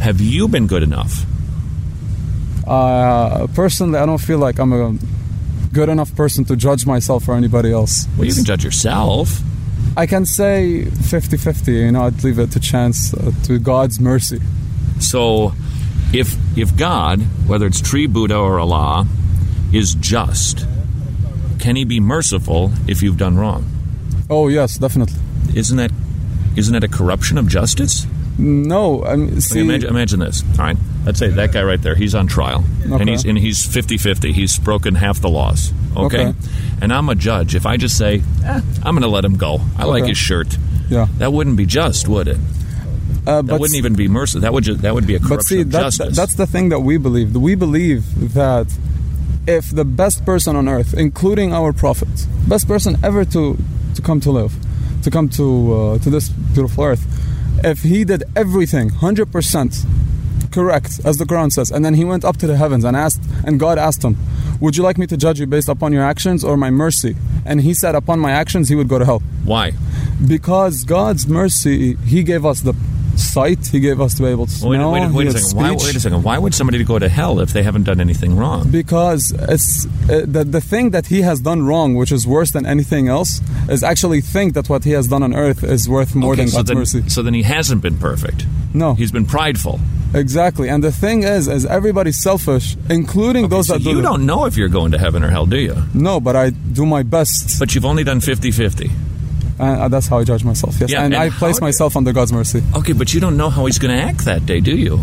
Have 0.00 0.20
you 0.20 0.48
been 0.48 0.66
good 0.66 0.82
enough? 0.82 1.24
Uh, 2.66 3.46
personally, 3.54 3.98
I 3.98 4.06
don't 4.06 4.20
feel 4.20 4.38
like 4.38 4.58
I'm 4.58 4.72
a 4.72 4.94
good 5.72 5.88
enough 5.88 6.14
person 6.14 6.44
to 6.46 6.56
judge 6.56 6.86
myself 6.86 7.28
or 7.28 7.34
anybody 7.34 7.72
else. 7.72 8.06
Well, 8.16 8.26
you 8.26 8.34
can 8.34 8.44
judge 8.44 8.64
yourself. 8.64 9.40
I 9.96 10.06
can 10.06 10.26
say 10.26 10.84
50 10.84 11.36
50, 11.36 11.72
you 11.72 11.92
know, 11.92 12.02
I'd 12.02 12.22
leave 12.22 12.38
it 12.38 12.52
to 12.52 12.60
chance, 12.60 13.14
uh, 13.14 13.32
to 13.44 13.58
God's 13.58 13.98
mercy. 13.98 14.40
So, 15.00 15.52
if 16.12 16.36
if 16.56 16.76
God, 16.76 17.20
whether 17.48 17.66
it's 17.66 17.80
Tree 17.80 18.06
Buddha 18.06 18.36
or 18.36 18.60
Allah, 18.60 19.06
is 19.72 19.94
just, 19.94 20.66
can 21.58 21.76
He 21.76 21.84
be 21.84 22.00
merciful 22.00 22.72
if 22.86 23.02
you've 23.02 23.16
done 23.16 23.36
wrong? 23.36 23.64
Oh, 24.30 24.48
yes, 24.48 24.78
definitely. 24.78 25.18
Isn't 25.54 25.76
that 25.78 25.90
isn't 26.56 26.72
that 26.72 26.84
a 26.84 26.88
corruption 26.88 27.38
of 27.38 27.48
justice? 27.48 28.06
No, 28.36 29.04
I 29.04 29.16
mean, 29.16 29.38
Okay, 29.38 29.60
imagine, 29.60 29.90
imagine 29.90 30.20
this. 30.20 30.42
All 30.58 30.64
right, 30.64 30.76
let's 31.04 31.18
say 31.18 31.28
that 31.28 31.52
guy 31.52 31.62
right 31.62 31.80
there. 31.80 31.94
He's 31.96 32.14
on 32.14 32.26
trial, 32.28 32.64
and 32.84 33.08
he's 33.08 33.24
and 33.24 33.36
he's 33.38 33.66
50-50. 33.66 34.32
He's 34.32 34.58
broken 34.58 34.94
half 34.94 35.20
the 35.20 35.28
laws. 35.28 35.72
Okay, 35.96 36.28
Okay. 36.28 36.38
and 36.80 36.92
I'm 36.92 37.08
a 37.08 37.14
judge. 37.16 37.54
If 37.56 37.66
I 37.66 37.76
just 37.76 37.96
say, 37.98 38.22
eh, 38.44 38.60
I'm 38.84 38.94
going 38.94 39.02
to 39.02 39.08
let 39.08 39.24
him 39.24 39.36
go. 39.36 39.60
I 39.76 39.84
like 39.86 40.04
his 40.04 40.18
shirt. 40.18 40.56
yeah. 40.88 41.06
That 41.18 41.32
wouldn't 41.32 41.56
be 41.56 41.66
just, 41.66 42.06
would 42.06 42.28
it? 42.28 42.38
Uh, 43.26 43.42
That 43.42 43.58
wouldn't 43.60 43.76
even 43.76 43.94
be 43.94 44.06
mercy. 44.08 44.38
That 44.40 44.52
would 44.52 44.64
just, 44.64 44.82
that 44.82 44.94
would 44.94 45.06
be 45.06 45.16
a 45.16 45.18
corruption 45.18 45.36
But 45.36 45.44
see, 45.46 45.64
justice. 45.64 46.16
that's 46.16 46.34
the 46.34 46.46
thing 46.46 46.68
that 46.70 46.80
we 46.80 46.96
believe. 46.96 47.34
We 47.36 47.56
believe 47.56 48.32
that 48.34 48.66
if 49.46 49.70
the 49.70 49.84
best 49.84 50.24
person 50.24 50.56
on 50.56 50.68
earth, 50.68 50.94
including 50.94 51.52
our 51.52 51.72
prophet, 51.72 52.26
best 52.46 52.66
person 52.66 52.96
ever 53.02 53.24
to 53.26 53.56
to 53.94 54.02
come 54.02 54.20
to 54.20 54.30
live, 54.30 54.54
to 55.02 55.10
come 55.10 55.28
to 55.30 55.74
uh, 55.74 55.98
to 55.98 56.10
this 56.10 56.28
beautiful 56.28 56.84
earth, 56.84 57.04
if 57.64 57.82
he 57.82 58.04
did 58.04 58.24
everything 58.36 58.90
hundred 58.90 59.32
percent 59.32 59.84
correct, 60.50 61.00
as 61.04 61.18
the 61.18 61.24
Quran 61.24 61.52
says, 61.52 61.70
and 61.70 61.84
then 61.84 61.94
he 61.94 62.04
went 62.04 62.24
up 62.24 62.36
to 62.38 62.46
the 62.46 62.56
heavens 62.56 62.84
and 62.84 62.96
asked, 62.96 63.22
and 63.44 63.60
God 63.60 63.78
asked 63.78 64.02
him, 64.02 64.16
"Would 64.60 64.76
you 64.76 64.82
like 64.82 64.98
me 64.98 65.06
to 65.06 65.16
judge 65.16 65.40
you 65.40 65.46
based 65.46 65.68
upon 65.68 65.92
your 65.92 66.02
actions 66.02 66.42
or 66.44 66.56
my 66.56 66.70
mercy?" 66.70 67.16
And 67.44 67.60
he 67.60 67.74
said, 67.74 67.94
"Upon 67.94 68.18
my 68.18 68.32
actions, 68.32 68.68
he 68.68 68.74
would 68.74 68.88
go 68.88 68.98
to 68.98 69.04
hell." 69.04 69.22
Why? 69.44 69.72
Because 70.26 70.84
God's 70.84 71.26
mercy, 71.28 71.94
He 72.04 72.22
gave 72.22 72.44
us 72.44 72.60
the 72.60 72.74
sight, 73.18 73.66
He 73.68 73.80
gave 73.80 74.00
us 74.00 74.14
to 74.14 74.22
be 74.22 74.28
able 74.28 74.46
to 74.46 74.52
Wait, 74.66 74.76
smell. 74.78 74.92
wait, 74.92 75.08
he 75.10 75.16
wait 75.16 75.26
a 75.28 75.32
second. 75.38 75.56
Why, 75.58 75.70
wait 75.72 75.94
a 75.96 76.00
second. 76.00 76.22
Why 76.22 76.38
would 76.38 76.54
somebody 76.54 76.82
go 76.84 76.98
to 76.98 77.08
hell 77.08 77.40
if 77.40 77.52
they 77.52 77.62
haven't 77.62 77.84
done 77.84 78.00
anything 78.00 78.36
wrong? 78.36 78.70
Because 78.70 79.32
it's 79.54 79.86
uh, 80.08 80.24
the 80.26 80.44
the 80.44 80.60
thing 80.60 80.90
that 80.90 81.06
he 81.06 81.22
has 81.22 81.40
done 81.40 81.62
wrong, 81.66 81.94
which 81.96 82.12
is 82.12 82.26
worse 82.26 82.50
than 82.52 82.64
anything 82.66 83.08
else, 83.08 83.40
is 83.68 83.82
actually 83.82 84.20
think 84.20 84.54
that 84.54 84.68
what 84.68 84.84
he 84.84 84.92
has 84.92 85.08
done 85.08 85.22
on 85.22 85.34
earth 85.34 85.62
is 85.64 85.88
worth 85.88 86.14
more 86.14 86.32
Okay, 86.32 86.42
than 86.42 86.48
so 86.48 86.58
God's 86.58 86.68
then, 86.68 86.78
mercy. 86.78 87.08
So 87.08 87.22
then 87.22 87.34
he 87.34 87.42
hasn't 87.42 87.82
been 87.82 87.98
perfect. 87.98 88.46
No, 88.74 88.94
He's 88.94 89.10
been 89.12 89.26
prideful. 89.26 89.80
exactly. 90.14 90.68
And 90.68 90.84
the 90.84 90.92
thing 90.92 91.22
is, 91.22 91.48
is 91.48 91.64
everybody's 91.66 92.20
selfish, 92.22 92.76
including 92.90 93.48
those 93.48 93.66
So 93.68 93.74
that 93.74 93.82
do 93.84 93.90
you 93.90 94.02
don't 94.02 94.26
know 94.26 94.44
if 94.46 94.56
you're 94.56 94.68
going 94.68 94.92
to 94.92 94.98
heaven 94.98 95.22
or 95.24 95.30
hell, 95.30 95.46
do 95.46 95.56
you? 95.58 95.74
No, 95.94 96.20
but 96.20 96.36
I 96.36 96.50
do 96.50 96.84
my 96.86 97.02
best. 97.02 97.58
But 97.58 97.74
you've 97.74 97.84
only 97.86 98.04
done 98.04 98.20
50-50. 98.20 98.90
And 99.58 99.80
uh, 99.80 99.88
that's 99.88 100.06
how 100.06 100.18
I 100.18 100.24
judge 100.24 100.44
myself. 100.44 100.76
Yes, 100.80 100.90
Yeah, 100.90 101.02
and, 101.04 101.14
and 101.14 101.22
I 101.22 101.30
place 101.30 101.60
myself 101.60 101.96
under 101.96 102.12
God's 102.12 102.32
mercy. 102.32 102.62
Okay, 102.76 102.92
but 102.92 103.12
you 103.12 103.20
don't 103.20 103.36
know 103.36 103.50
how 103.50 103.66
he's 103.66 103.78
going 103.78 103.96
to 103.96 104.02
act 104.02 104.24
that 104.26 104.46
day, 104.46 104.60
do 104.60 104.76
you? 104.76 105.00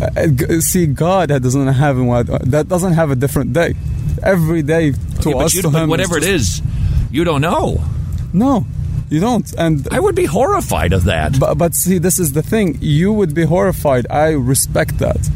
Uh, 0.00 0.60
see, 0.60 0.86
God 0.86 1.28
that 1.30 1.42
doesn't 1.42 1.68
have 1.68 1.98
what 2.00 2.26
that 2.50 2.68
doesn't 2.68 2.94
have 2.94 3.10
a 3.10 3.14
different 3.14 3.52
day. 3.52 3.74
Every 4.22 4.62
day 4.62 4.92
to 4.92 4.98
Okay, 5.20 5.32
but 5.32 5.44
us, 5.44 5.54
you, 5.54 5.62
to 5.62 5.70
but 5.70 5.82
Him, 5.84 5.88
whatever 5.88 6.18
it 6.18 6.22
just- 6.24 6.62
is, 6.62 6.62
you 7.10 7.24
don't 7.24 7.40
know. 7.40 7.82
No, 8.32 8.66
you 9.08 9.20
don't. 9.20 9.50
And 9.56 9.86
I 9.92 10.00
would 10.00 10.16
be 10.16 10.24
horrified 10.24 10.92
of 10.92 11.04
that. 11.04 11.38
But, 11.38 11.56
but 11.56 11.74
see, 11.74 11.98
this 11.98 12.18
is 12.18 12.32
the 12.32 12.42
thing. 12.42 12.78
You 12.80 13.12
would 13.12 13.34
be 13.34 13.44
horrified. 13.44 14.06
I 14.10 14.30
respect 14.30 14.98
that. 14.98 15.30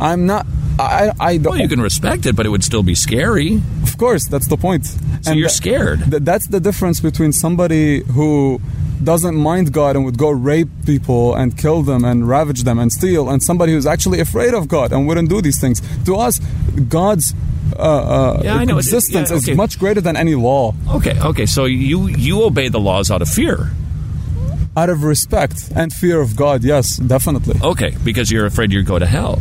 I'm 0.00 0.26
not. 0.26 0.46
I. 0.78 1.12
I 1.20 1.36
don't. 1.36 1.52
Well, 1.52 1.60
you 1.60 1.68
can 1.68 1.80
respect 1.80 2.26
it, 2.26 2.34
but 2.36 2.46
it 2.46 2.48
would 2.50 2.64
still 2.64 2.82
be 2.82 2.94
scary. 2.94 3.60
Of 3.82 3.96
course, 3.98 4.26
that's 4.26 4.48
the 4.48 4.56
point. 4.56 4.86
So 5.22 5.32
you're 5.32 5.48
scared. 5.48 6.00
th- 6.10 6.22
that's 6.22 6.48
the 6.48 6.60
difference 6.60 7.00
between 7.00 7.32
somebody 7.32 8.02
who 8.02 8.60
doesn't 9.02 9.34
mind 9.36 9.72
God 9.72 9.96
and 9.96 10.04
would 10.04 10.18
go 10.18 10.30
rape 10.30 10.68
people 10.86 11.34
and 11.34 11.56
kill 11.58 11.82
them 11.82 12.04
and 12.04 12.26
ravage 12.28 12.62
them 12.64 12.78
and 12.78 12.90
steal, 12.92 13.28
and 13.28 13.42
somebody 13.42 13.72
who's 13.72 13.86
actually 13.86 14.20
afraid 14.20 14.54
of 14.54 14.66
God 14.68 14.92
and 14.92 15.06
wouldn't 15.06 15.28
do 15.28 15.40
these 15.42 15.60
things. 15.60 15.80
To 16.06 16.16
us, 16.16 16.40
God's 16.88 17.34
uh, 17.76 17.80
uh, 17.82 18.40
Yeah, 18.42 18.56
I 18.56 18.64
know. 18.64 18.76
It- 18.76 18.84
existence 18.86 19.30
yeah, 19.30 19.36
okay. 19.36 19.52
is 19.52 19.56
much 19.56 19.78
greater 19.78 20.00
than 20.00 20.16
any 20.16 20.34
law. 20.34 20.74
Okay, 20.88 21.18
okay. 21.20 21.46
So 21.46 21.66
you 21.66 22.08
you 22.08 22.42
obey 22.42 22.68
the 22.68 22.80
laws 22.80 23.10
out 23.10 23.22
of 23.22 23.28
fear. 23.28 23.70
Out 24.76 24.90
of 24.90 25.04
respect 25.04 25.70
and 25.76 25.92
fear 25.92 26.20
of 26.20 26.34
God, 26.34 26.64
yes, 26.64 26.96
definitely. 26.96 27.60
Okay, 27.62 27.94
because 28.04 28.32
you're 28.32 28.46
afraid 28.46 28.72
you'd 28.72 28.86
go 28.86 28.98
to 28.98 29.06
hell. 29.06 29.40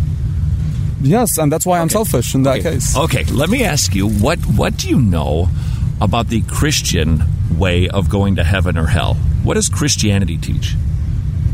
Yes, 1.03 1.37
and 1.37 1.51
that's 1.51 1.65
why 1.65 1.79
I'm 1.79 1.89
selfish 1.89 2.33
in 2.33 2.43
that 2.43 2.61
case. 2.61 2.95
Okay, 2.97 3.25
let 3.25 3.49
me 3.49 3.63
ask 3.63 3.93
you 3.93 4.07
what 4.07 4.39
what 4.39 4.77
do 4.77 4.87
you 4.89 4.99
know 4.99 5.49
about 6.01 6.29
the 6.29 6.41
Christian 6.43 7.23
way 7.57 7.87
of 7.89 8.09
going 8.09 8.35
to 8.37 8.43
heaven 8.43 8.77
or 8.77 8.87
hell? 8.87 9.15
What 9.43 9.55
does 9.55 9.69
Christianity 9.69 10.37
teach? 10.37 10.75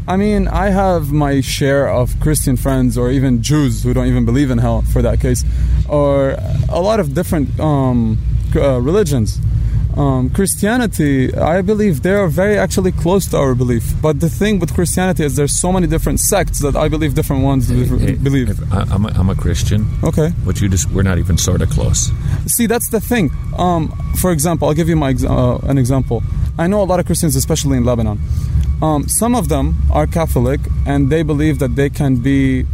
I 0.07 0.17
mean, 0.17 0.47
I 0.47 0.69
have 0.69 1.11
my 1.11 1.41
share 1.41 1.87
of 1.87 2.19
Christian 2.19 2.57
friends, 2.57 2.97
or 2.97 3.11
even 3.11 3.43
Jews 3.43 3.83
who 3.83 3.93
don't 3.93 4.07
even 4.07 4.25
believe 4.25 4.49
in 4.49 4.57
hell, 4.57 4.81
for 4.81 5.01
that 5.01 5.19
case, 5.19 5.43
or 5.87 6.35
a 6.69 6.79
lot 6.79 6.99
of 6.99 7.13
different 7.13 7.59
um, 7.59 8.17
uh, 8.55 8.79
religions. 8.81 9.39
Um, 9.97 10.29
Christianity, 10.29 11.33
I 11.35 11.61
believe 11.61 12.03
they 12.03 12.13
are 12.13 12.27
very 12.27 12.57
actually 12.57 12.91
close 12.91 13.25
to 13.27 13.37
our 13.37 13.55
belief. 13.55 13.83
But 14.01 14.19
the 14.19 14.29
thing 14.29 14.59
with 14.59 14.73
Christianity 14.73 15.25
is 15.25 15.35
there's 15.35 15.57
so 15.59 15.71
many 15.71 15.87
different 15.87 16.19
sects 16.19 16.59
that 16.59 16.75
I 16.75 16.87
believe 16.87 17.15
different 17.15 17.43
ones 17.43 17.67
Hey, 17.69 18.13
believe. 18.13 18.49
I, 18.71 18.81
I'm, 18.81 19.05
a, 19.05 19.09
I'm 19.09 19.29
a 19.29 19.35
Christian. 19.35 19.87
Okay. 20.03 20.31
But 20.45 20.61
you 20.61 20.69
just 20.69 20.89
we're 20.91 21.03
not 21.03 21.17
even 21.17 21.37
sort 21.37 21.61
of 21.61 21.69
close. 21.69 22.11
See, 22.45 22.67
that's 22.67 22.89
the 22.89 22.99
thing. 23.01 23.31
Um, 23.57 23.89
for 24.17 24.31
example, 24.31 24.67
I'll 24.67 24.73
give 24.75 24.89
you 24.89 24.95
my 24.95 25.13
uh, 25.27 25.57
an 25.63 25.77
example. 25.77 26.23
I 26.57 26.67
know 26.67 26.81
a 26.81 26.85
lot 26.85 26.99
of 26.99 27.05
Christians, 27.05 27.35
especially 27.35 27.77
in 27.77 27.83
Lebanon. 27.83 28.19
Um, 28.81 29.07
some 29.09 29.35
of 29.35 29.49
them 29.49 29.75
are 29.91 30.07
Catholic, 30.07 30.61
and 30.85 31.09
they 31.09 31.23
believe 31.23 31.59
that 31.59 31.75
they 31.75 31.89
can 31.89 32.17
be. 32.17 32.65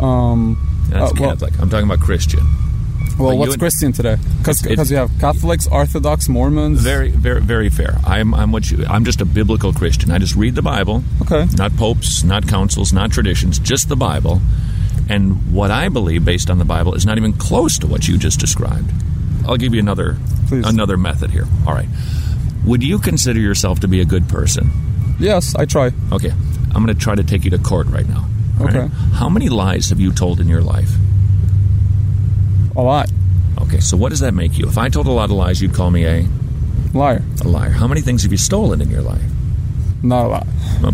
Um, 0.00 0.58
That's 0.90 1.12
uh, 1.12 1.14
well- 1.18 1.30
Catholic. 1.30 1.58
I'm 1.60 1.70
talking 1.70 1.86
about 1.86 2.00
Christian. 2.00 2.40
Well, 3.18 3.38
what's 3.38 3.56
Christian 3.56 3.92
today? 3.92 4.16
Because 4.38 4.90
you 4.90 4.96
have 4.96 5.10
Catholics, 5.20 5.68
Orthodox, 5.68 6.28
Mormons. 6.28 6.80
Very, 6.80 7.10
very, 7.10 7.40
very 7.40 7.70
fair. 7.70 7.96
I'm, 8.04 8.34
I'm 8.34 8.50
what 8.50 8.70
you. 8.70 8.84
I'm 8.86 9.04
just 9.04 9.20
a 9.20 9.24
biblical 9.24 9.72
Christian. 9.72 10.10
I 10.10 10.18
just 10.18 10.34
read 10.34 10.54
the 10.54 10.62
Bible. 10.62 11.02
Okay. 11.22 11.46
Not 11.56 11.76
popes, 11.76 12.24
not 12.24 12.48
councils, 12.48 12.92
not 12.92 13.12
traditions, 13.12 13.58
just 13.58 13.88
the 13.88 13.96
Bible. 13.96 14.40
And 15.08 15.52
what 15.52 15.70
I 15.70 15.88
believe, 15.88 16.24
based 16.24 16.50
on 16.50 16.58
the 16.58 16.64
Bible, 16.64 16.94
is 16.94 17.06
not 17.06 17.18
even 17.18 17.32
close 17.34 17.78
to 17.78 17.86
what 17.86 18.08
you 18.08 18.18
just 18.18 18.40
described. 18.40 18.90
I'll 19.46 19.56
give 19.56 19.74
you 19.74 19.80
another 19.80 20.16
another 20.50 20.96
method 20.96 21.30
here. 21.30 21.46
All 21.66 21.74
right. 21.74 21.88
Would 22.64 22.82
you 22.82 22.98
consider 22.98 23.38
yourself 23.38 23.80
to 23.80 23.88
be 23.88 24.00
a 24.00 24.04
good 24.04 24.28
person? 24.28 24.70
Yes, 25.18 25.54
I 25.54 25.66
try. 25.66 25.92
Okay. 26.10 26.30
I'm 26.74 26.84
going 26.84 26.94
to 26.96 27.00
try 27.00 27.14
to 27.14 27.22
take 27.22 27.44
you 27.44 27.50
to 27.50 27.58
court 27.58 27.86
right 27.88 28.08
now. 28.08 28.26
All 28.58 28.66
right? 28.66 28.76
Okay. 28.76 28.88
How 29.12 29.28
many 29.28 29.48
lies 29.48 29.90
have 29.90 30.00
you 30.00 30.12
told 30.12 30.40
in 30.40 30.48
your 30.48 30.62
life? 30.62 30.90
A 32.76 32.82
lot. 32.82 33.10
Okay, 33.62 33.80
so 33.80 33.96
what 33.96 34.10
does 34.10 34.20
that 34.20 34.34
make 34.34 34.58
you? 34.58 34.66
If 34.66 34.78
I 34.78 34.88
told 34.88 35.06
a 35.06 35.12
lot 35.12 35.24
of 35.24 35.32
lies, 35.32 35.62
you'd 35.62 35.74
call 35.74 35.90
me 35.90 36.06
a 36.06 36.26
liar. 36.92 37.22
A 37.42 37.48
liar. 37.48 37.70
How 37.70 37.86
many 37.86 38.00
things 38.00 38.22
have 38.24 38.32
you 38.32 38.38
stolen 38.38 38.80
in 38.80 38.90
your 38.90 39.02
life? 39.02 39.22
Not 40.02 40.26
a 40.26 40.28
lot. 40.28 40.46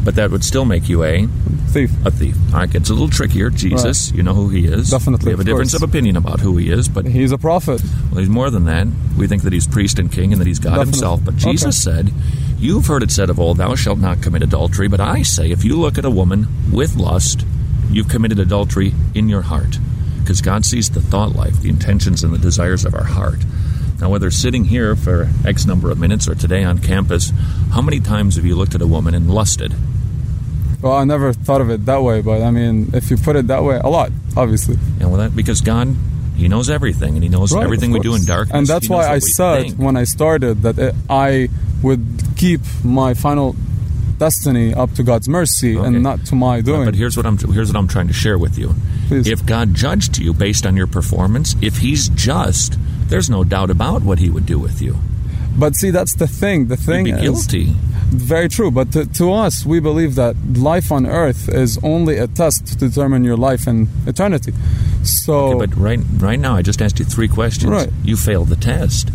But 0.05 0.15
that 0.15 0.31
would 0.31 0.45
still 0.45 0.65
make 0.65 0.89
you 0.89 1.03
a 1.03 1.27
thief. 1.71 1.91
A 2.07 2.13
thief. 2.13 2.37
All 2.53 2.61
right, 2.61 2.75
it's 2.75 2.91
a 2.91 2.93
little 2.93 3.09
trickier. 3.09 3.51
Jesus, 3.51 4.11
right. 4.11 4.17
you 4.17 4.23
know 4.23 4.35
who 4.35 4.49
he 4.51 4.67
is. 4.67 4.91
Definitely. 4.91 5.27
We 5.27 5.31
have 5.33 5.41
a 5.41 5.45
difference 5.45 5.73
course. 5.73 5.83
of 5.83 5.89
opinion 5.89 6.17
about 6.17 6.39
who 6.39 6.57
he 6.59 6.71
is, 6.71 6.89
but 6.89 7.07
he's 7.07 7.33
a 7.33 7.39
prophet. 7.39 7.83
Well, 8.11 8.21
he's 8.21 8.29
more 8.29 8.51
than 8.51 8.67
that. 8.67 8.87
We 9.19 9.27
think 9.27 9.43
that 9.43 9.53
he's 9.53 9.67
priest 9.67 9.99
and 9.99 10.13
king 10.13 10.33
and 10.33 10.41
that 10.41 10.47
he's 10.47 10.61
God 10.61 10.77
Definitely. 10.77 10.93
himself. 10.93 11.25
But 11.25 11.37
Jesus 11.37 11.87
okay. 11.87 12.03
said, 12.03 12.15
You've 12.59 12.87
heard 12.87 13.03
it 13.03 13.11
said 13.11 13.31
of 13.31 13.41
old, 13.41 13.57
Thou 13.57 13.75
shalt 13.75 13.99
not 13.99 14.23
commit 14.23 14.43
adultery. 14.43 14.87
But 14.87 15.01
I 15.01 15.23
say, 15.23 15.51
if 15.51 15.65
you 15.65 15.77
look 15.77 15.99
at 15.99 16.05
a 16.05 16.11
woman 16.11 16.47
with 16.71 16.95
lust, 16.95 17.45
you've 17.91 18.09
committed 18.09 18.39
adultery 18.39 18.95
in 19.15 19.29
your 19.29 19.43
heart. 19.43 19.79
Because 20.21 20.41
God 20.41 20.65
sees 20.65 20.91
the 20.91 21.01
thought 21.01 21.35
life, 21.35 21.61
the 21.61 21.69
intentions, 21.69 22.23
and 22.23 22.33
the 22.33 22.39
desires 22.39 22.85
of 22.85 22.95
our 22.95 23.05
heart. 23.05 23.39
Now, 24.01 24.09
whether 24.11 24.31
sitting 24.31 24.65
here 24.65 24.97
for 24.97 25.29
X 25.45 25.67
number 25.67 25.91
of 25.91 25.99
minutes 25.99 26.27
or 26.29 26.35
today 26.35 26.65
on 26.65 26.79
campus, 26.79 27.33
how 27.73 27.83
many 27.83 28.01
times 28.01 28.37
have 28.37 28.45
you 28.47 28.55
looked 28.57 28.75
at 28.75 28.81
a 28.81 28.87
woman 28.87 29.15
and 29.15 29.31
lusted? 29.31 29.75
Well, 30.81 30.95
I 30.95 31.05
never 31.05 31.33
thought 31.35 31.61
of 31.61 31.69
it 31.69 31.85
that 31.85 32.03
way, 32.03 32.23
but 32.23 32.41
I 32.43 32.51
mean, 32.51 32.91
if 32.95 33.11
you 33.11 33.19
put 33.19 33.37
it 33.37 33.49
that 33.49 33.63
way, 33.63 33.79
a 33.83 33.89
lot, 33.89 34.11
obviously. 34.37 34.79
Yeah, 34.99 35.07
well, 35.09 35.19
that 35.19 35.37
because 35.37 35.61
God, 35.61 35.95
He 36.37 36.49
knows 36.49 36.71
everything, 36.71 37.15
and 37.15 37.23
He 37.23 37.29
knows 37.29 37.53
right, 37.53 37.63
everything 37.63 37.91
we 37.91 38.01
do 38.01 38.15
in 38.15 38.25
darkness. 38.25 38.57
And 38.57 38.67
that's 38.67 38.87
he 38.87 38.93
why 38.93 39.07
I 39.11 39.19
said 39.19 39.63
think. 39.63 39.77
when 39.77 39.97
I 39.97 40.05
started 40.05 40.63
that 40.63 40.79
it, 40.79 40.95
I 41.11 41.49
would 41.83 42.23
keep 42.37 42.63
my 42.83 43.13
final 43.13 43.55
destiny 44.17 44.73
up 44.73 44.93
to 44.95 45.03
God's 45.03 45.29
mercy 45.29 45.77
Okay. 45.77 45.87
and 45.87 46.03
not 46.03 46.25
to 46.27 46.35
my 46.35 46.63
doing. 46.63 46.87
But 46.87 46.95
here's 46.95 47.17
what 47.17 47.27
I'm 47.27 47.37
here's 47.37 47.69
what 47.73 47.77
I'm 47.79 47.89
trying 47.89 48.07
to 48.09 48.15
share 48.15 48.39
with 48.39 48.57
you. 48.59 48.75
Please. 49.11 49.27
If 49.27 49.45
God 49.45 49.75
judged 49.75 50.19
you 50.19 50.33
based 50.33 50.65
on 50.65 50.77
your 50.77 50.87
performance, 50.87 51.57
if 51.61 51.79
He's 51.79 52.09
just, 52.11 52.79
there's 53.09 53.29
no 53.29 53.43
doubt 53.43 53.69
about 53.69 54.03
what 54.03 54.21
He 54.21 54.31
would 54.31 54.47
do 54.47 54.57
with 54.57 54.81
you. 54.81 54.97
But 55.59 55.75
see, 55.75 55.91
that's 55.91 56.15
the 56.15 56.29
thing. 56.29 56.69
The 56.69 56.77
thing 56.77 57.07
You'd 57.07 57.17
be 57.17 57.27
is 57.27 57.47
guilty. 57.49 57.75
very 58.11 58.49
true. 58.49 58.71
But 58.71 58.93
to, 58.93 59.07
to 59.07 59.33
us, 59.33 59.67
we 59.67 59.81
believe 59.81 60.15
that 60.15 60.37
life 60.55 60.93
on 60.93 61.07
earth 61.07 61.49
is 61.49 61.77
only 61.83 62.19
a 62.19 62.29
test 62.29 62.69
to 62.69 62.77
determine 62.77 63.25
your 63.25 63.37
life 63.37 63.67
in 63.67 63.89
eternity. 64.07 64.53
So, 65.03 65.35
Okay, 65.59 65.67
but 65.67 65.77
right 65.77 65.99
right 66.19 66.39
now, 66.39 66.55
I 66.55 66.63
just 66.63 66.81
asked 66.81 67.01
you 67.01 67.05
three 67.05 67.27
questions. 67.27 67.69
Right. 67.73 67.91
You 68.05 68.17
failed 68.17 68.47
the 68.49 68.57
test. 68.57 69.11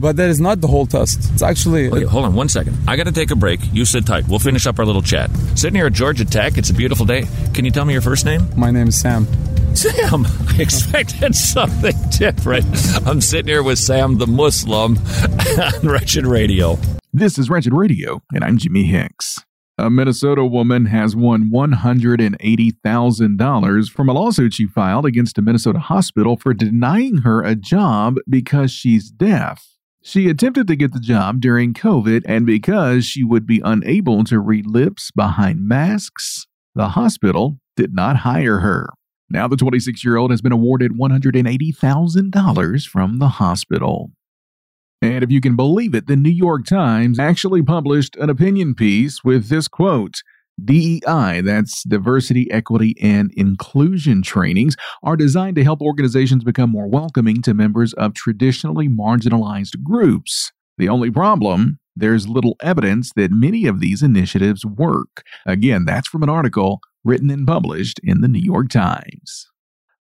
But 0.00 0.16
that 0.16 0.28
is 0.28 0.40
not 0.40 0.60
the 0.60 0.68
whole 0.68 0.86
test. 0.86 1.30
It's 1.32 1.42
actually 1.42 1.88
Okay, 1.88 2.04
hold 2.04 2.24
on 2.24 2.34
one 2.34 2.48
second. 2.48 2.76
I 2.88 2.96
got 2.96 3.06
to 3.06 3.12
take 3.12 3.30
a 3.30 3.36
break. 3.36 3.60
You 3.72 3.84
sit 3.84 4.06
tight. 4.06 4.26
We'll 4.28 4.38
finish 4.38 4.66
up 4.66 4.78
our 4.78 4.84
little 4.84 5.02
chat. 5.02 5.30
Sitting 5.54 5.74
here 5.74 5.86
at 5.86 5.92
Georgia 5.92 6.24
Tech. 6.24 6.58
It's 6.58 6.70
a 6.70 6.74
beautiful 6.74 7.06
day. 7.06 7.24
Can 7.52 7.64
you 7.64 7.70
tell 7.70 7.84
me 7.84 7.92
your 7.92 8.02
first 8.02 8.24
name? 8.24 8.46
my 8.56 8.70
name 8.70 8.88
is 8.88 9.00
Sam. 9.00 9.26
Sam. 9.74 10.26
I 10.48 10.56
expected 10.58 11.34
something 11.34 11.94
different. 12.10 12.66
I'm 13.06 13.20
sitting 13.20 13.48
here 13.48 13.62
with 13.62 13.78
Sam 13.78 14.18
the 14.18 14.26
Muslim 14.26 14.98
on 15.58 15.88
Wretched 15.88 16.26
Radio. 16.26 16.78
This 17.12 17.38
is 17.38 17.48
Wretched 17.50 17.72
Radio, 17.72 18.20
and 18.32 18.44
I'm 18.44 18.58
Jimmy 18.58 18.84
Hicks. 18.84 19.38
A 19.76 19.90
Minnesota 19.90 20.44
woman 20.44 20.86
has 20.86 21.16
won 21.16 21.50
$180,000 21.50 23.90
from 23.90 24.08
a 24.08 24.12
lawsuit 24.12 24.54
she 24.54 24.68
filed 24.68 25.04
against 25.04 25.36
a 25.36 25.42
Minnesota 25.42 25.80
hospital 25.80 26.36
for 26.36 26.54
denying 26.54 27.18
her 27.18 27.42
a 27.42 27.56
job 27.56 28.18
because 28.28 28.70
she's 28.70 29.10
deaf. 29.10 29.66
She 30.06 30.28
attempted 30.28 30.66
to 30.66 30.76
get 30.76 30.92
the 30.92 31.00
job 31.00 31.40
during 31.40 31.72
COVID, 31.72 32.24
and 32.26 32.44
because 32.44 33.06
she 33.06 33.24
would 33.24 33.46
be 33.46 33.62
unable 33.64 34.22
to 34.24 34.38
read 34.38 34.66
lips 34.66 35.10
behind 35.10 35.66
masks, 35.66 36.46
the 36.74 36.90
hospital 36.90 37.58
did 37.74 37.94
not 37.94 38.18
hire 38.18 38.58
her. 38.58 38.90
Now, 39.30 39.48
the 39.48 39.56
26 39.56 40.04
year 40.04 40.18
old 40.18 40.30
has 40.30 40.42
been 40.42 40.52
awarded 40.52 40.92
$180,000 40.92 42.86
from 42.86 43.18
the 43.18 43.28
hospital. 43.28 44.10
And 45.00 45.24
if 45.24 45.30
you 45.30 45.40
can 45.40 45.56
believe 45.56 45.94
it, 45.94 46.06
the 46.06 46.16
New 46.16 46.28
York 46.28 46.66
Times 46.66 47.18
actually 47.18 47.62
published 47.62 48.14
an 48.16 48.28
opinion 48.28 48.74
piece 48.74 49.24
with 49.24 49.48
this 49.48 49.68
quote 49.68 50.16
DEI, 50.62 51.40
that's 51.40 51.82
diversity, 51.82 52.50
equity, 52.50 52.94
and 53.00 53.32
inclusion 53.34 54.22
trainings, 54.22 54.76
are 55.02 55.16
designed 55.16 55.56
to 55.56 55.64
help 55.64 55.80
organizations 55.80 56.44
become 56.44 56.70
more 56.70 56.86
welcoming 56.86 57.42
to 57.42 57.54
members 57.54 57.92
of 57.94 58.14
traditionally 58.14 58.88
marginalized 58.88 59.82
groups. 59.82 60.52
The 60.78 60.88
only 60.88 61.10
problem, 61.10 61.78
there's 61.96 62.28
little 62.28 62.56
evidence 62.60 63.12
that 63.14 63.30
many 63.30 63.66
of 63.66 63.80
these 63.80 64.02
initiatives 64.02 64.64
work. 64.64 65.24
Again, 65.46 65.84
that's 65.84 66.08
from 66.08 66.22
an 66.22 66.28
article 66.28 66.80
written 67.04 67.30
and 67.30 67.46
published 67.46 68.00
in 68.02 68.20
the 68.20 68.28
New 68.28 68.40
York 68.40 68.68
Times. 68.70 69.48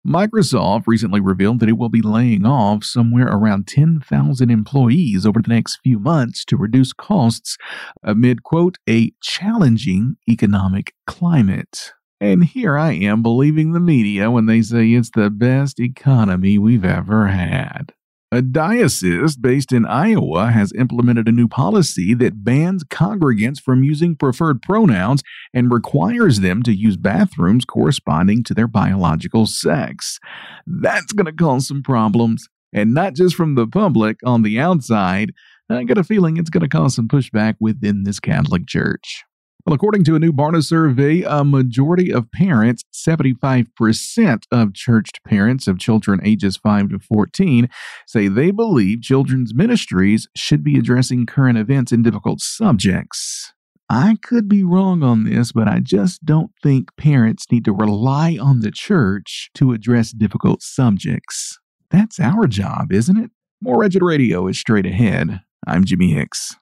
Microsoft 0.07 0.85
recently 0.87 1.21
revealed 1.21 1.61
that 1.61 1.69
it 1.69 1.79
will 1.79 1.89
be 1.89 2.03
laying 2.03 2.45
off 2.45 2.83
somewhere 2.83 3.29
around 3.29 3.69
10,000 3.69 4.51
employees 4.51 5.25
over 5.25 5.41
the 5.41 5.55
next 5.55 5.79
few 5.85 6.01
months 6.01 6.45
to 6.47 6.57
reduce 6.57 6.93
costs 6.93 7.57
amid, 8.03 8.43
quote, 8.43 8.79
a 8.89 9.13
challenging 9.23 10.17
economic 10.29 10.93
climate. 11.07 11.93
And 12.21 12.45
here 12.45 12.77
I 12.77 12.93
am 12.93 13.23
believing 13.23 13.73
the 13.73 13.81
media 13.81 14.29
when 14.29 14.47
they 14.47 14.63
say 14.63 14.91
it's 14.91 15.11
the 15.11 15.31
best 15.31 15.79
economy 15.79 16.59
we've 16.59 16.85
ever 16.85 17.29
had. 17.29 17.93
A 18.33 18.41
diocese 18.41 19.37
based 19.37 19.73
in 19.73 19.85
Iowa 19.85 20.53
has 20.53 20.73
implemented 20.73 21.29
a 21.29 21.33
new 21.33 21.49
policy 21.49 22.15
that 22.15 22.43
bans 22.43 22.83
congregants 22.83 23.61
from 23.61 23.85
using 23.85 24.17
preferred 24.17 24.63
pronouns 24.63 25.23
and 25.53 25.71
requires 25.71 26.41
them 26.41 26.63
to 26.63 26.73
use 26.73 26.97
bathrooms 26.97 27.67
corresponding 27.67 28.43
to 28.45 28.55
their 28.55 28.67
biological 28.67 29.45
sex. 29.45 30.19
That's 30.67 31.13
going 31.13 31.27
to 31.27 31.33
cause 31.33 31.69
some 31.69 31.83
problems, 31.83 32.49
and 32.73 32.95
not 32.95 33.15
just 33.15 33.35
from 33.35 33.55
the 33.55 33.67
public 33.67 34.17
on 34.25 34.41
the 34.41 34.59
outside. 34.59 35.33
I 35.69 35.85
got 35.85 35.99
a 35.99 36.05
feeling 36.05 36.39
it's 36.39 36.49
going 36.49 36.63
to 36.63 36.69
cause 36.69 36.95
some 36.95 37.09
pushback 37.09 37.57
within 37.61 38.05
this 38.05 38.19
Catholic 38.19 38.67
Church. 38.67 39.25
Well, 39.65 39.75
according 39.75 40.03
to 40.05 40.17
a 40.17 40.19
new 40.19 40.33
Barna 40.33 40.61
survey, 40.61 41.23
a 41.23 41.45
majority 41.45 42.13
of 42.13 42.33
parents, 42.33 42.83
75% 42.93 44.43
of 44.51 44.75
churched 44.75 45.23
parents 45.25 45.69
of 45.69 45.79
children 45.79 46.21
ages 46.25 46.57
5 46.57 46.89
to 46.89 46.99
14, 46.99 47.69
say 48.05 48.27
they 48.27 48.51
believe 48.51 49.03
children's 49.03 49.55
ministries 49.55 50.27
should 50.35 50.65
be 50.65 50.77
addressing 50.77 51.27
current 51.27 51.59
events 51.59 51.93
and 51.93 52.03
difficult 52.03 52.41
subjects. 52.41 53.53
I 53.89 54.17
could 54.21 54.49
be 54.49 54.65
wrong 54.65 55.05
on 55.05 55.25
this, 55.25 55.53
but 55.53 55.69
I 55.69 55.79
just 55.79 56.25
don't 56.25 56.51
think 56.61 56.89
parents 56.97 57.47
need 57.53 57.65
to 57.67 57.73
rely 57.73 58.37
on 58.41 58.61
the 58.61 58.73
church 58.73 59.51
to 59.55 59.73
address 59.73 60.11
difficult 60.11 60.63
subjects. 60.63 61.61
That's 61.89 62.19
our 62.19 62.49
job, 62.49 62.91
isn't 62.91 63.17
it? 63.17 63.31
More 63.61 63.79
Wretched 63.79 64.03
Radio 64.03 64.49
is 64.49 64.59
straight 64.59 64.87
ahead. 64.87 65.41
I'm 65.69 65.85
Jimmy 65.85 66.11
Hicks. 66.11 66.57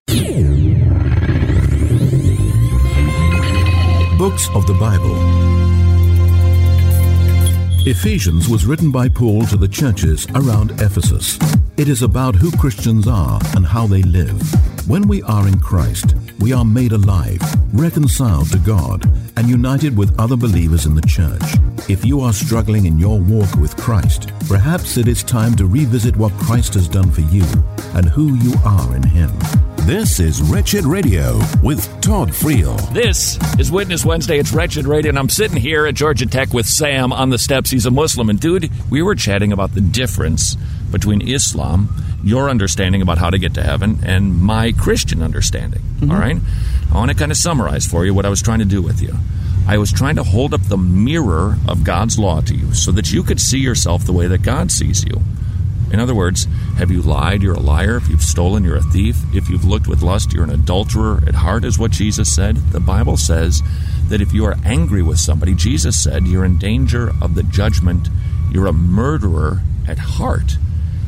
Books 4.21 4.51
of 4.51 4.67
the 4.67 4.75
Bible. 4.75 5.17
Ephesians 7.89 8.51
was 8.51 8.67
written 8.67 8.91
by 8.91 9.09
Paul 9.09 9.47
to 9.47 9.57
the 9.57 9.67
churches 9.67 10.27
around 10.35 10.73
Ephesus. 10.73 11.39
It 11.79 11.89
is 11.89 12.03
about 12.03 12.35
who 12.35 12.51
Christians 12.59 13.09
are 13.09 13.41
and 13.57 13.65
how 13.65 13.87
they 13.87 14.03
live. 14.03 14.39
When 14.87 15.09
we 15.09 15.23
are 15.23 15.49
in 15.49 15.59
Christ, 15.59 16.17
we 16.39 16.53
are 16.53 16.67
made 16.67 16.93
alive, 16.93 17.41
reconciled 17.73 18.53
to 18.53 18.59
God, 18.59 19.11
and 19.39 19.49
united 19.49 19.97
with 19.97 20.21
other 20.21 20.37
believers 20.37 20.85
in 20.85 20.95
the 20.95 21.09
church. 21.09 21.57
If 21.89 22.05
you 22.05 22.21
are 22.21 22.35
struggling 22.35 22.85
in 22.85 22.99
your 22.99 23.19
walk 23.19 23.55
with 23.55 23.75
Christ, 23.79 24.33
perhaps 24.49 24.99
it 24.99 25.09
is 25.09 25.23
time 25.23 25.57
to 25.57 25.67
revisit 25.67 26.15
what 26.15 26.33
Christ 26.35 26.75
has 26.75 26.89
done 26.89 27.11
for 27.11 27.23
you 27.23 27.47
and 27.95 28.07
who 28.07 28.35
you 28.35 28.53
are 28.67 28.95
in 28.95 29.03
Him. 29.03 29.31
This 29.87 30.21
is 30.21 30.43
Wretched 30.43 30.85
Radio 30.85 31.39
with 31.63 31.85
Todd 32.01 32.29
Friel. 32.29 32.77
This 32.93 33.39
is 33.59 33.73
Witness 33.73 34.05
Wednesday. 34.05 34.39
It's 34.39 34.53
Wretched 34.53 34.87
Radio, 34.87 35.09
and 35.09 35.19
I'm 35.19 35.29
sitting 35.29 35.57
here 35.57 35.87
at 35.87 35.95
Georgia 35.95 36.27
Tech 36.27 36.53
with 36.53 36.67
Sam 36.67 37.13
on 37.13 37.31
the 37.31 37.39
steps. 37.39 37.71
He's 37.71 37.87
a 37.87 37.91
Muslim. 37.91 38.29
And, 38.29 38.39
dude, 38.39 38.71
we 38.91 39.03
were 39.03 39.15
chatting 39.15 39.53
about 39.53 39.75
the 39.75 39.81
difference 39.81 40.57
between 40.93 41.27
Islam, 41.27 41.89
your 42.23 42.51
understanding 42.51 43.01
about 43.03 43.19
how 43.19 43.31
to 43.31 43.39
get 43.39 43.55
to 43.55 43.63
heaven, 43.63 43.99
and 44.05 44.41
my 44.41 44.73
Christian 44.73 45.23
understanding. 45.23 45.81
Mm-hmm. 45.81 46.11
All 46.13 46.19
right? 46.19 46.37
I 46.93 46.95
want 46.95 47.11
to 47.11 47.17
kind 47.17 47.33
of 47.33 47.39
summarize 47.39 47.87
for 47.87 48.05
you 48.05 48.13
what 48.13 48.27
I 48.27 48.29
was 48.29 48.43
trying 48.43 48.61
to 48.61 48.67
do 48.67 48.83
with 48.83 49.01
you. 49.01 49.17
I 49.67 49.79
was 49.79 49.91
trying 49.91 50.17
to 50.17 50.23
hold 50.23 50.53
up 50.53 50.63
the 50.63 50.77
mirror 50.77 51.57
of 51.67 51.85
God's 51.85 52.19
law 52.19 52.43
to 52.43 52.55
you 52.55 52.75
so 52.75 52.93
that 52.93 53.13
you 53.13 53.23
could 53.23 53.41
see 53.41 53.59
yourself 53.59 54.05
the 54.05 54.13
way 54.13 54.27
that 54.27 54.43
God 54.43 54.71
sees 54.71 55.05
you. 55.05 55.21
In 55.93 55.99
other 55.99 56.15
words, 56.15 56.47
have 56.77 56.91
you 56.91 57.03
lied? 57.03 57.43
You're 57.43 57.55
a 57.55 57.61
liar. 57.61 57.97
If 57.97 58.09
you've 58.09 58.23
stolen, 58.23 58.65
you're 58.65 58.77
a 58.77 58.83
thief. 58.83 59.17
If 59.35 59.49
you've 59.49 59.65
looked 59.65 59.89
with 59.89 60.03
lust, 60.03 60.33
you're 60.33 60.45
an 60.45 60.51
adulterer 60.51 61.21
at 61.27 61.35
heart, 61.35 61.65
is 61.65 61.79
what 61.79 61.91
Jesus 61.91 62.33
said. 62.33 62.57
The 62.57 62.81
Bible 62.81 63.17
says 63.17 63.63
that 64.09 64.21
if 64.21 64.33
you 64.33 64.45
are 64.47 64.57
angry 64.65 65.03
with 65.03 65.19
somebody, 65.19 65.55
Jesus 65.55 66.03
said 66.03 66.27
you're 66.27 66.45
in 66.45 66.59
danger 66.59 67.13
of 67.21 67.35
the 67.35 67.43
judgment. 67.43 68.09
You're 68.53 68.67
a 68.67 68.73
murderer 68.73 69.63
at 69.89 69.99
heart. 69.99 70.57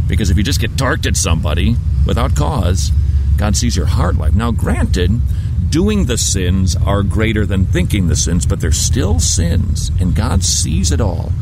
Because 0.09 0.31
if 0.31 0.37
you 0.37 0.43
just 0.43 0.61
get 0.61 0.77
darked 0.77 1.07
at 1.07 1.17
somebody 1.17 1.77
without 2.07 2.35
cause, 2.35 2.91
God 3.37 3.57
sees 3.57 3.77
your 3.77 3.87
heart 3.87 4.17
life. 4.17 4.35
Now, 4.35 4.51
granted, 4.51 5.21
doing 5.71 6.07
the 6.07 6.19
sins 6.19 6.77
are 6.77 7.03
greater 7.03 7.47
than 7.47 7.67
thinking 7.67 8.09
the 8.09 8.17
sins, 8.17 8.47
but 8.47 8.61
they're 8.61 8.73
still 8.73 9.21
sins, 9.21 9.91
and 10.01 10.15
God 10.15 10.45
sees 10.45 10.93
it 10.93 11.01
all. 11.01 11.33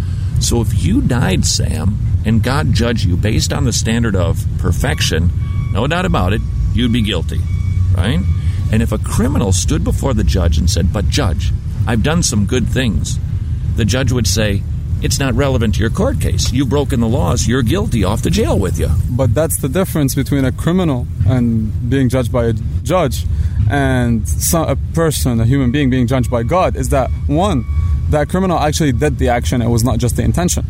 So 0.40 0.60
if 0.60 0.82
you 0.82 1.00
died, 1.00 1.44
Sam, 1.44 1.98
and 2.24 2.42
God 2.42 2.72
judged 2.72 3.04
you 3.04 3.16
based 3.16 3.52
on 3.52 3.64
the 3.64 3.72
standard 3.72 4.16
of 4.16 4.44
perfection, 4.58 5.30
no 5.72 5.86
doubt 5.86 6.04
about 6.04 6.32
it, 6.32 6.40
you'd 6.72 6.92
be 6.92 7.02
guilty, 7.02 7.40
right? 7.94 8.20
And 8.72 8.82
if 8.82 8.92
a 8.92 8.98
criminal 8.98 9.52
stood 9.52 9.84
before 9.84 10.14
the 10.14 10.24
judge 10.24 10.58
and 10.58 10.68
said, 10.68 10.92
But, 10.92 11.08
judge, 11.08 11.52
I've 11.86 12.02
done 12.02 12.22
some 12.22 12.46
good 12.46 12.68
things, 12.68 13.18
the 13.76 13.84
judge 13.84 14.12
would 14.12 14.26
say, 14.26 14.62
It's 15.02 15.18
not 15.18 15.34
relevant 15.34 15.74
to 15.76 15.80
your 15.80 15.90
court 15.90 16.20
case. 16.20 16.52
You've 16.52 16.68
broken 16.68 17.00
the 17.00 17.08
laws. 17.08 17.46
You're 17.46 17.62
guilty. 17.62 18.04
Off 18.04 18.22
to 18.22 18.30
jail 18.30 18.58
with 18.58 18.78
you. 18.78 18.88
But 19.10 19.34
that's 19.34 19.60
the 19.60 19.68
difference 19.68 20.14
between 20.14 20.44
a 20.44 20.52
criminal 20.52 21.06
and 21.26 21.90
being 21.90 22.08
judged 22.08 22.32
by 22.32 22.46
a 22.46 22.52
judge 22.82 23.24
and 23.70 24.28
some, 24.28 24.68
a 24.68 24.76
person, 24.94 25.40
a 25.40 25.46
human 25.46 25.70
being, 25.70 25.90
being 25.90 26.06
judged 26.06 26.30
by 26.30 26.42
God 26.42 26.76
is 26.76 26.88
that 26.88 27.08
one, 27.28 27.64
that 28.10 28.28
criminal 28.28 28.58
actually 28.58 28.92
did 28.92 29.18
the 29.18 29.28
action, 29.28 29.62
it 29.62 29.68
was 29.68 29.84
not 29.84 29.98
just 29.98 30.16
the 30.16 30.22
intention. 30.22 30.64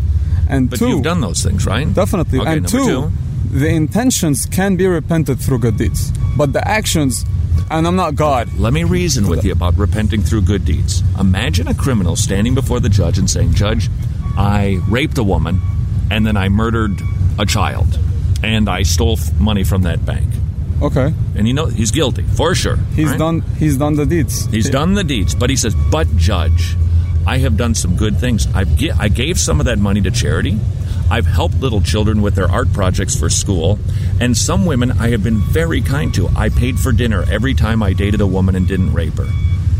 And 0.48 0.70
But 0.70 0.79
two, 0.79 0.88
you've 0.88 1.03
done 1.03 1.20
those 1.20 1.42
things, 1.42 1.66
right? 1.66 1.92
Definitely. 1.92 2.40
Okay, 2.40 2.57
and 2.57 2.68
two, 2.68 2.85
two. 2.85 3.12
the 3.50 3.68
intentions 3.68 4.46
can 4.46 4.76
be 4.76 4.87
repented 4.87 5.40
through 5.40 5.61
good 5.61 5.76
deeds. 5.76 6.11
But 6.37 6.53
the 6.53 6.66
actions, 6.66 7.24
and 7.70 7.87
I'm 7.87 7.96
not 7.96 8.14
God. 8.14 8.53
Let 8.59 8.72
me 8.72 8.85
reason 8.85 9.29
with 9.29 9.44
you 9.44 9.53
about 9.53 9.76
repenting 9.76 10.22
through 10.22 10.42
good 10.42 10.64
deeds. 10.64 11.03
Imagine 11.18 11.68
a 11.68 11.74
criminal 11.74 12.16
standing 12.16 12.55
before 12.55 12.81
the 12.81 12.88
judge 12.88 13.18
and 13.18 13.29
saying, 13.31 13.55
Judge, 13.55 13.88
I 14.37 14.81
raped 14.88 15.18
a 15.18 15.22
woman 15.22 15.61
and 16.11 16.26
then 16.26 16.37
I 16.37 16.48
murdered 16.48 17.00
a 17.38 17.46
child 17.46 17.98
and 18.42 18.68
I 18.68 18.83
stole 18.83 19.18
money 19.38 19.64
from 19.64 19.83
that 19.83 20.05
bank. 20.05 20.29
Okay. 20.83 21.12
And 21.37 21.46
you 21.46 21.55
know, 21.55 21.66
he's 21.66 21.90
guilty, 21.90 22.22
for 22.22 22.55
sure. 22.55 22.76
He's 22.96 23.11
right? 23.11 23.18
done 23.18 23.40
he's 23.59 23.76
done 23.76 23.94
the 23.96 24.07
deeds. 24.07 24.46
He's 24.46 24.70
done 24.70 24.94
the 24.94 25.05
deeds, 25.05 25.35
but 25.35 25.50
he 25.50 25.57
says, 25.57 25.74
"But 25.74 26.09
judge, 26.16 26.74
I 27.27 27.39
have 27.39 27.57
done 27.57 27.75
some 27.75 27.97
good 27.97 28.19
things. 28.19 28.47
I've 28.55 28.69
I 28.99 29.09
gave 29.09 29.39
some 29.39 29.61
of 29.61 29.67
that 29.67 29.79
money 29.79 30.01
to 30.03 30.11
charity. 30.11 30.59
I've 31.11 31.27
helped 31.27 31.57
little 31.57 31.81
children 31.81 32.23
with 32.23 32.35
their 32.35 32.51
art 32.51 32.73
projects 32.73 33.17
for 33.17 33.29
school, 33.29 33.79
and 34.21 34.37
some 34.37 34.65
women 34.65 34.93
I 34.93 35.11
have 35.11 35.25
been 35.25 35.41
very 35.41 35.81
kind 35.81 36.15
to. 36.15 36.29
I 36.37 36.49
paid 36.49 36.79
for 36.79 36.93
dinner 36.93 37.25
every 37.31 37.55
time 37.55 37.83
I 37.83 37.93
dated 37.93 38.21
a 38.21 38.27
woman 38.27 38.55
and 38.55 38.67
didn't 38.67 38.93
rape 38.93 39.19
her." 39.19 39.29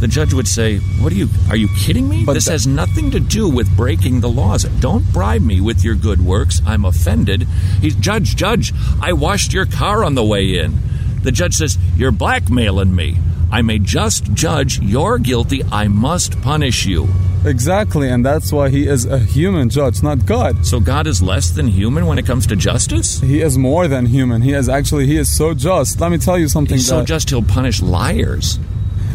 The 0.01 0.09
judge 0.09 0.33
would 0.33 0.49
say, 0.49 0.79
"What 1.01 1.13
are 1.13 1.17
you? 1.17 1.29
Are 1.51 1.57
you 1.57 1.69
kidding 1.79 2.09
me? 2.09 2.25
But 2.25 2.33
this 2.33 2.49
has 2.49 2.67
nothing 2.67 3.11
to 3.11 3.21
do 3.21 3.49
with 3.49 3.77
breaking 3.77 4.21
the 4.21 4.31
laws. 4.31 4.65
Don't 4.81 5.13
bribe 5.13 5.43
me 5.43 5.61
with 5.61 5.85
your 5.85 5.95
good 5.95 6.21
works. 6.23 6.63
I'm 6.67 6.85
offended." 6.85 7.47
He's 7.81 7.95
judge, 7.95 8.35
judge. 8.35 8.73
I 9.01 9.13
washed 9.13 9.53
your 9.53 9.67
car 9.67 10.05
on 10.05 10.15
the 10.15 10.25
way 10.25 10.59
in. 10.59 10.79
The 11.23 11.33
judge 11.33 11.55
says, 11.55 11.77
You're 11.97 12.13
blackmailing 12.13 12.95
me. 12.95 13.19
I'm 13.53 13.69
a 13.69 13.79
just 13.79 14.33
judge. 14.33 14.81
You're 14.81 15.19
guilty. 15.19 15.63
I 15.71 15.89
must 15.89 16.41
punish 16.41 16.87
you. 16.87 17.09
Exactly, 17.45 18.11
and 18.11 18.25
that's 18.25 18.53
why 18.53 18.69
he 18.69 18.87
is 18.87 19.07
a 19.07 19.19
human 19.19 19.71
judge, 19.71 20.03
not 20.03 20.27
God. 20.27 20.67
So 20.67 20.79
God 20.79 21.07
is 21.07 21.23
less 21.23 21.51
than 21.51 21.69
human 21.69 22.07
when 22.07 22.19
it 22.19 22.27
comes 22.27 22.47
to 22.49 22.57
justice? 22.57 23.21
He 23.21 23.41
is 23.41 23.57
more 23.57 23.89
than 23.89 24.05
human. 24.05 24.43
He 24.43 24.53
is 24.53 24.69
actually 24.69 25.07
he 25.07 25.17
is 25.17 25.35
so 25.35 25.55
just. 25.55 26.01
Let 26.01 26.11
me 26.11 26.19
tell 26.19 26.39
you 26.39 26.49
something. 26.49 26.77
He's 26.77 26.87
so 26.87 27.03
just 27.03 27.31
he'll 27.31 27.43
punish 27.43 27.81
liars. 27.81 28.59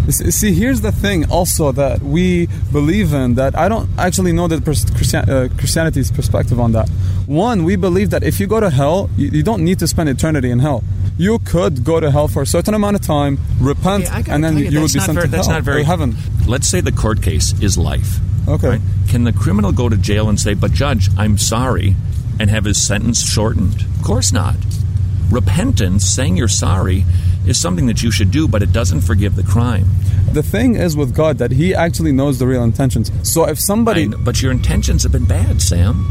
S- 0.08 0.36
See, 0.36 0.54
here's 0.54 0.82
the 0.82 0.92
thing 0.92 1.30
also 1.30 1.72
that 1.72 2.02
we 2.02 2.48
believe 2.72 3.14
in 3.14 3.36
that 3.36 3.58
I 3.58 3.68
don't 3.68 3.90
actually 3.98 4.32
know 4.32 4.48
the 4.48 4.62
Christian, 4.62 5.30
uh, 5.30 5.50
Christianity's 5.58 6.12
perspective 6.12 6.60
on 6.60 6.72
that. 6.74 6.90
One, 7.26 7.64
we 7.64 7.76
believe 7.76 8.12
that 8.12 8.24
if 8.24 8.40
you 8.40 8.48
go 8.48 8.60
to 8.60 8.70
hell, 8.70 9.10
you, 9.18 9.30
you 9.30 9.44
don't 9.44 9.64
need 9.64 9.80
to 9.80 9.88
spend 9.88 10.10
eternity 10.10 10.52
in 10.52 10.60
hell. 10.60 10.84
You 11.18 11.40
could 11.40 11.84
go 11.84 12.00
to 12.00 12.12
hell 12.12 12.28
for 12.28 12.42
a 12.44 12.46
certain 12.46 12.74
amount 12.74 12.98
of 12.98 13.02
time, 13.02 13.40
repent, 13.60 14.06
Okay, 14.12 14.32
and 14.32 14.44
then 14.44 14.54
tell 14.56 14.64
you, 14.64 14.82
would 14.82 14.94
be 14.94 15.00
sent 15.00 15.14
very, 15.14 15.26
to 15.28 15.32
That's 15.32 15.48
hell 15.48 15.56
not 15.56 15.64
very 15.64 15.82
or 15.82 15.86
heaven. 15.86 16.16
Let's 16.46 16.68
say 16.68 16.82
the 16.82 16.92
court 16.92 17.22
case 17.22 17.60
is 17.62 17.78
life. 17.78 18.20
Okay. 18.48 18.68
right? 18.70 18.82
Can 19.10 19.24
the 19.24 19.34
criminal 19.34 19.72
go 19.72 19.90
to 19.90 19.98
jail 19.98 20.30
and 20.30 20.40
say, 20.40 20.54
"But 20.54 20.72
judge, 20.74 21.10
I'm 21.18 21.38
sorry," 21.38 21.96
and 22.40 22.50
have 22.52 22.66
his 22.66 22.80
sentence 22.86 23.24
shortened? 23.26 23.82
Of 23.98 24.04
course 24.04 24.32
not. 24.32 24.56
Repentance, 25.32 26.06
saying 26.06 26.38
you're 26.38 26.48
sorry, 26.48 27.06
is 27.48 27.60
something 27.60 27.86
that 27.88 28.02
you 28.04 28.12
should 28.12 28.32
do, 28.32 28.48
but 28.48 28.62
it 28.64 28.72
doesn't 28.72 29.02
forgive 29.02 29.36
the 29.36 29.44
crime. 29.44 29.86
The 30.32 30.44
thing 30.44 30.76
is 30.76 30.96
with 30.98 31.16
God 31.16 31.38
that 31.38 31.52
He 31.52 31.74
actually 31.76 32.12
knows 32.12 32.40
the 32.40 32.48
real 32.48 32.64
intentions. 32.64 33.12
So 33.24 33.48
if 33.48 33.60
somebody, 33.60 34.08
know, 34.08 34.18
but 34.18 34.42
your 34.42 34.52
intentions 34.52 35.04
have 35.04 35.12
been 35.12 35.26
bad, 35.26 35.62
Sam. 35.62 36.06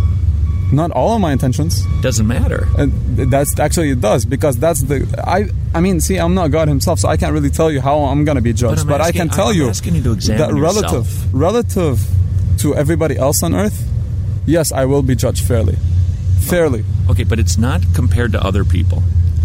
not 0.73 0.91
all 0.93 1.15
of 1.15 1.21
my 1.21 1.33
intentions, 1.33 1.85
Doesn't 2.01 2.27
matter. 2.27 2.67
and 2.79 2.91
that's 3.31 3.59
actually 3.61 3.91
it 3.91 4.01
does 4.01 4.25
because 4.25 4.57
that's 4.59 4.83
the 4.83 5.07
I. 5.27 5.47
I 5.77 5.81
mean, 5.81 6.01
see, 6.01 6.17
I'm 6.19 6.35
not 6.35 6.51
God 6.53 6.69
Himself, 6.69 7.01
so 7.01 7.09
I 7.09 7.17
can't 7.17 7.33
really 7.35 7.51
tell 7.51 7.71
you 7.71 7.81
how 7.81 8.05
I'm 8.05 8.25
going 8.25 8.37
to 8.37 8.43
be 8.43 8.53
judged. 8.53 8.83
I'm 8.83 8.87
But, 8.89 9.01
I 9.01 9.13
can 9.13 9.29
tell 9.29 9.49
I'm 9.49 9.57
you 9.57 9.69
asking 9.69 9.97
you 9.97 10.03
to 10.05 10.13
examine 10.13 10.39
that 10.55 10.55
relative, 10.55 11.05
yourself. 11.07 11.29
relative 11.33 12.01
to 12.59 12.75
everybody 12.77 13.17
else 13.19 13.43
on 13.43 13.55
earth, 13.55 13.85
yes, 14.47 14.71
I 14.73 14.85
will 14.87 15.03
be 15.03 15.15
judged 15.17 15.43
fairly, 15.45 15.77
fairly. 16.41 16.85
Okay, 17.11 17.25
but 17.25 17.39
it's 17.39 17.59
not 17.59 17.83
compared 17.95 18.33
to 18.33 18.43
other 18.43 18.65
people. 18.65 19.03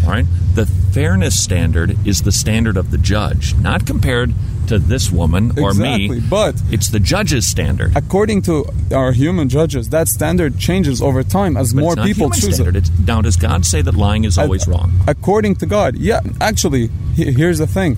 All 0.10 0.15
right? 0.15 0.26
The 0.56 0.65
fairness 0.65 1.39
standard 1.41 1.95
is 2.08 2.24
the 2.24 2.32
standard 2.32 2.78
of 2.78 2.89
the 2.89 2.98
judge, 2.98 3.56
not 3.58 3.86
compared 3.86 4.34
to 4.67 4.80
this 4.80 5.12
woman 5.12 5.52
or 5.60 5.69
Exactly, 5.69 6.19
me. 6.19 6.28
but 6.28 6.60
it's 6.72 6.89
the 6.89 7.00
judge's 7.00 7.45
standard. 7.45 7.95
According 7.95 8.41
to 8.43 8.65
our 8.91 9.12
human 9.12 9.50
judges, 9.50 9.89
that 9.89 10.08
standard 10.08 10.58
changes 10.58 11.00
over 11.02 11.22
time 11.24 11.56
as 11.58 11.74
But 11.74 11.82
more 11.82 11.91
it's 11.93 11.98
not 11.98 12.06
people 12.08 12.26
human 12.30 12.39
choose 12.39 12.56
standard. 12.56 12.76
it. 12.76 12.89
It's, 12.89 13.00
now, 13.00 13.22
does 13.22 13.36
God 13.36 13.65
say 13.65 13.84
that 13.84 13.95
lying 13.95 14.24
is 14.24 14.38
always 14.39 14.67
wrong? 14.67 14.91
According 15.08 15.56
to 15.58 15.67
God, 15.67 15.95
yeah. 15.95 16.22
Actually, 16.41 16.89
here's 17.15 17.60
the 17.60 17.67
thing. 17.67 17.98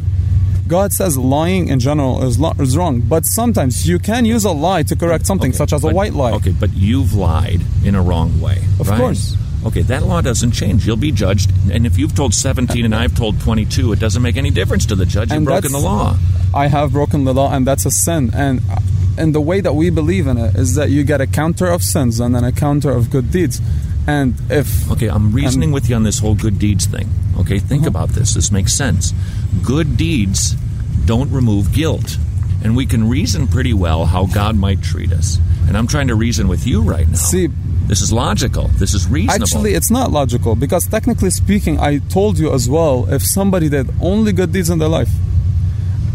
God 0.68 0.94
says 0.94 1.18
lying 1.18 1.68
in 1.70 1.80
general 1.80 2.24
is, 2.24 2.40
lo- 2.40 2.54
is 2.60 2.76
wrong, 2.78 3.02
but 3.02 3.26
sometimes 3.26 3.88
you 3.88 4.00
can 4.00 4.24
use 4.26 4.46
a 4.46 4.52
lie 4.52 4.84
to 4.84 4.96
correct 4.96 5.26
something, 5.26 5.52
such 5.54 5.74
as 5.74 5.84
a 5.84 5.90
white 5.94 6.14
lie. 6.14 6.32
Okay, 6.34 6.54
but 6.58 6.72
you've 6.74 7.14
lied 7.14 7.62
in 7.86 7.96
a 7.96 8.02
wrong 8.02 8.40
way. 8.42 8.58
Of 8.80 8.90
right? 8.90 8.98
course. 9.00 9.36
Okay, 9.66 9.82
that 9.84 10.04
law 10.04 10.22
doesn't 10.22 10.52
change. 10.52 10.88
You'll 10.88 10.98
be 10.98 11.12
judged. 11.12 11.52
And 11.72 11.86
if 11.86 11.98
you've 11.98 12.16
told 12.16 12.34
17 12.34 12.84
and 12.84 12.96
I've 12.96 13.16
told 13.16 13.40
22, 13.42 13.94
it 13.94 14.00
doesn't 14.00 14.22
make 14.22 14.36
any 14.38 14.50
difference 14.50 14.86
to 14.88 14.96
the 14.96 15.06
judge. 15.06 15.30
You've 15.30 15.38
And 15.38 15.46
broken 15.46 15.72
the 15.72 15.80
law. 15.80 16.18
I 16.54 16.68
have 16.68 16.92
broken 16.92 17.24
the 17.24 17.34
law, 17.34 17.54
and 17.54 17.66
that's 17.66 17.86
a 17.86 17.92
sin. 17.92 18.32
And 18.34 18.62
and 19.18 19.36
the 19.36 19.42
way 19.42 19.62
that 19.62 19.74
we 19.76 19.90
believe 19.90 20.26
in 20.26 20.38
it 20.38 20.56
is 20.56 20.76
that 20.76 20.90
you 20.90 21.04
get 21.04 21.22
a 21.22 21.28
counter 21.28 21.68
of 21.68 21.84
sins 21.84 22.20
and 22.20 22.34
then 22.34 22.44
a 22.44 22.52
counter 22.52 22.92
of 22.92 23.10
good 23.10 23.32
deeds. 23.32 23.62
And 24.08 24.36
if 24.50 24.90
Okay, 24.90 25.08
I'm 25.08 25.32
reasoning 25.32 25.68
and- 25.68 25.74
with 25.74 25.90
you 25.90 25.96
on 25.96 26.04
this 26.04 26.20
whole 26.20 26.34
good 26.34 26.58
deeds 26.58 26.86
thing. 26.86 27.10
Okay, 27.38 27.60
think 27.60 27.82
uh-huh. 27.82 27.90
about 27.90 28.10
this. 28.10 28.34
This 28.34 28.52
makes 28.52 28.74
sense. 28.74 29.14
Good 29.64 29.96
deeds 29.98 30.54
don't 31.06 31.32
remove 31.32 31.74
guilt. 31.74 32.18
And 32.64 32.76
we 32.76 32.86
can 32.86 33.10
reason 33.10 33.48
pretty 33.48 33.74
well 33.74 34.06
how 34.06 34.26
God 34.28 34.56
might 34.56 34.82
treat 34.82 35.12
us. 35.12 35.40
And 35.68 35.78
I'm 35.78 35.88
trying 35.88 36.08
to 36.08 36.16
reason 36.16 36.48
with 36.48 36.66
you 36.68 36.82
right 36.82 37.08
now. 37.08 37.16
See, 37.16 37.50
this 37.92 38.02
is 38.02 38.14
logical. 38.14 38.70
This 38.80 38.94
is 38.94 39.06
reasonable. 39.06 39.44
Actually, 39.44 39.74
it's 39.74 39.92
not 39.92 40.14
logical 40.14 40.56
because 40.56 40.88
technically 40.88 41.30
speaking, 41.30 41.78
I 41.78 41.98
told 41.98 42.40
you 42.40 42.54
as 42.54 42.70
well 42.70 43.06
if 43.12 43.22
somebody 43.22 43.68
did 43.68 43.90
only 44.00 44.32
good 44.32 44.54
deeds 44.54 44.70
in 44.70 44.80
their 44.80 44.88
life 44.88 45.10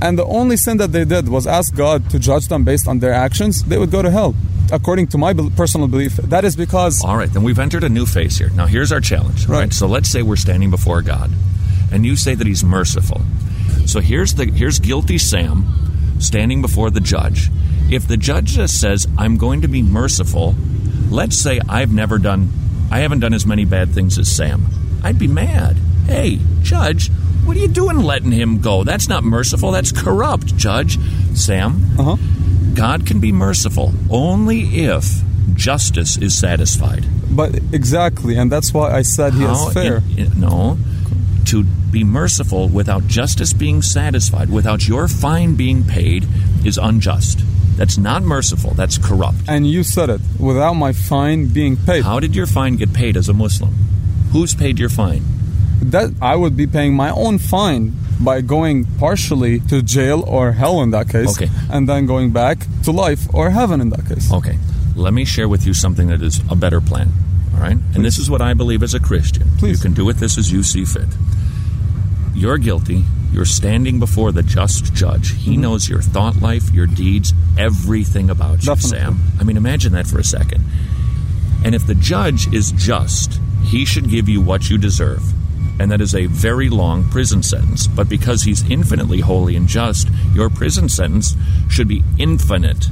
and 0.00 0.18
the 0.18 0.24
only 0.24 0.56
sin 0.56 0.78
that 0.78 0.92
they 0.92 1.04
did 1.04 1.28
was 1.28 1.46
ask 1.46 1.74
God 1.76 2.08
to 2.08 2.18
judge 2.18 2.48
them 2.48 2.64
based 2.64 2.88
on 2.88 3.00
their 3.00 3.12
actions, 3.12 3.62
they 3.64 3.76
would 3.76 3.90
go 3.90 4.00
to 4.00 4.10
hell. 4.10 4.34
According 4.72 5.08
to 5.08 5.18
my 5.18 5.34
personal 5.54 5.86
belief, 5.86 6.16
that 6.16 6.46
is 6.46 6.56
because 6.56 7.04
All 7.04 7.14
right, 7.14 7.30
then 7.30 7.42
we've 7.42 7.58
entered 7.58 7.84
a 7.84 7.90
new 7.90 8.06
phase 8.06 8.38
here. 8.38 8.48
Now, 8.54 8.64
here's 8.64 8.90
our 8.90 9.02
challenge. 9.02 9.46
Right. 9.46 9.70
So 9.70 9.86
let's 9.86 10.08
say 10.08 10.22
we're 10.22 10.36
standing 10.36 10.70
before 10.70 11.02
God, 11.02 11.30
and 11.92 12.06
you 12.06 12.16
say 12.16 12.34
that 12.34 12.46
He's 12.46 12.64
merciful. 12.64 13.20
So 13.84 14.00
here's 14.00 14.32
the 14.32 14.46
here's 14.46 14.78
guilty 14.78 15.18
Sam 15.18 16.16
standing 16.20 16.62
before 16.62 16.88
the 16.90 17.00
judge. 17.00 17.50
If 17.90 18.06
the 18.08 18.16
judge 18.16 18.46
just 18.54 18.80
says, 18.80 19.06
"I'm 19.16 19.36
going 19.36 19.60
to 19.62 19.68
be 19.68 19.82
merciful," 19.82 20.54
let's 21.10 21.36
say 21.38 21.60
I've 21.68 21.92
never 21.92 22.18
done, 22.18 22.50
I 22.90 23.00
haven't 23.00 23.20
done 23.20 23.34
as 23.34 23.46
many 23.46 23.64
bad 23.64 23.90
things 23.90 24.18
as 24.18 24.30
Sam. 24.30 24.66
I'd 25.02 25.18
be 25.18 25.28
mad. 25.28 25.76
Hey, 26.06 26.40
judge, 26.62 27.10
what 27.44 27.56
are 27.56 27.60
you 27.60 27.68
doing 27.68 27.98
letting 27.98 28.32
him 28.32 28.60
go? 28.60 28.82
That's 28.84 29.08
not 29.08 29.22
merciful. 29.24 29.70
That's 29.70 29.92
corrupt, 29.92 30.56
judge. 30.56 30.98
Sam, 31.34 31.84
uh-huh. 31.98 32.16
God 32.74 33.06
can 33.06 33.20
be 33.20 33.32
merciful 33.32 33.92
only 34.10 34.60
if 34.84 35.22
justice 35.54 36.16
is 36.16 36.36
satisfied. 36.36 37.04
But 37.34 37.54
exactly, 37.72 38.36
and 38.36 38.50
that's 38.50 38.72
why 38.74 38.90
I 38.92 39.02
said 39.02 39.34
he 39.34 39.44
is 39.44 39.72
fair. 39.72 40.02
in- 40.16 40.32
in- 40.32 40.40
no. 40.40 40.78
To 41.46 41.62
be 41.62 42.02
merciful 42.02 42.68
without 42.68 43.06
justice 43.06 43.52
being 43.52 43.80
satisfied, 43.80 44.50
without 44.50 44.88
your 44.88 45.06
fine 45.06 45.54
being 45.54 45.84
paid, 45.84 46.26
is 46.64 46.76
unjust. 46.78 47.40
That's 47.76 47.98
not 47.98 48.22
merciful. 48.22 48.72
That's 48.74 48.98
corrupt. 48.98 49.38
and 49.48 49.66
you 49.66 49.82
said 49.84 50.08
it 50.10 50.20
without 50.38 50.74
my 50.74 50.92
fine 50.92 51.46
being 51.48 51.76
paid. 51.76 52.04
How 52.04 52.20
did 52.20 52.34
your 52.34 52.46
fine 52.46 52.76
get 52.76 52.92
paid 52.92 53.16
as 53.16 53.28
a 53.28 53.32
Muslim? 53.34 53.72
Who's 54.32 54.54
paid 54.54 54.78
your 54.78 54.88
fine? 54.88 55.22
That 55.82 56.10
I 56.22 56.36
would 56.36 56.56
be 56.56 56.66
paying 56.66 56.94
my 56.94 57.10
own 57.10 57.38
fine 57.38 57.92
by 58.18 58.40
going 58.40 58.86
partially 58.98 59.60
to 59.68 59.82
jail 59.82 60.22
or 60.26 60.52
hell 60.52 60.80
in 60.82 60.90
that 60.92 61.08
case, 61.10 61.36
Okay. 61.36 61.50
and 61.70 61.86
then 61.86 62.06
going 62.06 62.30
back 62.32 62.66
to 62.84 62.90
life 62.92 63.26
or 63.34 63.50
heaven 63.50 63.80
in 63.82 63.90
that 63.90 64.06
case. 64.06 64.32
Okay. 64.32 64.58
Let 64.94 65.12
me 65.12 65.26
share 65.26 65.48
with 65.48 65.66
you 65.66 65.74
something 65.74 66.08
that 66.08 66.22
is 66.22 66.40
a 66.48 66.56
better 66.56 66.80
plan. 66.80 67.12
All 67.54 67.60
right? 67.60 67.76
And 67.94 68.02
this 68.04 68.16
is 68.18 68.30
what 68.30 68.40
I 68.40 68.54
believe 68.54 68.82
as 68.82 68.94
a 68.94 69.00
Christian. 69.00 69.50
Please. 69.58 69.76
You 69.78 69.82
can 69.82 69.92
do 69.92 70.04
with 70.06 70.18
this 70.18 70.38
as 70.38 70.50
you 70.50 70.62
see 70.62 70.86
fit. 70.86 71.08
You're 72.34 72.58
guilty. 72.58 73.04
You're 73.36 73.44
standing 73.44 74.00
before 74.00 74.32
the 74.32 74.42
just 74.42 74.92
judge. 74.94 75.30
He 75.36 75.52
Mm-hmm. 75.52 75.60
knows 75.60 75.88
your 75.88 76.00
thought 76.02 76.40
life, 76.40 76.70
your 76.72 76.86
deeds, 76.86 77.32
everything 77.58 78.30
about 78.30 78.62
you, 78.62 78.74
Definitely. 78.74 78.98
Sam. 78.98 79.20
I 79.38 79.44
mean, 79.44 79.56
imagine 79.58 79.92
that 79.92 80.06
for 80.06 80.18
a 80.18 80.24
second. 80.24 80.64
And 81.64 81.74
if 81.74 81.86
the 81.86 81.94
judge 81.94 82.52
is 82.54 82.72
just, 82.72 83.38
he 83.62 83.84
should 83.84 84.08
give 84.08 84.28
you 84.28 84.40
what 84.40 84.70
you 84.70 84.78
deserve. 84.78 85.22
and 85.78 85.90
that 85.90 86.00
is 86.00 86.14
a 86.14 86.24
very 86.24 86.70
long 86.70 87.04
prison 87.10 87.42
sentence. 87.42 87.86
But 87.86 88.08
because 88.08 88.44
he's 88.44 88.68
infinitely 88.70 89.20
holy 89.20 89.54
and 89.56 89.68
just, 89.68 90.08
your 90.32 90.48
prison 90.48 90.88
sentence 90.88 91.36
should 91.68 91.86
be 91.88 92.02
infinite. 92.18 92.86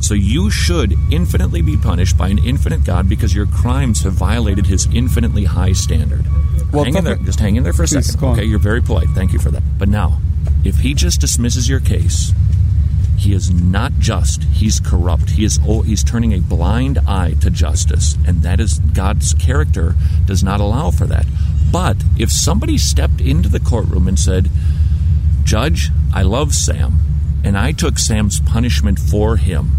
So 0.00 0.14
you 0.14 0.48
should 0.48 0.96
infinitely 1.10 1.62
be 1.62 1.76
punished 1.76 2.16
by 2.16 2.28
an 2.28 2.38
infinite 2.38 2.84
God 2.84 3.08
because 3.08 3.34
your 3.34 3.46
crimes 3.46 4.04
have 4.04 4.12
violated 4.12 4.66
his 4.66 4.86
infinitely 4.94 5.44
high 5.46 5.72
standard. 5.72 6.24
Well, 6.72 6.84
hang 6.84 6.96
in 6.96 7.04
there. 7.04 7.16
Just 7.16 7.40
hang 7.40 7.56
in 7.56 7.62
there 7.62 7.72
for 7.72 7.84
a 7.84 7.88
second. 7.88 8.22
Okay, 8.22 8.44
you're 8.44 8.58
very 8.58 8.82
polite. 8.82 9.08
Thank 9.14 9.32
you 9.32 9.38
for 9.38 9.50
that. 9.50 9.62
But 9.78 9.88
now, 9.88 10.20
if 10.64 10.78
he 10.78 10.94
just 10.94 11.20
dismisses 11.20 11.68
your 11.68 11.80
case, 11.80 12.32
he 13.16 13.32
is 13.32 13.50
not 13.50 13.92
just. 13.98 14.44
He's 14.44 14.78
corrupt. 14.78 15.30
He 15.30 15.44
is. 15.44 15.58
Oh, 15.66 15.82
he's 15.82 16.04
turning 16.04 16.32
a 16.32 16.40
blind 16.40 16.98
eye 16.98 17.34
to 17.40 17.50
justice, 17.50 18.16
and 18.26 18.42
that 18.42 18.60
is 18.60 18.78
God's 18.78 19.34
character 19.34 19.94
does 20.26 20.44
not 20.44 20.60
allow 20.60 20.90
for 20.90 21.06
that. 21.06 21.26
But 21.72 21.96
if 22.18 22.30
somebody 22.30 22.78
stepped 22.78 23.20
into 23.20 23.48
the 23.48 23.60
courtroom 23.60 24.06
and 24.06 24.18
said, 24.18 24.50
"Judge, 25.44 25.90
I 26.12 26.22
love 26.22 26.54
Sam, 26.54 27.00
and 27.42 27.56
I 27.58 27.72
took 27.72 27.98
Sam's 27.98 28.40
punishment 28.40 28.98
for 28.98 29.36
him. 29.36 29.72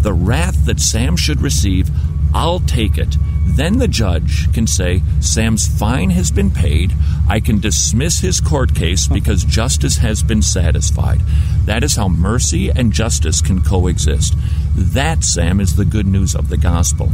The 0.00 0.12
wrath 0.12 0.64
that 0.66 0.80
Sam 0.80 1.16
should 1.16 1.40
receive, 1.40 1.90
I'll 2.34 2.60
take 2.60 2.98
it." 2.98 3.16
Then 3.44 3.78
the 3.78 3.88
judge 3.88 4.50
can 4.54 4.66
say, 4.66 5.02
Sam's 5.20 5.66
fine 5.66 6.10
has 6.10 6.30
been 6.30 6.50
paid. 6.50 6.94
I 7.28 7.40
can 7.40 7.60
dismiss 7.60 8.20
his 8.20 8.40
court 8.40 8.74
case 8.74 9.08
because 9.08 9.44
justice 9.44 9.98
has 9.98 10.22
been 10.22 10.42
satisfied. 10.42 11.20
That 11.66 11.84
is 11.84 11.96
how 11.96 12.08
mercy 12.08 12.70
and 12.70 12.92
justice 12.92 13.42
can 13.42 13.60
coexist. 13.60 14.34
That, 14.74 15.22
Sam, 15.24 15.60
is 15.60 15.76
the 15.76 15.84
good 15.84 16.06
news 16.06 16.34
of 16.34 16.48
the 16.48 16.56
gospel. 16.56 17.10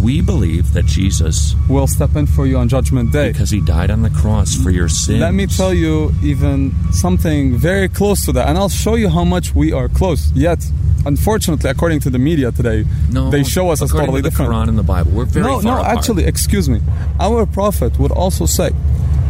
We 0.00 0.20
believe 0.20 0.72
that 0.72 0.86
Jesus, 0.86 1.54
will 1.68 1.86
step 1.86 2.16
in 2.16 2.26
for 2.26 2.46
you 2.46 2.56
on 2.58 2.68
Judgment 2.68 3.12
Day. 3.12 3.32
because 3.32 3.50
he 3.50 3.60
died 3.60 3.90
on 3.90 4.02
the 4.02 4.10
cross 4.10 4.54
for 4.54 4.70
your 4.70 4.88
sins, 4.88 5.20
Let 5.20 5.34
me 5.34 5.46
tell 5.46 5.74
you 5.74 6.12
even 6.22 6.72
something 6.92 7.56
very 7.56 7.88
close 7.88 8.24
to 8.24 8.32
that, 8.32 8.48
and 8.48 8.56
I'll 8.56 8.68
show 8.68 8.94
you 8.94 9.08
how 9.08 9.24
much 9.24 9.54
we 9.54 9.72
are 9.72 9.88
close. 9.88 10.32
Yet, 10.32 10.64
unfortunately, 11.06 11.70
according 11.70 12.00
to 12.00 12.10
the 12.10 12.18
media 12.18 12.52
today, 12.52 12.84
no, 13.10 13.30
they 13.30 13.42
show 13.42 13.70
us 13.70 13.82
as 13.82 13.90
totally 13.90 14.18
to 14.18 14.22
the 14.22 14.30
different. 14.30 14.52
Quran 14.52 14.68
and 14.68 14.78
the 14.78 14.82
Bible. 14.82 15.10
We're 15.12 15.24
very 15.24 15.46
no, 15.46 15.60
no, 15.60 15.78
apart. 15.78 15.98
actually, 15.98 16.24
excuse 16.24 16.68
me. 16.68 16.80
Our 17.18 17.46
prophet 17.46 17.98
would 17.98 18.12
also 18.12 18.46
say 18.46 18.70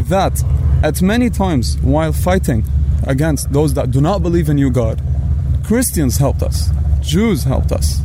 that 0.08 0.42
at 0.82 1.02
many 1.02 1.30
times 1.30 1.78
while 1.78 2.12
fighting 2.12 2.64
against 3.06 3.52
those 3.52 3.74
that 3.74 3.90
do 3.90 4.00
not 4.00 4.22
believe 4.22 4.48
in 4.48 4.58
you, 4.58 4.70
God, 4.70 5.02
Christians 5.64 6.18
helped 6.18 6.42
us, 6.42 6.70
Jews 7.00 7.44
helped 7.44 7.72
us, 7.72 8.00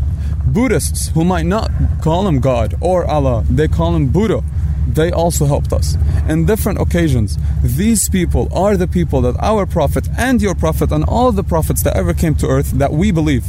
Buddhists 0.46 1.10
who 1.10 1.24
might 1.26 1.46
not 1.46 1.72
call 2.02 2.28
him 2.28 2.40
God 2.40 2.76
or 2.80 3.06
Allah, 3.06 3.44
they 3.50 3.68
call 3.68 3.96
him 3.96 4.08
Buddha. 4.10 4.44
They 4.88 5.12
also 5.12 5.46
helped 5.46 5.74
us. 5.74 5.98
In 6.30 6.46
different 6.46 6.80
occasions, 6.80 7.38
these 7.64 8.08
people 8.10 8.48
are 8.54 8.78
the 8.78 8.88
people 8.88 9.22
that 9.22 9.36
our 9.42 9.66
prophet 9.66 10.08
and 10.18 10.42
your 10.42 10.56
prophet 10.56 10.92
and 10.92 11.04
all 11.06 11.32
the 11.32 11.44
prophets 11.44 11.84
that 11.84 11.96
ever 11.96 12.14
came 12.14 12.36
to 12.36 12.48
earth 12.48 12.72
that 12.74 12.92
we 12.94 13.12
believe 13.12 13.46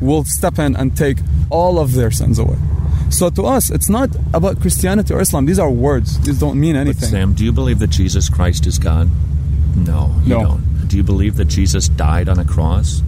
will 0.00 0.24
step 0.24 0.58
in 0.58 0.74
and 0.76 0.96
take 0.96 1.18
all 1.50 1.78
of 1.78 1.92
their 1.92 2.10
sins 2.10 2.38
away. 2.38 2.56
So 3.10 3.28
to 3.30 3.42
us, 3.44 3.70
it's 3.70 3.88
not 3.88 4.08
about 4.32 4.60
Christianity 4.60 5.12
or 5.14 5.20
Islam. 5.20 5.46
These 5.46 5.58
are 5.58 5.70
words. 5.70 6.18
These 6.20 6.38
don't 6.38 6.58
mean 6.58 6.74
But 6.74 6.80
anything. 6.80 7.08
Sam, 7.08 7.32
do 7.34 7.44
you 7.44 7.52
believe 7.52 7.78
that 7.80 7.90
Jesus 7.90 8.28
Christ 8.28 8.66
is 8.66 8.78
God? 8.78 9.10
No, 9.76 10.14
you 10.24 10.34
No. 10.36 10.42
don't. 10.42 10.88
Do 10.88 10.96
you 10.96 11.02
believe 11.02 11.36
that 11.36 11.46
Jesus 11.46 11.88
died 11.88 12.28
on 12.28 12.38
a 12.38 12.44
cross? 12.44 13.02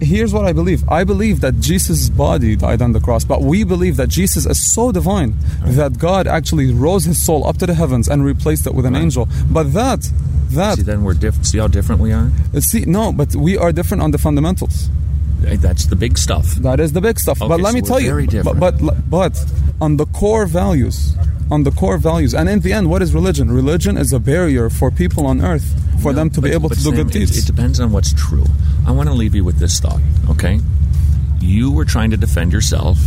Here's 0.00 0.32
what 0.32 0.44
I 0.44 0.52
believe. 0.52 0.86
I 0.88 1.04
believe 1.04 1.40
that 1.40 1.58
Jesus' 1.60 2.10
body 2.10 2.54
died 2.54 2.82
on 2.82 2.92
the 2.92 3.00
cross, 3.00 3.24
but 3.24 3.40
we 3.42 3.64
believe 3.64 3.96
that 3.96 4.08
Jesus 4.08 4.44
is 4.44 4.72
so 4.72 4.92
divine 4.92 5.34
that 5.64 5.98
God 5.98 6.26
actually 6.26 6.72
rose 6.72 7.04
his 7.04 7.24
soul 7.24 7.46
up 7.46 7.56
to 7.58 7.66
the 7.66 7.74
heavens 7.74 8.06
and 8.08 8.24
replaced 8.24 8.66
it 8.66 8.74
with 8.74 8.84
an 8.84 8.94
angel. 8.94 9.26
But 9.50 9.72
that, 9.72 10.10
that, 10.50 10.76
See, 10.76 10.82
then 10.82 11.02
we're 11.02 11.14
different. 11.14 11.46
See 11.46 11.58
how 11.58 11.68
different 11.68 12.00
we 12.02 12.12
are? 12.12 12.30
Uh, 12.54 12.60
see, 12.60 12.84
no, 12.84 13.10
but 13.12 13.34
we 13.34 13.56
are 13.56 13.72
different 13.72 14.02
on 14.02 14.10
the 14.10 14.18
fundamentals. 14.18 14.90
That's 15.40 15.86
the 15.86 15.96
big 15.96 16.18
stuff. 16.18 16.46
That 16.56 16.80
is 16.80 16.92
the 16.92 17.00
big 17.00 17.18
stuff. 17.18 17.40
Okay, 17.40 17.48
but 17.48 17.60
let 17.60 17.70
so 17.70 17.76
me 17.76 17.82
tell 17.82 18.00
you, 18.00 18.08
very 18.08 18.26
but, 18.26 18.32
different. 18.32 18.60
but 18.60 19.10
but 19.10 19.44
on 19.80 19.96
the 19.96 20.06
core 20.06 20.46
values, 20.46 21.14
on 21.50 21.62
the 21.62 21.70
core 21.70 21.98
values, 21.98 22.34
and 22.34 22.48
in 22.48 22.60
the 22.60 22.72
end, 22.72 22.90
what 22.90 23.02
is 23.02 23.14
religion? 23.14 23.50
Religion 23.50 23.96
is 23.96 24.12
a 24.12 24.18
barrier 24.18 24.70
for 24.70 24.90
people 24.90 25.26
on 25.26 25.40
earth 25.42 25.66
for 26.02 26.12
them 26.12 26.30
to 26.30 26.40
be 26.40 26.50
able 26.50 26.68
but 26.68 26.78
to 26.78 26.84
do 26.84 26.90
Sam, 26.90 26.96
good 26.96 27.06
it- 27.08 27.18
deeds. 27.18 27.38
It, 27.38 27.46
depends 27.46 27.80
on 27.80 27.92
what's 27.92 28.12
true. 28.12 28.44
I 28.86 28.90
want 28.92 29.08
to 29.08 29.14
leave 29.14 29.34
you 29.34 29.44
with 29.44 29.58
this 29.58 29.78
thought, 29.80 30.00
okay? 30.30 30.60
You 31.40 31.70
were 31.70 31.84
trying 31.84 32.10
to 32.10 32.16
defend 32.16 32.52
yourself 32.52 32.98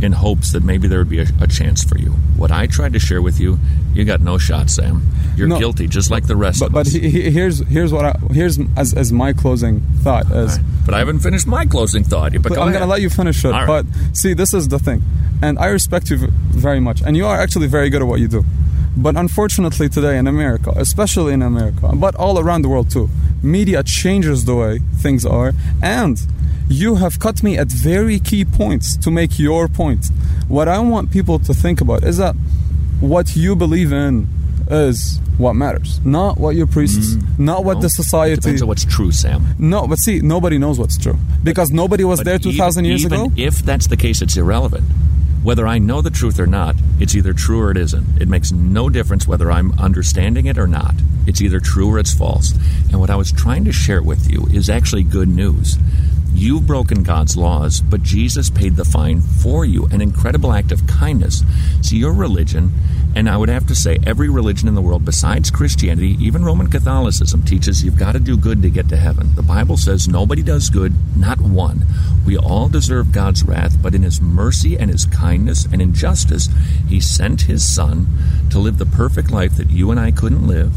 in 0.00 0.12
hopes 0.12 0.52
that 0.52 0.62
maybe 0.62 0.86
there 0.88 0.98
would 1.00 1.08
be 1.08 1.18
a, 1.20 1.26
a 1.40 1.46
chance 1.46 1.82
for 1.82 1.98
you. 1.98 2.10
What 2.36 2.50
I 2.52 2.66
tried 2.66 2.92
to 2.92 2.98
share 2.98 3.20
with 3.20 3.40
you, 3.40 3.58
you 3.94 4.04
got 4.04 4.20
no 4.20 4.38
shot, 4.38 4.70
Sam. 4.70 5.02
You're 5.36 5.48
No. 5.48 5.58
guilty, 5.58 5.86
just 5.88 6.10
like 6.10 6.26
the 6.26 6.36
rest 6.36 6.60
but 6.60 6.66
of 6.66 6.72
but 6.72 6.86
us. 6.86 6.92
he, 6.92 7.08
he- 7.10 7.30
here's 7.30 7.58
here's 7.68 7.92
what 7.92 8.04
I, 8.04 8.18
here's 8.32 8.58
as, 8.76 8.94
as 8.94 9.12
my 9.12 9.32
closing 9.32 9.80
thought 10.02 10.30
is. 10.30 10.58
but 10.84 10.94
I 10.94 10.98
haven't 11.00 11.20
finished 11.20 11.46
my 11.46 11.64
closing 11.66 12.04
thought. 12.04 12.32
But 12.32 12.42
But 12.42 12.54
go 12.54 12.62
I'm 12.62 12.68
going 12.70 12.82
to 12.82 12.86
let 12.88 13.00
you 13.00 13.10
finish 13.10 13.44
it. 13.44 13.50
Right. 13.50 13.66
But 13.66 13.86
see, 14.12 14.34
this 14.34 14.52
is 14.54 14.68
the 14.68 14.78
thing. 14.78 15.02
And 15.42 15.58
I 15.58 15.66
respect 15.66 16.10
you 16.10 16.16
very 16.66 16.80
much. 16.80 17.02
And 17.02 17.16
you 17.16 17.26
are 17.26 17.38
actually 17.40 17.66
very 17.68 17.90
good 17.90 18.02
at 18.02 18.08
what 18.08 18.20
you 18.20 18.28
do. 18.28 18.44
But 18.96 19.16
unfortunately, 19.16 19.88
today 19.88 20.18
in 20.18 20.26
America, 20.26 20.72
especially 20.76 21.32
in 21.32 21.42
America, 21.42 21.92
but 21.94 22.16
all 22.16 22.38
around 22.40 22.62
the 22.62 22.68
world 22.68 22.90
too, 22.90 23.08
media 23.42 23.82
changes 23.84 24.44
the 24.44 24.56
way 24.56 24.80
things 24.96 25.24
are. 25.24 25.52
And 25.82 26.20
you 26.68 26.96
have 26.96 27.18
cut 27.18 27.42
me 27.42 27.56
at 27.58 27.68
very 27.68 28.18
key 28.18 28.44
points 28.44 28.96
to 28.98 29.10
make 29.10 29.38
your 29.38 29.68
point. 29.68 30.06
What 30.48 30.68
I 30.68 30.78
want 30.78 31.10
people 31.10 31.38
to 31.40 31.54
think 31.54 31.80
about 31.80 32.04
is 32.04 32.18
that 32.18 32.34
what 33.00 33.36
you 33.36 33.56
believe 33.56 33.92
in 33.92 34.28
is 34.70 35.20
what 35.38 35.54
matters, 35.54 36.00
not 36.04 36.36
what 36.38 36.56
your 36.56 36.66
priests, 36.66 37.16
not 37.38 37.64
what 37.64 37.76
Mm. 37.76 37.80
No, 37.80 37.82
the 37.82 37.88
society. 37.90 38.34
depends 38.36 38.60
on 38.62 38.68
what's 38.68 38.84
true, 38.84 39.12
Sam. 39.12 39.54
No, 39.58 39.86
but 39.86 39.98
see, 39.98 40.20
nobody 40.20 40.58
knows 40.58 40.78
what's 40.78 40.98
true 40.98 41.16
because 41.42 41.70
nobody 41.70 42.04
was 42.04 42.20
there 42.20 42.38
2,000 42.38 42.84
years 42.84 43.04
even 43.04 43.12
ago. 43.20 43.32
If 43.36 43.62
that's 43.62 43.86
the 43.86 43.96
case, 43.96 44.20
it's 44.20 44.36
irrelevant. 44.36 44.84
Whether 45.44 45.66
I 45.66 45.78
know 45.78 46.02
the 46.02 46.10
truth 46.10 46.40
or 46.40 46.46
not, 46.46 46.74
it's 46.98 47.14
either 47.14 47.32
true 47.32 47.60
or 47.60 47.70
it 47.70 47.76
isn't. 47.76 48.20
It 48.20 48.28
makes 48.28 48.50
no 48.50 48.90
difference 48.90 49.26
whether 49.26 49.50
I'm 49.50 49.72
understanding 49.78 50.46
it 50.46 50.58
or 50.58 50.66
not. 50.66 50.94
It's 51.26 51.40
either 51.40 51.60
true 51.60 51.88
or 51.90 51.98
it's 51.98 52.12
false. 52.12 52.52
And 52.90 52.98
what 53.00 53.08
I 53.08 53.14
was 53.16 53.30
trying 53.30 53.64
to 53.64 53.72
share 53.72 54.02
with 54.02 54.28
you 54.30 54.48
is 54.52 54.68
actually 54.68 55.04
good 55.04 55.28
news. 55.28 55.78
You've 56.38 56.68
broken 56.68 57.02
God's 57.02 57.36
laws, 57.36 57.80
but 57.80 58.04
Jesus 58.04 58.48
paid 58.48 58.76
the 58.76 58.84
fine 58.84 59.22
for 59.22 59.64
you, 59.64 59.86
an 59.86 60.00
incredible 60.00 60.52
act 60.52 60.70
of 60.70 60.86
kindness. 60.86 61.42
See, 61.82 61.96
your 61.96 62.12
religion, 62.12 62.72
and 63.16 63.28
I 63.28 63.36
would 63.36 63.48
have 63.48 63.66
to 63.66 63.74
say 63.74 63.98
every 64.06 64.28
religion 64.28 64.68
in 64.68 64.76
the 64.76 64.80
world 64.80 65.04
besides 65.04 65.50
Christianity, 65.50 66.16
even 66.20 66.44
Roman 66.44 66.68
Catholicism, 66.68 67.42
teaches 67.42 67.82
you've 67.82 67.98
got 67.98 68.12
to 68.12 68.20
do 68.20 68.36
good 68.36 68.62
to 68.62 68.70
get 68.70 68.88
to 68.90 68.96
heaven. 68.96 69.34
The 69.34 69.42
Bible 69.42 69.76
says 69.76 70.06
nobody 70.06 70.44
does 70.44 70.70
good, 70.70 70.94
not 71.16 71.40
one. 71.40 71.84
We 72.24 72.38
all 72.38 72.68
deserve 72.68 73.10
God's 73.10 73.42
wrath, 73.42 73.76
but 73.82 73.96
in 73.96 74.04
His 74.04 74.20
mercy 74.20 74.78
and 74.78 74.92
His 74.92 75.06
kindness 75.06 75.64
and 75.64 75.82
in 75.82 75.92
justice, 75.92 76.48
He 76.88 77.00
sent 77.00 77.42
His 77.42 77.68
Son 77.68 78.06
to 78.50 78.60
live 78.60 78.78
the 78.78 78.86
perfect 78.86 79.32
life 79.32 79.56
that 79.56 79.70
you 79.70 79.90
and 79.90 79.98
I 79.98 80.12
couldn't 80.12 80.46
live 80.46 80.72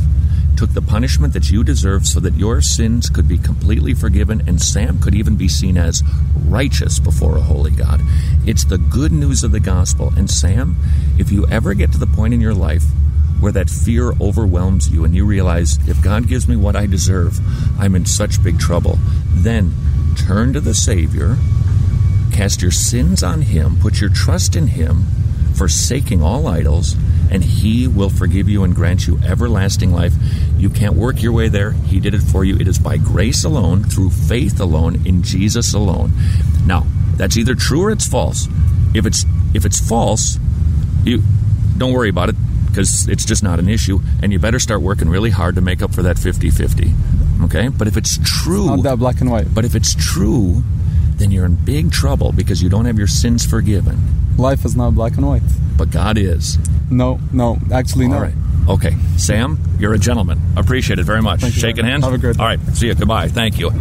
took 0.61 0.73
the 0.75 0.81
punishment 0.83 1.33
that 1.33 1.49
you 1.49 1.63
deserve 1.63 2.05
so 2.05 2.19
that 2.19 2.35
your 2.35 2.61
sins 2.61 3.09
could 3.09 3.27
be 3.27 3.39
completely 3.39 3.95
forgiven 3.95 4.47
and 4.47 4.61
Sam 4.61 4.99
could 4.99 5.15
even 5.15 5.35
be 5.35 5.47
seen 5.47 5.75
as 5.75 6.03
righteous 6.45 6.99
before 6.99 7.35
a 7.35 7.41
holy 7.41 7.71
God. 7.71 7.99
It's 8.45 8.63
the 8.63 8.77
good 8.77 9.11
news 9.11 9.43
of 9.43 9.53
the 9.53 9.59
gospel. 9.59 10.13
And 10.15 10.29
Sam, 10.29 10.75
if 11.17 11.31
you 11.31 11.47
ever 11.47 11.73
get 11.73 11.91
to 11.93 11.97
the 11.97 12.05
point 12.05 12.35
in 12.35 12.41
your 12.41 12.53
life 12.53 12.83
where 13.39 13.51
that 13.51 13.71
fear 13.71 14.13
overwhelms 14.21 14.87
you 14.91 15.03
and 15.03 15.15
you 15.15 15.25
realize 15.25 15.79
if 15.89 15.99
God 16.03 16.27
gives 16.27 16.47
me 16.47 16.55
what 16.55 16.75
I 16.75 16.85
deserve, 16.85 17.39
I'm 17.79 17.95
in 17.95 18.05
such 18.05 18.43
big 18.43 18.59
trouble, 18.59 18.99
then 19.33 19.73
turn 20.15 20.53
to 20.53 20.61
the 20.61 20.75
Savior, 20.75 21.37
cast 22.31 22.61
your 22.61 22.69
sins 22.69 23.23
on 23.23 23.41
Him, 23.41 23.77
put 23.79 23.99
your 23.99 24.11
trust 24.11 24.55
in 24.55 24.67
Him, 24.67 25.07
forsaking 25.61 26.23
all 26.23 26.47
idols, 26.47 26.95
and 27.29 27.43
He 27.43 27.87
will 27.87 28.09
forgive 28.09 28.49
you 28.49 28.63
and 28.63 28.73
grant 28.73 29.05
you 29.05 29.19
everlasting 29.23 29.91
life. 29.91 30.11
You 30.57 30.71
can't 30.71 30.95
work 30.95 31.21
your 31.21 31.33
way 31.33 31.49
there. 31.49 31.73
He 31.73 31.99
did 31.99 32.15
it 32.15 32.23
for 32.23 32.43
you. 32.43 32.57
It 32.57 32.67
is 32.67 32.79
by 32.79 32.97
grace 32.97 33.43
alone, 33.43 33.83
through 33.83 34.09
faith 34.09 34.59
alone, 34.59 35.05
in 35.05 35.21
Jesus 35.21 35.75
alone. 35.75 36.13
Now, 36.65 36.87
that's 37.15 37.37
either 37.37 37.53
true 37.53 37.83
or 37.83 37.91
it's 37.91 38.07
false. 38.07 38.47
If 38.95 39.05
it's 39.05 39.23
if 39.53 39.63
it's 39.63 39.79
false, 39.79 40.39
you 41.03 41.21
don't 41.77 41.93
worry 41.93 42.09
about 42.09 42.29
it 42.29 42.35
because 42.65 43.07
it's 43.07 43.23
just 43.23 43.43
not 43.43 43.59
an 43.59 43.69
issue, 43.69 43.99
and 44.23 44.31
you 44.33 44.39
better 44.39 44.57
start 44.57 44.81
working 44.81 45.09
really 45.09 45.29
hard 45.29 45.53
to 45.55 45.61
make 45.61 45.83
up 45.83 45.93
for 45.93 46.01
that 46.01 46.15
50-50. 46.15 47.43
Okay? 47.43 47.67
But 47.67 47.87
if 47.87 47.97
it's 47.97 48.17
true, 48.23 48.65
Not 48.65 48.81
that 48.83 48.97
black 48.97 49.21
and 49.21 49.29
white. 49.29 49.53
but 49.53 49.63
if 49.63 49.75
it's 49.75 49.93
true, 49.93 50.63
then 51.17 51.29
you're 51.29 51.45
in 51.45 51.53
big 51.53 51.91
trouble 51.91 52.31
because 52.31 52.63
you 52.63 52.69
don't 52.69 52.85
have 52.85 52.97
your 52.97 53.07
sins 53.07 53.45
forgiven. 53.45 53.99
Life 54.37 54.65
is 54.65 54.75
not 54.75 54.95
black 54.95 55.15
and 55.17 55.27
white. 55.27 55.43
But 55.77 55.91
God 55.91 56.17
is. 56.17 56.57
No, 56.89 57.19
no, 57.31 57.57
actually, 57.71 58.07
no. 58.07 58.15
All 58.15 58.21
right. 58.21 58.33
Okay. 58.67 58.95
Sam, 59.17 59.59
you're 59.79 59.93
a 59.93 59.97
gentleman. 59.99 60.39
Appreciate 60.55 60.99
it 60.99 61.03
very 61.03 61.21
much. 61.21 61.41
Thank 61.41 61.53
Shaking 61.53 61.85
hands? 61.85 62.03
Have 62.03 62.13
a 62.13 62.17
good 62.17 62.37
day. 62.37 62.41
All 62.41 62.47
right. 62.47 62.59
See 62.73 62.87
you. 62.87 62.95
Goodbye. 62.95 63.27
Thank 63.27 63.59
you. 63.59 63.71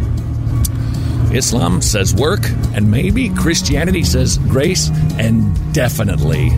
Islam 1.32 1.80
says 1.80 2.14
work, 2.14 2.40
and 2.74 2.90
maybe 2.90 3.28
Christianity 3.30 4.02
says 4.02 4.38
grace, 4.38 4.90
and 5.18 5.54
definitely 5.72 6.48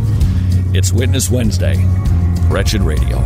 it's 0.73 0.93
Witness 0.93 1.31
Wednesday. 1.31 1.77
Wretched 2.49 2.81
Radio. 2.83 3.19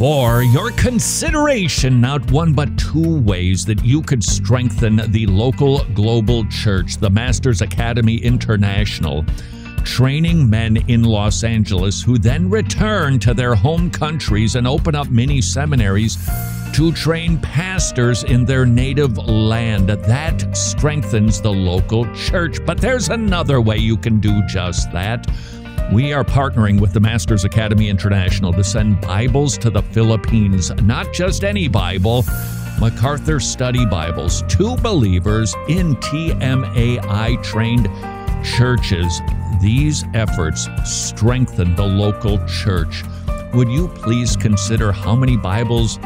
For 0.00 0.42
your 0.42 0.70
consideration, 0.70 2.00
not 2.00 2.30
one 2.30 2.54
but 2.54 2.78
two 2.78 3.20
ways 3.20 3.66
that 3.66 3.84
you 3.84 4.00
could 4.00 4.24
strengthen 4.24 4.96
the 5.12 5.26
local 5.26 5.84
global 5.92 6.46
church, 6.46 6.96
the 6.96 7.10
Masters 7.10 7.60
Academy 7.60 8.16
International 8.16 9.26
training 9.84 10.48
men 10.48 10.78
in 10.88 11.02
Los 11.02 11.44
Angeles 11.44 12.02
who 12.02 12.16
then 12.16 12.48
return 12.48 13.18
to 13.18 13.34
their 13.34 13.54
home 13.54 13.90
countries 13.90 14.56
and 14.56 14.66
open 14.66 14.94
up 14.94 15.10
mini 15.10 15.42
seminaries 15.42 16.16
to 16.72 16.92
train 16.92 17.38
pastors 17.38 18.24
in 18.24 18.46
their 18.46 18.64
native 18.64 19.18
land. 19.18 19.90
That 19.90 20.56
strengthens 20.56 21.42
the 21.42 21.52
local 21.52 22.10
church. 22.14 22.56
But 22.64 22.80
there's 22.80 23.10
another 23.10 23.60
way 23.60 23.76
you 23.76 23.98
can 23.98 24.18
do 24.18 24.40
just 24.46 24.90
that. 24.92 25.26
We 25.92 26.12
are 26.12 26.22
partnering 26.22 26.80
with 26.80 26.92
the 26.92 27.00
Masters 27.00 27.44
Academy 27.44 27.88
International 27.88 28.52
to 28.52 28.62
send 28.62 29.00
Bibles 29.00 29.58
to 29.58 29.70
the 29.70 29.82
Philippines. 29.82 30.70
Not 30.82 31.12
just 31.12 31.42
any 31.42 31.66
Bible, 31.66 32.24
MacArthur 32.78 33.40
Study 33.40 33.84
Bibles 33.84 34.42
to 34.50 34.76
believers 34.76 35.52
in 35.68 35.96
TMAI 35.96 37.42
trained 37.42 37.88
churches. 38.44 39.20
These 39.60 40.04
efforts 40.14 40.68
strengthen 40.84 41.74
the 41.74 41.86
local 41.86 42.38
church. 42.46 43.02
Would 43.52 43.68
you 43.68 43.88
please 43.88 44.36
consider 44.36 44.92
how 44.92 45.16
many 45.16 45.36
Bibles 45.36 45.98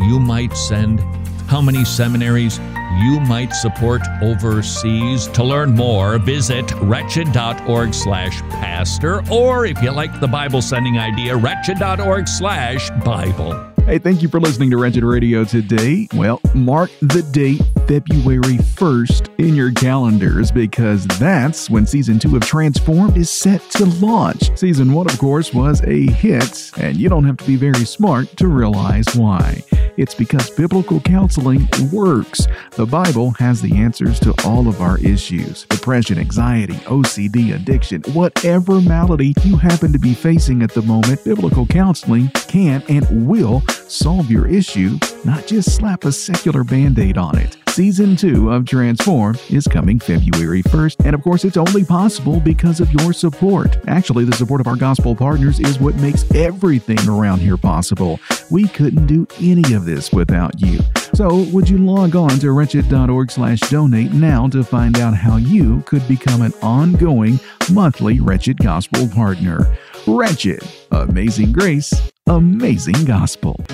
you 0.00 0.18
might 0.18 0.56
send? 0.56 1.00
How 1.48 1.62
many 1.62 1.82
seminaries 1.82 2.58
you 3.00 3.20
might 3.20 3.54
support 3.54 4.02
overseas? 4.20 5.28
To 5.28 5.42
learn 5.42 5.74
more, 5.74 6.18
visit 6.18 6.70
wretched.org 6.74 7.94
slash 7.94 8.42
pastor, 8.42 9.22
or 9.30 9.64
if 9.64 9.80
you 9.82 9.90
like 9.90 10.20
the 10.20 10.28
Bible 10.28 10.60
sending 10.60 10.98
idea, 10.98 11.34
wretched.org 11.34 12.28
slash 12.28 12.90
Bible. 13.02 13.58
Hey, 13.86 13.98
thank 13.98 14.20
you 14.20 14.28
for 14.28 14.40
listening 14.40 14.70
to 14.72 14.76
Wretched 14.76 15.02
Radio 15.02 15.42
today. 15.44 16.06
Well, 16.12 16.42
mark 16.54 16.90
the 17.00 17.22
date 17.32 17.62
February 17.88 18.58
1st 18.58 19.30
in 19.38 19.54
your 19.54 19.72
calendars 19.72 20.52
because 20.52 21.06
that's 21.18 21.70
when 21.70 21.86
season 21.86 22.18
two 22.18 22.36
of 22.36 22.42
Transformed 22.42 23.16
is 23.16 23.30
set 23.30 23.62
to 23.70 23.86
launch. 23.86 24.54
Season 24.58 24.92
one, 24.92 25.10
of 25.10 25.18
course, 25.18 25.54
was 25.54 25.82
a 25.84 26.02
hit, 26.12 26.70
and 26.76 26.98
you 26.98 27.08
don't 27.08 27.24
have 27.24 27.38
to 27.38 27.46
be 27.46 27.56
very 27.56 27.86
smart 27.86 28.28
to 28.36 28.46
realize 28.46 29.06
why. 29.14 29.64
It's 29.96 30.14
because 30.14 30.50
biblical 30.50 31.00
counseling 31.00 31.66
works. 31.90 32.46
The 32.72 32.84
Bible 32.84 33.30
has 33.38 33.62
the 33.62 33.74
answers 33.78 34.20
to 34.20 34.34
all 34.44 34.68
of 34.68 34.82
our 34.82 34.98
issues 34.98 35.64
depression, 35.64 36.18
anxiety, 36.18 36.74
OCD, 36.84 37.54
addiction, 37.54 38.02
whatever 38.12 38.82
malady 38.82 39.32
you 39.42 39.56
happen 39.56 39.94
to 39.94 39.98
be 39.98 40.12
facing 40.12 40.62
at 40.62 40.72
the 40.72 40.82
moment, 40.82 41.24
biblical 41.24 41.64
counseling 41.64 42.28
can 42.48 42.82
and 42.90 43.26
will 43.26 43.62
solve 43.88 44.30
your 44.30 44.46
issue, 44.46 44.98
not 45.24 45.46
just 45.46 45.74
slap 45.74 46.04
a 46.04 46.12
secular 46.12 46.64
band 46.64 46.98
aid 46.98 47.16
on 47.16 47.38
it. 47.38 47.56
Season 47.78 48.16
2 48.16 48.50
of 48.50 48.66
Transform 48.66 49.36
is 49.50 49.68
coming 49.68 50.00
February 50.00 50.64
1st, 50.64 51.04
and 51.04 51.14
of 51.14 51.22
course, 51.22 51.44
it's 51.44 51.56
only 51.56 51.84
possible 51.84 52.40
because 52.40 52.80
of 52.80 52.92
your 52.92 53.12
support. 53.12 53.78
Actually, 53.86 54.24
the 54.24 54.34
support 54.34 54.60
of 54.60 54.66
our 54.66 54.74
gospel 54.74 55.14
partners 55.14 55.60
is 55.60 55.78
what 55.78 55.94
makes 55.94 56.28
everything 56.34 56.98
around 57.08 57.38
here 57.38 57.56
possible. 57.56 58.18
We 58.50 58.66
couldn't 58.66 59.06
do 59.06 59.28
any 59.40 59.74
of 59.74 59.84
this 59.84 60.10
without 60.10 60.60
you. 60.60 60.80
So, 61.14 61.44
would 61.52 61.68
you 61.68 61.78
log 61.78 62.16
on 62.16 62.30
to 62.40 62.50
wretched.org 62.50 63.30
slash 63.30 63.60
donate 63.60 64.12
now 64.12 64.48
to 64.48 64.64
find 64.64 64.98
out 64.98 65.14
how 65.14 65.36
you 65.36 65.82
could 65.82 66.06
become 66.08 66.42
an 66.42 66.54
ongoing 66.60 67.38
monthly 67.70 68.18
Wretched 68.18 68.58
Gospel 68.58 69.06
partner? 69.06 69.72
Wretched, 70.04 70.64
amazing 70.90 71.52
grace, 71.52 71.94
amazing 72.26 73.04
gospel. 73.04 73.64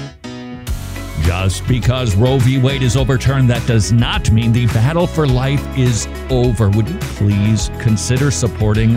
Just 1.25 1.67
because 1.67 2.15
Roe 2.17 2.39
v. 2.39 2.59
Wade 2.59 2.83
is 2.83 2.99
overturned, 2.99 3.49
that 3.49 3.67
does 3.67 3.93
not 3.93 4.31
mean 4.31 4.53
the 4.53 4.67
battle 4.67 5.07
for 5.07 5.27
life 5.27 5.65
is 5.77 6.07
over. 6.29 6.69
Would 6.69 6.87
you 6.87 6.99
please 6.99 7.71
consider 7.81 8.31
supporting 8.31 8.97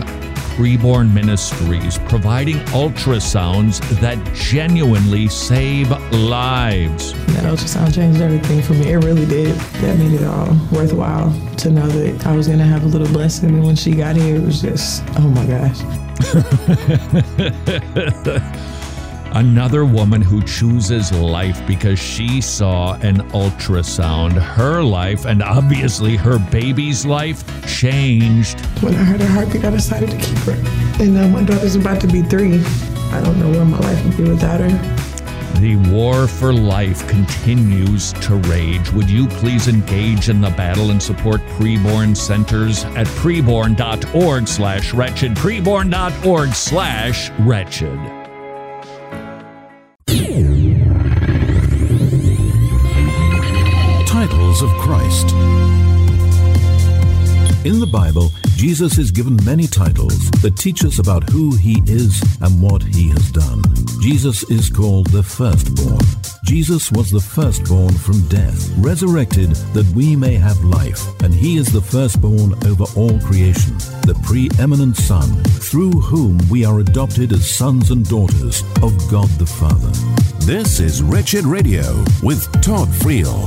Preborn 0.54 1.10
Ministries, 1.14 1.98
providing 2.00 2.56
ultrasounds 2.66 3.80
that 4.00 4.22
genuinely 4.34 5.26
save 5.28 5.90
lives? 6.12 7.14
That 7.28 7.44
ultrasound 7.44 7.94
changed 7.94 8.20
everything 8.20 8.60
for 8.60 8.74
me. 8.74 8.92
It 8.92 8.98
really 8.98 9.24
did. 9.24 9.54
That 9.80 9.96
made 9.98 10.12
it 10.12 10.24
all 10.24 10.54
worthwhile 10.70 11.32
to 11.56 11.70
know 11.70 11.88
that 11.88 12.26
I 12.26 12.36
was 12.36 12.46
going 12.46 12.58
to 12.58 12.66
have 12.66 12.84
a 12.84 12.88
little 12.88 13.08
blessing. 13.08 13.48
And 13.48 13.64
when 13.64 13.74
she 13.74 13.92
got 13.92 14.16
here, 14.16 14.36
it 14.36 14.42
was 14.42 14.60
just, 14.60 15.02
oh 15.16 15.28
my 15.28 15.46
gosh. 15.46 15.80
Another 19.32 19.84
woman 19.84 20.22
who 20.22 20.42
chooses 20.42 21.12
life 21.12 21.64
because 21.66 21.98
she 21.98 22.40
saw 22.40 22.94
an 23.00 23.18
ultrasound. 23.30 24.32
Her 24.32 24.82
life, 24.82 25.26
and 25.26 25.42
obviously 25.42 26.16
her 26.16 26.38
baby's 26.50 27.04
life, 27.04 27.44
changed. 27.66 28.60
When 28.82 28.94
I 28.94 29.04
heard 29.04 29.20
her 29.20 29.28
heartbeat, 29.28 29.64
I 29.64 29.70
decided 29.70 30.10
to 30.10 30.16
keep 30.16 30.38
her. 30.38 31.02
And 31.02 31.14
now 31.14 31.28
my 31.28 31.42
daughter's 31.42 31.76
about 31.76 32.00
to 32.00 32.06
be 32.06 32.22
three. 32.22 32.62
I 33.12 33.20
don't 33.22 33.38
know 33.38 33.50
where 33.50 33.64
my 33.64 33.78
life 33.78 34.04
would 34.04 34.16
be 34.16 34.24
without 34.24 34.60
her. 34.60 35.04
The 35.60 35.76
war 35.90 36.28
for 36.28 36.52
life 36.52 37.06
continues 37.08 38.12
to 38.14 38.36
rage. 38.36 38.92
Would 38.92 39.10
you 39.10 39.26
please 39.26 39.66
engage 39.66 40.28
in 40.28 40.40
the 40.40 40.50
battle 40.50 40.90
and 40.90 41.02
support 41.02 41.40
preborn 41.58 42.16
centers 42.16 42.84
at 42.84 43.06
preborn.org 43.08 44.46
slash 44.46 44.94
wretched, 44.94 45.34
preborn.org 45.34 46.54
slash 46.54 47.30
wretched. 47.40 48.17
Of 54.60 54.70
Christ. 54.78 55.30
In 57.64 57.78
the 57.78 57.86
Bible, 57.86 58.32
Jesus 58.58 58.98
is 58.98 59.12
given 59.12 59.38
many 59.44 59.68
titles 59.68 60.28
that 60.42 60.56
teach 60.56 60.84
us 60.84 60.98
about 60.98 61.22
who 61.30 61.54
he 61.54 61.80
is 61.86 62.20
and 62.40 62.60
what 62.60 62.82
he 62.82 63.08
has 63.10 63.30
done. 63.30 63.62
Jesus 64.00 64.42
is 64.50 64.68
called 64.68 65.06
the 65.10 65.22
firstborn. 65.22 66.00
Jesus 66.42 66.90
was 66.90 67.08
the 67.08 67.20
firstborn 67.20 67.94
from 67.94 68.20
death, 68.26 68.68
resurrected 68.78 69.50
that 69.74 69.86
we 69.94 70.16
may 70.16 70.34
have 70.34 70.58
life, 70.64 71.06
and 71.22 71.32
he 71.32 71.56
is 71.56 71.72
the 71.72 71.80
firstborn 71.80 72.52
over 72.66 72.82
all 72.96 73.20
creation, 73.20 73.78
the 74.08 74.20
preeminent 74.24 74.96
Son, 74.96 75.28
through 75.44 75.92
whom 75.92 76.36
we 76.50 76.64
are 76.64 76.80
adopted 76.80 77.30
as 77.32 77.48
sons 77.48 77.92
and 77.92 78.08
daughters 78.08 78.64
of 78.82 78.92
God 79.08 79.28
the 79.38 79.46
Father. 79.46 79.92
This 80.44 80.80
is 80.80 81.00
Wretched 81.00 81.44
Radio 81.44 81.84
with 82.24 82.50
Todd 82.60 82.88
Friel. 82.88 83.46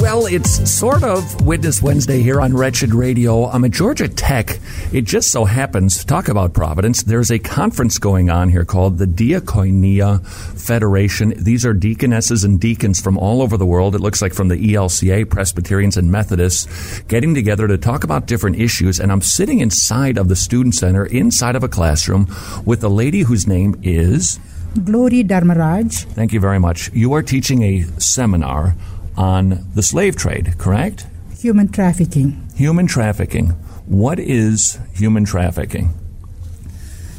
Well, 0.00 0.26
it's 0.26 0.70
sort 0.70 1.04
of 1.04 1.46
Witness 1.46 1.80
Wednesday 1.80 2.22
here 2.22 2.40
on 2.40 2.56
Wretched 2.56 2.92
Radio. 2.92 3.46
I'm 3.46 3.64
at 3.64 3.70
Georgia 3.70 4.08
Tech. 4.08 4.49
It 4.92 5.02
just 5.02 5.30
so 5.30 5.44
happens, 5.44 6.04
talk 6.04 6.28
about 6.28 6.52
Providence, 6.52 7.04
there's 7.04 7.30
a 7.30 7.38
conference 7.38 7.98
going 7.98 8.28
on 8.28 8.48
here 8.48 8.64
called 8.64 8.98
the 8.98 9.06
Diakonia 9.06 10.26
Federation. 10.58 11.32
These 11.36 11.64
are 11.64 11.72
deaconesses 11.72 12.42
and 12.42 12.60
deacons 12.60 13.00
from 13.00 13.16
all 13.16 13.40
over 13.40 13.56
the 13.56 13.66
world. 13.66 13.94
It 13.94 14.00
looks 14.00 14.20
like 14.20 14.34
from 14.34 14.48
the 14.48 14.56
ELCA, 14.56 15.30
Presbyterians, 15.30 15.96
and 15.96 16.10
Methodists 16.10 17.00
getting 17.02 17.34
together 17.34 17.68
to 17.68 17.78
talk 17.78 18.04
about 18.04 18.26
different 18.26 18.58
issues. 18.58 18.98
And 18.98 19.12
I'm 19.12 19.22
sitting 19.22 19.60
inside 19.60 20.18
of 20.18 20.28
the 20.28 20.36
Student 20.36 20.74
Center, 20.74 21.06
inside 21.06 21.54
of 21.54 21.62
a 21.62 21.68
classroom, 21.68 22.26
with 22.64 22.82
a 22.82 22.88
lady 22.88 23.20
whose 23.20 23.46
name 23.46 23.76
is. 23.82 24.40
Glory 24.84 25.24
Dharmaraj. 25.24 26.04
Thank 26.14 26.32
you 26.32 26.40
very 26.40 26.58
much. 26.58 26.92
You 26.92 27.12
are 27.14 27.22
teaching 27.22 27.62
a 27.62 27.82
seminar 27.98 28.74
on 29.16 29.66
the 29.74 29.82
slave 29.82 30.16
trade, 30.16 30.58
correct? 30.58 31.06
Human 31.38 31.68
trafficking. 31.68 32.48
Human 32.56 32.86
trafficking. 32.86 33.54
What 33.90 34.20
is 34.20 34.78
human 34.94 35.24
trafficking? 35.24 35.90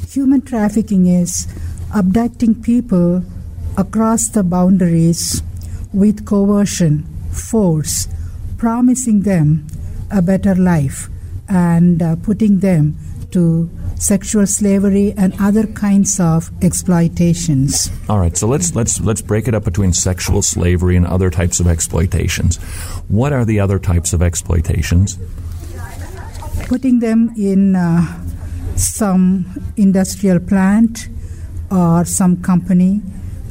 Human 0.07 0.39
trafficking 0.39 1.05
is 1.05 1.45
abducting 1.93 2.63
people 2.63 3.25
across 3.77 4.29
the 4.29 4.41
boundaries 4.41 5.43
with 5.91 6.25
coercion, 6.25 7.03
force, 7.29 8.07
promising 8.57 9.23
them 9.23 9.67
a 10.09 10.21
better 10.21 10.55
life, 10.55 11.09
and 11.49 12.01
uh, 12.01 12.15
putting 12.15 12.59
them 12.59 12.95
to 13.31 13.69
sexual 13.95 14.47
slavery 14.47 15.13
and 15.17 15.33
other 15.41 15.67
kinds 15.67 16.21
of 16.21 16.51
exploitations. 16.63 17.91
All 18.07 18.19
right, 18.19 18.37
so 18.37 18.47
let's 18.47 18.73
let's 18.73 19.01
let's 19.01 19.21
break 19.21 19.49
it 19.49 19.53
up 19.53 19.65
between 19.65 19.91
sexual 19.91 20.41
slavery 20.41 20.95
and 20.95 21.05
other 21.05 21.29
types 21.29 21.59
of 21.59 21.67
exploitations. 21.67 22.55
What 23.09 23.33
are 23.33 23.43
the 23.43 23.59
other 23.59 23.77
types 23.77 24.13
of 24.13 24.21
exploitations? 24.21 25.19
Putting 26.71 26.99
them 26.99 27.33
in 27.35 27.75
uh, 27.75 27.99
some 28.77 29.43
industrial 29.75 30.39
plant 30.39 31.09
or 31.69 32.05
some 32.05 32.41
company, 32.41 33.01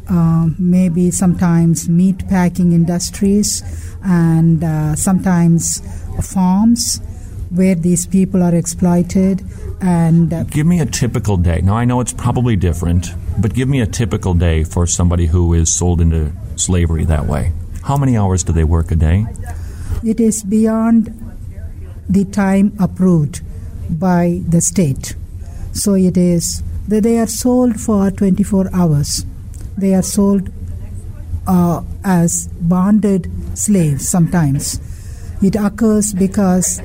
uh, 0.09 0.49
maybe 0.59 1.11
sometimes 1.11 1.87
meat 1.87 2.27
packing 2.29 2.73
industries, 2.73 3.63
and 4.03 4.65
uh, 4.65 4.97
sometimes 4.97 5.83
farms 6.33 7.03
where 7.51 7.75
these 7.75 8.07
people 8.07 8.43
are 8.43 8.55
exploited 8.55 9.45
and 9.83 10.33
uh, 10.33 10.45
Give 10.45 10.67
me 10.67 10.81
a 10.81 10.87
typical 10.87 11.37
day. 11.37 11.61
Now, 11.61 11.77
I 11.77 11.85
know 11.85 12.01
it's 12.01 12.15
probably 12.15 12.57
different, 12.57 13.09
but 13.37 13.53
give 13.53 13.69
me 13.69 13.83
a 13.83 13.87
typical 13.87 14.33
day 14.33 14.65
for 14.65 14.87
somebody 14.87 15.27
who 15.27 15.53
is 15.53 15.71
sold 15.71 16.01
into 16.01 16.33
slavery 16.57 17.05
that 17.05 17.27
way. 17.27 17.53
How 17.83 17.99
many 17.99 18.17
hours 18.17 18.45
do 18.45 18.55
they 18.55 18.65
work 18.65 18.91
a 18.91 18.97
day? 18.97 19.27
it 20.03 20.19
is 20.19 20.43
beyond 20.43 21.30
the 22.11 22.25
time 22.25 22.77
approved 22.81 23.41
by 23.89 24.43
the 24.49 24.61
state. 24.61 25.15
So 25.73 25.95
it 25.95 26.17
is 26.17 26.63
that 26.89 27.05
they 27.05 27.19
are 27.19 27.29
sold 27.29 27.81
for 27.81 28.11
24 28.11 28.69
hours. 28.75 29.25
They 29.79 29.95
are 29.95 30.03
sold 30.03 30.51
uh, 31.47 31.83
as 32.05 32.49
bonded 32.61 33.31
slaves 33.55 34.09
sometimes. 34.09 34.81
It 35.41 35.55
occurs 35.55 36.13
because 36.13 36.83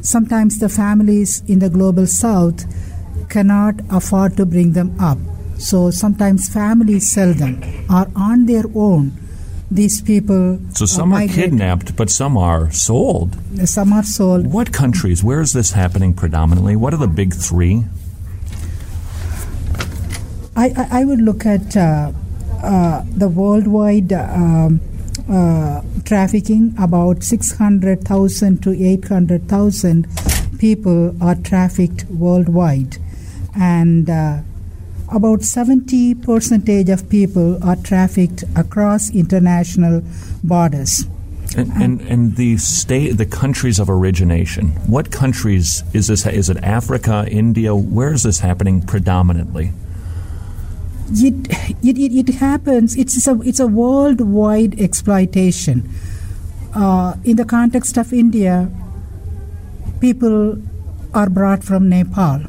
sometimes 0.00 0.58
the 0.58 0.68
families 0.68 1.42
in 1.46 1.58
the 1.58 1.68
global 1.68 2.06
south 2.06 2.64
cannot 3.28 3.74
afford 3.90 4.36
to 4.38 4.46
bring 4.46 4.72
them 4.72 4.98
up. 4.98 5.18
So 5.58 5.90
sometimes 5.90 6.48
families 6.48 7.10
sell 7.10 7.34
them 7.34 7.62
or 7.88 8.08
on 8.16 8.46
their 8.46 8.64
own. 8.74 9.12
These 9.74 10.02
people 10.02 10.60
So 10.74 10.84
uh, 10.84 10.86
some 10.86 11.12
are 11.12 11.20
migrate. 11.20 11.50
kidnapped, 11.50 11.96
but 11.96 12.10
some 12.10 12.36
are 12.36 12.70
sold. 12.70 13.38
Some 13.66 13.92
are 13.94 14.02
sold. 14.02 14.46
What 14.52 14.70
countries? 14.72 15.24
Where 15.24 15.40
is 15.40 15.52
this 15.54 15.72
happening 15.72 16.12
predominantly? 16.12 16.76
What 16.76 16.92
are 16.92 16.98
the 16.98 17.08
big 17.08 17.32
three? 17.32 17.84
I, 20.54 20.66
I, 20.76 21.00
I 21.00 21.04
would 21.04 21.20
look 21.22 21.46
at 21.46 21.74
uh, 21.76 22.12
uh, 22.62 23.02
the 23.16 23.28
worldwide 23.28 24.12
um, 24.12 24.80
uh, 25.30 25.80
trafficking. 26.04 26.74
About 26.78 27.22
600,000 27.22 28.62
to 28.62 28.70
800,000 28.70 30.06
people 30.58 31.16
are 31.22 31.34
trafficked 31.34 32.04
worldwide. 32.10 32.98
And 33.58 34.10
uh, 34.10 34.40
about 35.12 35.42
70 35.42 36.14
percentage 36.16 36.88
of 36.88 37.08
people 37.08 37.62
are 37.62 37.76
trafficked 37.76 38.44
across 38.56 39.10
international 39.10 40.02
borders. 40.42 41.06
And, 41.56 41.70
and, 41.72 42.00
and 42.02 42.36
the 42.36 42.56
state, 42.56 43.12
the 43.12 43.26
countries 43.26 43.78
of 43.78 43.90
origination. 43.90 44.68
What 44.88 45.10
countries 45.10 45.84
is 45.92 46.06
this? 46.06 46.26
Is 46.26 46.48
it 46.48 46.56
Africa, 46.62 47.26
India? 47.30 47.74
Where 47.74 48.12
is 48.12 48.22
this 48.22 48.38
happening 48.38 48.80
predominantly? 48.80 49.72
it, 51.14 51.34
it, 51.82 51.98
it, 51.98 52.28
it 52.28 52.34
happens 52.36 52.96
it's 52.96 53.26
a, 53.26 53.40
it's 53.42 53.60
a 53.60 53.66
worldwide 53.66 54.78
exploitation 54.80 55.88
uh, 56.74 57.14
in 57.24 57.36
the 57.36 57.44
context 57.44 57.96
of 57.96 58.12
india 58.12 58.70
people 60.00 60.56
are 61.12 61.28
brought 61.28 61.62
from 61.62 61.88
nepal 61.88 62.40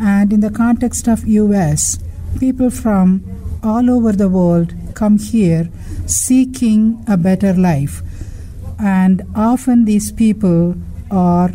and 0.00 0.32
in 0.32 0.40
the 0.40 0.50
context 0.50 1.08
of 1.08 1.24
us 1.24 1.98
people 2.38 2.70
from 2.70 3.22
all 3.62 3.90
over 3.90 4.12
the 4.12 4.28
world 4.28 4.74
come 4.94 5.18
here 5.18 5.68
seeking 6.06 7.02
a 7.08 7.16
better 7.16 7.52
life 7.54 8.02
and 8.78 9.22
often 9.34 9.84
these 9.84 10.12
people 10.12 10.74
are 11.10 11.50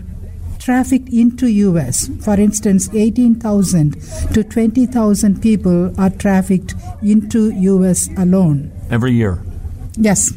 trafficked 0.63 1.09
into 1.09 1.47
US. 1.47 2.09
For 2.21 2.39
instance, 2.39 2.89
18,000 2.93 3.99
to 4.33 4.43
20,000 4.43 5.41
people 5.41 5.93
are 5.99 6.09
trafficked 6.09 6.73
into 7.01 7.51
US 7.51 8.09
alone. 8.17 8.71
Every 8.89 9.11
year. 9.11 9.43
Yes, 9.97 10.33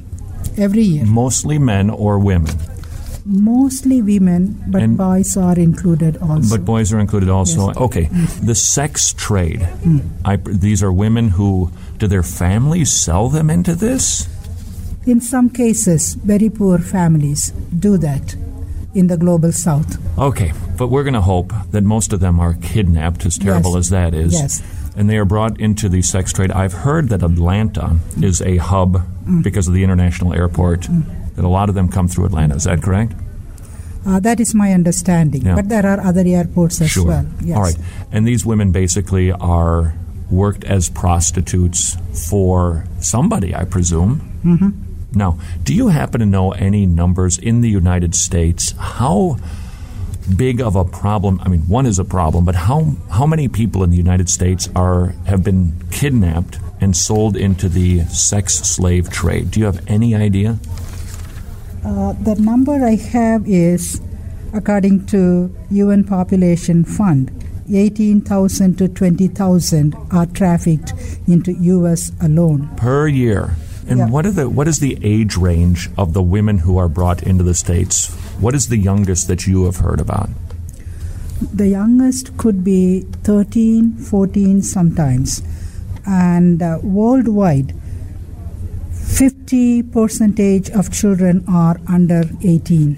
every 0.59 0.83
year. 0.83 1.07
Mostly 1.07 1.59
men 1.59 1.91
or 1.91 2.19
women. 2.19 2.55
Mostly 3.29 4.03
women, 4.03 4.63
but 4.69 4.83
And- 4.83 4.97
boys 4.97 5.37
are 5.37 5.59
included 5.59 6.17
also. 6.23 6.57
But 6.57 6.65
boys 6.65 6.93
are 6.93 7.01
included 7.01 7.29
also. 7.29 7.67
Yes. 7.69 7.77
Okay. 7.77 8.09
The 8.41 8.55
sex 8.55 9.13
trade. 9.13 9.61
Mm. 9.85 10.01
I, 10.25 10.37
these 10.37 10.81
are 10.83 10.93
women 10.93 11.31
who, 11.31 11.71
do 11.99 12.07
their 12.07 12.23
families 12.23 12.93
sell 12.93 13.29
them 13.29 13.51
into 13.51 13.75
this? 13.75 14.29
In 15.07 15.21
some 15.21 15.51
cases, 15.51 16.15
very 16.15 16.49
poor 16.51 16.79
families 16.79 17.51
do 17.77 17.97
that 17.99 18.37
in 18.95 19.09
the 19.09 19.17
global 19.17 19.51
south. 19.53 19.99
Okay, 20.19 20.53
but 20.79 20.89
we're 20.89 21.03
going 21.05 21.15
to 21.15 21.21
hope 21.21 21.53
that 21.73 21.83
most 21.83 22.13
of 22.13 22.21
them 22.21 22.39
are 22.41 22.55
kidnapped, 22.55 23.27
as 23.27 23.39
terrible 23.39 23.73
Yes. 23.75 23.79
as 23.79 23.91
that 23.91 24.15
is. 24.15 24.33
Yes. 24.33 24.63
And 24.97 25.11
they 25.11 25.17
are 25.19 25.25
brought 25.27 25.61
into 25.61 25.89
the 25.89 26.01
sex 26.03 26.33
trade. 26.33 26.51
I've 26.53 26.73
heard 26.73 27.09
that 27.11 27.23
Atlanta 27.25 27.99
is 28.23 28.41
a 28.41 28.57
hub 28.59 29.03
Mm. 29.27 29.43
because 29.43 29.67
of 29.69 29.75
the 29.75 29.83
international 29.83 30.33
airport, 30.33 30.89
that 31.37 31.45
a 31.45 31.49
lot 31.49 31.69
of 31.69 31.75
them 31.75 31.89
come 31.89 32.09
through 32.09 32.27
Atlanta. 32.27 32.57
Is 32.57 32.65
that 32.65 32.83
correct? 32.83 33.13
Uh, 34.07 34.21
that 34.21 34.39
is 34.39 34.55
my 34.55 34.73
understanding. 34.73 35.43
Yeah. 35.43 35.57
But 35.57 35.69
there 35.69 35.85
are 35.85 36.01
other 36.01 36.23
airports 36.25 36.81
as 36.81 36.91
sure. 36.91 37.07
well. 37.07 37.27
Yes. 37.43 37.57
All 37.57 37.63
right. 37.63 37.77
And 38.13 38.27
these 38.27 38.47
women 38.47 38.71
basically 38.71 39.33
are 39.33 39.95
worked 40.31 40.65
as 40.65 40.89
prostitutes 40.89 41.97
for 42.29 42.85
somebody, 43.01 43.55
I 43.55 43.65
presume. 43.65 44.21
hmm 44.43 44.71
Now, 45.13 45.39
do 45.65 45.75
you 45.75 45.89
happen 45.89 46.21
to 46.21 46.27
know 46.27 46.53
any 46.53 46.87
numbers 46.87 47.39
in 47.39 47.63
the 47.63 47.69
United 47.71 48.15
States? 48.15 48.75
How 48.79 49.39
big 50.37 50.61
of 50.61 50.77
a 50.77 50.85
problem? 50.85 51.41
I 51.45 51.49
mean, 51.49 51.63
one 51.69 51.87
is 51.87 51.99
a 51.99 52.05
problem, 52.05 52.45
but 52.45 52.55
how 52.55 52.95
how 53.11 53.27
many 53.27 53.49
people 53.49 53.83
in 53.85 53.91
the 53.91 53.97
United 53.97 54.29
States 54.29 54.69
are 54.75 55.15
have 55.27 55.43
been 55.43 55.73
kidnapped 55.91 56.59
and 56.81 56.97
sold 56.97 57.37
into 57.37 57.69
the 57.69 58.05
sex 58.07 58.55
slave 58.55 59.09
trade? 59.11 59.51
Do 59.51 59.61
you 59.61 59.67
have 59.67 59.83
any 59.87 60.15
idea? 60.15 60.59
Uh, 61.87 62.13
the 62.15 62.35
number 62.35 62.85
I 62.85 62.97
have 62.97 63.47
is, 63.47 64.01
according 64.53 65.07
to 65.07 65.55
UN 65.71 66.03
Population 66.03 66.85
Fund, 66.85 67.31
18,000 67.73 68.77
to 68.79 68.89
20,000 68.89 69.95
are 70.11 70.27
trafficked 70.27 70.93
into 71.29 71.53
U.S. 71.53 72.11
alone. 72.21 72.71
Per 72.77 73.07
year. 73.07 73.55
And 73.89 73.99
Yeah. 74.01 74.09
what 74.09 74.27
are 74.27 74.33
the 74.33 74.49
what 74.49 74.67
is 74.67 74.81
the 74.81 74.99
age 75.01 75.37
range 75.37 75.89
of 75.97 76.13
the 76.13 76.23
women 76.23 76.59
who 76.59 76.77
are 76.77 76.89
brought 76.89 77.23
into 77.23 77.45
the 77.45 77.55
states? 77.55 78.11
What 78.41 78.55
is 78.57 78.67
the 78.69 78.77
youngest 78.79 79.29
that 79.29 79.47
you 79.47 79.65
have 79.67 79.77
heard 79.77 80.01
about? 80.01 80.31
The 81.55 81.69
youngest 81.69 82.37
could 82.37 82.65
be 82.65 83.03
13, 83.23 83.95
14 83.99 84.63
sometimes. 84.63 85.41
And 86.05 86.61
uh, 86.63 86.79
worldwide, 86.83 87.75
50 89.47 89.85
percentage 89.85 90.71
of 90.71 90.91
children 90.91 91.45
are 91.47 91.79
under 91.87 92.25
18. 92.43 92.97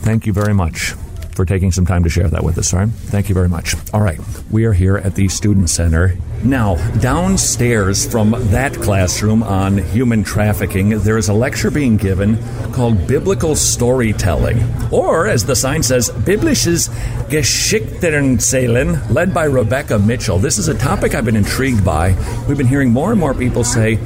Thank 0.00 0.24
you 0.24 0.32
very 0.32 0.54
much 0.54 0.92
for 1.34 1.44
taking 1.44 1.72
some 1.72 1.84
time 1.84 2.04
to 2.04 2.08
share 2.08 2.28
that 2.28 2.42
with 2.42 2.56
us, 2.56 2.72
right? 2.72 2.88
Thank 2.88 3.28
you 3.28 3.34
very 3.34 3.50
much. 3.50 3.74
All 3.92 4.00
right, 4.00 4.18
we 4.50 4.64
are 4.64 4.72
here 4.72 4.96
at 4.96 5.14
the 5.14 5.28
Student 5.28 5.68
Center. 5.68 6.16
Now, 6.44 6.74
downstairs 6.98 8.04
from 8.06 8.32
that 8.50 8.74
classroom 8.74 9.42
on 9.42 9.78
human 9.78 10.22
trafficking, 10.22 10.90
there 10.90 11.16
is 11.16 11.30
a 11.30 11.32
lecture 11.32 11.70
being 11.70 11.96
given 11.96 12.36
called 12.70 13.06
Biblical 13.06 13.56
Storytelling, 13.56 14.62
or 14.92 15.26
as 15.26 15.46
the 15.46 15.56
sign 15.56 15.82
says, 15.82 16.10
Biblisches 16.10 16.90
Geschichtenerzählen, 17.30 19.08
led 19.08 19.32
by 19.32 19.44
Rebecca 19.44 19.98
Mitchell. 19.98 20.38
This 20.38 20.58
is 20.58 20.68
a 20.68 20.74
topic 20.76 21.14
I've 21.14 21.24
been 21.24 21.34
intrigued 21.34 21.82
by. 21.82 22.14
We've 22.46 22.58
been 22.58 22.66
hearing 22.66 22.90
more 22.90 23.10
and 23.10 23.18
more 23.18 23.32
people 23.32 23.64
say, 23.64 23.98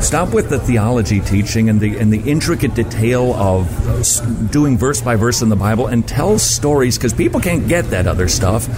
Stop 0.00 0.34
with 0.34 0.50
the 0.50 0.58
theology 0.58 1.20
teaching 1.20 1.70
and 1.70 1.80
the 1.80 1.96
and 1.96 2.12
the 2.12 2.28
intricate 2.28 2.74
detail 2.74 3.32
of 3.34 4.50
doing 4.50 4.76
verse 4.76 5.00
by 5.00 5.14
verse 5.14 5.40
in 5.40 5.48
the 5.48 5.56
Bible 5.56 5.86
and 5.86 6.06
tell 6.06 6.38
stories 6.38 6.98
because 6.98 7.14
people 7.14 7.40
can't 7.40 7.68
get 7.68 7.84
that 7.90 8.08
other 8.08 8.28
stuff. 8.28 8.68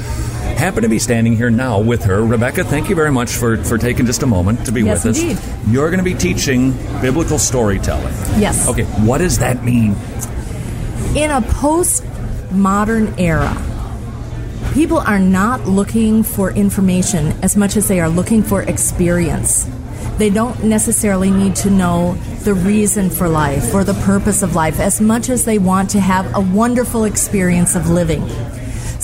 Happen 0.57 0.83
to 0.83 0.89
be 0.89 0.99
standing 0.99 1.37
here 1.37 1.51
now 1.51 1.81
with 1.81 2.05
her, 2.05 2.25
Rebecca. 2.25 2.65
Thank 2.65 2.89
you 2.89 2.97
very 2.97 3.13
much 3.13 3.35
for 3.35 3.57
for 3.63 3.77
taking 3.79 4.07
just 4.07 4.23
a 4.23 4.27
moment 4.27 4.65
to 4.67 4.73
be 4.73 4.83
Yes, 4.83 5.05
with 5.05 5.17
indeed. 5.19 5.37
us. 5.37 5.69
You're 5.69 5.91
going 5.91 5.99
to 5.99 6.05
be 6.05 6.15
teaching 6.15 6.73
biblical 7.03 7.39
storytelling. 7.39 8.15
Yes. 8.41 8.67
Okay, 8.69 8.85
what 9.05 9.19
does 9.19 9.39
that 9.39 9.63
mean? 9.65 9.95
In 11.15 11.31
a 11.31 11.43
post-modern 11.43 13.15
era, 13.19 13.55
people 14.73 14.99
are 14.99 15.19
not 15.19 15.67
looking 15.69 16.23
for 16.23 16.51
information 16.51 17.35
as 17.43 17.55
much 17.57 17.77
as 17.77 17.87
they 17.89 18.01
are 18.01 18.09
looking 18.09 18.43
for 18.43 18.63
experience. 18.63 19.69
They 20.17 20.31
don't 20.31 20.65
necessarily 20.65 21.31
need 21.31 21.55
to 21.57 21.71
know 21.71 22.15
the 22.45 22.55
reason 22.55 23.11
for 23.11 23.29
life 23.29 23.75
or 23.75 23.85
the 23.85 23.95
purpose 24.05 24.43
of 24.43 24.55
life 24.55 24.81
as 24.81 25.01
much 25.03 25.29
as 25.29 25.45
they 25.45 25.59
want 25.59 25.91
to 25.91 26.01
have 26.01 26.35
a 26.35 26.41
wonderful 26.41 27.05
experience 27.05 27.77
of 27.77 27.91
living. 27.91 28.23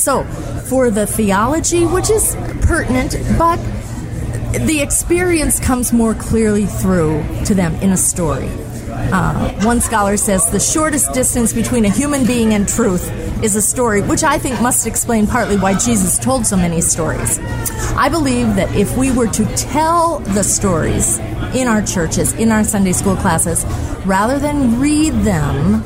So, 0.02 0.24
for 0.68 0.90
the 0.90 1.06
theology, 1.06 1.86
which 1.86 2.10
is 2.10 2.34
pertinent, 2.62 3.14
but 3.38 3.56
the 4.66 4.80
experience 4.82 5.60
comes 5.60 5.92
more 5.92 6.12
clearly 6.12 6.66
through 6.66 7.22
to 7.44 7.54
them 7.54 7.72
in 7.76 7.90
a 7.92 7.96
story. 7.96 8.48
Uh, 8.90 9.64
one 9.64 9.80
scholar 9.80 10.16
says 10.16 10.50
the 10.50 10.58
shortest 10.58 11.12
distance 11.12 11.52
between 11.52 11.84
a 11.84 11.88
human 11.88 12.26
being 12.26 12.52
and 12.52 12.68
truth 12.68 13.08
is 13.44 13.54
a 13.54 13.62
story, 13.62 14.02
which 14.02 14.24
I 14.24 14.38
think 14.38 14.60
must 14.60 14.88
explain 14.88 15.28
partly 15.28 15.56
why 15.56 15.74
Jesus 15.74 16.18
told 16.18 16.46
so 16.46 16.56
many 16.56 16.80
stories. 16.80 17.38
I 17.96 18.08
believe 18.08 18.56
that 18.56 18.74
if 18.74 18.96
we 18.96 19.12
were 19.12 19.28
to 19.28 19.44
tell 19.54 20.18
the 20.18 20.42
stories 20.42 21.18
in 21.54 21.68
our 21.68 21.80
churches, 21.80 22.32
in 22.32 22.50
our 22.50 22.64
Sunday 22.64 22.92
school 22.92 23.14
classes, 23.14 23.64
rather 24.04 24.40
than 24.40 24.80
read 24.80 25.12
them, 25.22 25.84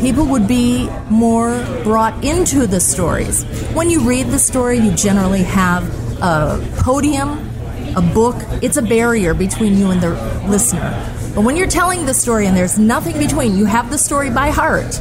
people 0.00 0.26
would 0.26 0.46
be 0.46 0.88
more 1.10 1.64
brought 1.82 2.24
into 2.24 2.66
the 2.66 2.80
stories. 2.80 3.44
When 3.72 3.90
you 3.90 4.00
read 4.00 4.26
the 4.26 4.38
story, 4.38 4.78
you 4.78 4.92
generally 4.92 5.42
have 5.42 5.84
a 6.22 6.66
podium, 6.78 7.50
a 7.96 8.02
book. 8.02 8.36
It's 8.62 8.76
a 8.76 8.82
barrier 8.82 9.34
between 9.34 9.76
you 9.78 9.90
and 9.90 10.00
the 10.00 10.10
listener. 10.48 10.92
But 11.34 11.42
when 11.42 11.56
you're 11.56 11.66
telling 11.66 12.06
the 12.06 12.14
story 12.14 12.46
and 12.46 12.56
there's 12.56 12.78
nothing 12.78 13.18
between, 13.18 13.56
you 13.56 13.64
have 13.64 13.90
the 13.90 13.98
story 13.98 14.30
by 14.30 14.50
heart, 14.50 15.00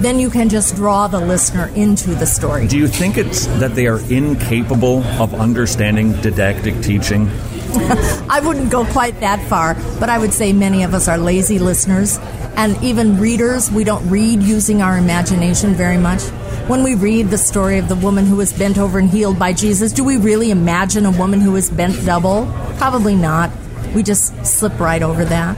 then 0.00 0.18
you 0.18 0.30
can 0.30 0.48
just 0.48 0.74
draw 0.74 1.06
the 1.06 1.20
listener 1.20 1.68
into 1.76 2.14
the 2.14 2.26
story. 2.26 2.66
Do 2.66 2.76
you 2.76 2.88
think 2.88 3.16
it's 3.16 3.46
that 3.58 3.74
they 3.76 3.86
are 3.86 4.00
incapable 4.10 5.04
of 5.20 5.34
understanding 5.34 6.12
didactic 6.20 6.80
teaching? 6.82 7.30
I 8.28 8.40
wouldn't 8.44 8.70
go 8.70 8.84
quite 8.84 9.20
that 9.20 9.42
far, 9.48 9.74
but 9.98 10.08
I 10.08 10.18
would 10.18 10.32
say 10.32 10.52
many 10.52 10.82
of 10.82 10.94
us 10.94 11.08
are 11.08 11.18
lazy 11.18 11.58
listeners. 11.58 12.18
And 12.56 12.82
even 12.82 13.18
readers, 13.18 13.70
we 13.70 13.84
don't 13.84 14.08
read 14.10 14.42
using 14.42 14.82
our 14.82 14.98
imagination 14.98 15.74
very 15.74 15.96
much. 15.98 16.22
When 16.68 16.82
we 16.82 16.94
read 16.94 17.28
the 17.28 17.38
story 17.38 17.78
of 17.78 17.88
the 17.88 17.96
woman 17.96 18.26
who 18.26 18.36
was 18.36 18.52
bent 18.52 18.78
over 18.78 18.98
and 18.98 19.08
healed 19.08 19.38
by 19.38 19.52
Jesus, 19.52 19.92
do 19.92 20.04
we 20.04 20.16
really 20.16 20.50
imagine 20.50 21.06
a 21.06 21.10
woman 21.10 21.40
who 21.40 21.52
was 21.52 21.70
bent 21.70 22.04
double? 22.04 22.46
Probably 22.76 23.14
not. 23.14 23.50
We 23.94 24.02
just 24.02 24.44
slip 24.44 24.78
right 24.78 25.02
over 25.02 25.24
that. 25.24 25.56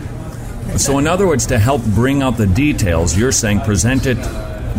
So, 0.77 0.99
in 0.99 1.07
other 1.07 1.27
words, 1.27 1.47
to 1.47 1.59
help 1.59 1.83
bring 1.83 2.23
out 2.23 2.37
the 2.37 2.47
details, 2.47 3.17
you're 3.17 3.33
saying 3.33 3.61
present 3.61 4.07
it. 4.07 4.19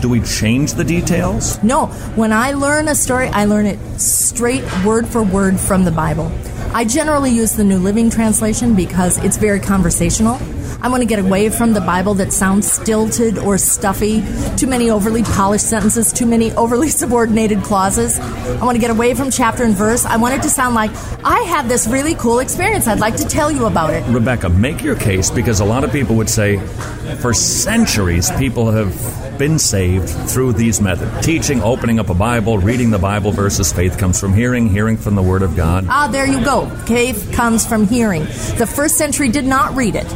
Do 0.02 0.10
we 0.10 0.22
change 0.22 0.74
the 0.74 0.84
details? 0.84 1.62
No. 1.64 1.88
When 2.16 2.34
I 2.34 2.52
learn 2.52 2.88
a 2.88 2.96
story, 2.96 3.28
I 3.30 3.46
learn 3.46 3.66
it 3.66 3.80
straight 4.00 4.64
word 4.84 5.08
for 5.08 5.24
word 5.24 5.60
from 5.60 5.86
the 5.86 5.92
Bible. 5.92 6.32
I 6.76 6.84
generally 6.84 7.32
use 7.32 7.54
the 7.54 7.64
New 7.64 7.78
Living 7.78 8.10
Translation 8.10 8.76
because 8.76 9.18
it's 9.24 9.38
very 9.38 9.62
conversational. 9.62 10.38
I 10.82 10.90
want 10.90 11.04
to 11.04 11.08
get 11.08 11.20
away 11.20 11.50
from 11.50 11.72
the 11.72 11.80
Bible 11.80 12.16
that 12.16 12.34
sounds 12.34 12.70
stilted 12.70 13.38
or 13.38 13.58
stuffy, 13.58 14.22
too 14.58 14.68
many 14.68 14.90
overly 14.90 15.24
polished 15.24 15.70
sentences, 15.70 16.12
too 16.12 16.26
many 16.26 16.52
overly 16.52 16.90
subordinated 17.02 17.64
clauses. 17.64 18.20
I 18.20 18.66
want 18.66 18.76
to 18.76 18.82
get 18.82 18.92
away 18.92 19.14
from 19.14 19.32
chapter 19.32 19.64
and 19.64 19.74
verse. 19.74 20.06
I 20.06 20.18
want 20.18 20.36
it 20.36 20.42
to 20.42 20.50
sound 20.50 20.76
like, 20.76 20.92
I 21.24 21.40
had 21.44 21.70
this 21.70 21.88
really 21.88 22.14
cool 22.16 22.40
experience. 22.40 22.88
I'd 22.88 23.00
like 23.00 23.16
to 23.16 23.26
tell 23.26 23.50
you 23.50 23.68
about 23.68 23.94
it. 23.94 24.04
Rebecca, 24.10 24.50
make 24.50 24.84
your 24.84 24.98
case 24.98 25.32
because 25.32 25.62
a 25.62 25.66
lot 25.66 25.86
of 25.86 25.94
people 25.94 26.18
would 26.18 26.30
say 26.30 26.58
for 27.22 27.34
centuries 27.34 28.30
people 28.32 28.70
have 28.70 28.94
been 29.38 29.60
saved 29.60 30.10
through 30.10 30.54
these 30.54 30.82
methods 30.82 31.26
teaching, 31.26 31.62
opening 31.62 32.00
up 32.00 32.10
a 32.10 32.14
Bible, 32.14 32.58
reading 32.58 32.92
the 32.92 33.00
Bible 33.00 33.32
verses. 33.32 33.72
Faith 33.72 33.98
comes 33.98 34.20
from 34.20 34.34
hearing, 34.34 34.70
hearing 34.70 34.98
from 34.98 35.16
the 35.16 35.24
Word 35.24 35.42
of 35.42 35.56
God. 35.56 35.86
Ah, 35.90 36.08
there 36.12 36.28
you 36.28 36.44
go. 36.44 36.68
Faith 36.86 37.32
comes 37.34 37.66
from 37.66 37.88
hearing. 37.88 38.24
The 38.58 38.68
first 38.68 38.96
century 38.96 39.30
did 39.30 39.46
not 39.46 39.76
read 39.76 39.96
it. 39.96 40.08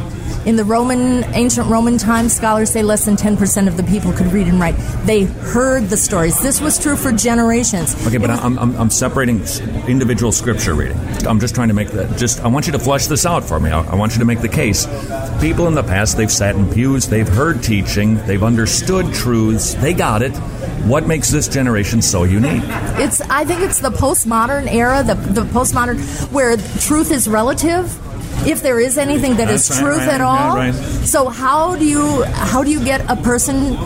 In 0.46 0.56
the 0.56 0.64
Roman, 0.64 1.22
ancient 1.34 1.68
Roman 1.68 1.98
times, 1.98 2.34
scholars 2.34 2.70
say 2.70 2.82
less 2.82 3.04
than 3.04 3.16
10% 3.16 3.68
of 3.68 3.76
the 3.76 3.82
people 3.82 4.10
could 4.12 4.32
read 4.32 4.46
and 4.46 4.58
write. 4.58 4.74
They 5.04 5.24
heard 5.24 5.90
the 5.90 5.98
stories. 5.98 6.40
This 6.40 6.62
was 6.62 6.78
true 6.78 6.96
for 6.96 7.12
generations. 7.12 7.94
Okay, 8.06 8.16
but 8.16 8.30
I'm, 8.30 8.58
I'm, 8.58 8.74
I'm 8.76 8.90
separating 8.90 9.42
individual 9.86 10.32
scripture 10.32 10.72
reading. 10.74 10.96
I'm 11.26 11.40
just 11.40 11.54
trying 11.54 11.68
to 11.68 11.74
make 11.74 11.90
that, 11.90 12.16
just, 12.16 12.40
I 12.40 12.48
want 12.48 12.66
you 12.66 12.72
to 12.72 12.78
flesh 12.78 13.06
this 13.06 13.26
out 13.26 13.44
for 13.44 13.60
me. 13.60 13.70
I, 13.70 13.82
I 13.82 13.94
want 13.96 14.12
you 14.14 14.20
to 14.20 14.24
make 14.24 14.40
the 14.40 14.48
case. 14.48 14.86
People 15.42 15.66
in 15.68 15.74
the 15.74 15.82
past, 15.82 16.16
they've 16.16 16.32
sat 16.32 16.56
in 16.56 16.72
pews, 16.72 17.06
they've 17.06 17.28
heard 17.28 17.62
teaching, 17.62 18.14
they've 18.26 18.42
understood 18.42 19.12
truths, 19.12 19.74
they 19.74 19.92
got 19.92 20.22
it. 20.22 20.34
What 20.86 21.06
makes 21.06 21.30
this 21.30 21.48
generation 21.48 22.00
so 22.00 22.24
unique? 22.24 22.62
It's 22.96 23.20
I 23.20 23.44
think 23.44 23.60
it's 23.60 23.80
the 23.80 23.90
postmodern 23.90 24.66
era, 24.72 25.02
the 25.02 25.14
the 25.14 25.42
postmodern 25.42 26.00
where 26.32 26.56
truth 26.56 27.10
is 27.10 27.28
relative. 27.28 27.94
If 28.46 28.62
there 28.62 28.80
is 28.80 28.96
anything 28.96 29.36
that 29.36 29.50
is 29.50 29.68
That's 29.68 29.80
right, 29.80 29.86
truth 29.86 30.06
right, 30.06 30.14
at 30.14 30.20
all, 30.20 30.56
right, 30.56 30.74
so 31.04 31.28
how 31.28 31.76
do 31.76 31.84
you 31.84 32.22
how 32.24 32.62
do 32.62 32.70
you 32.70 32.82
get 32.82 33.04
a 33.10 33.16
person 33.16 33.76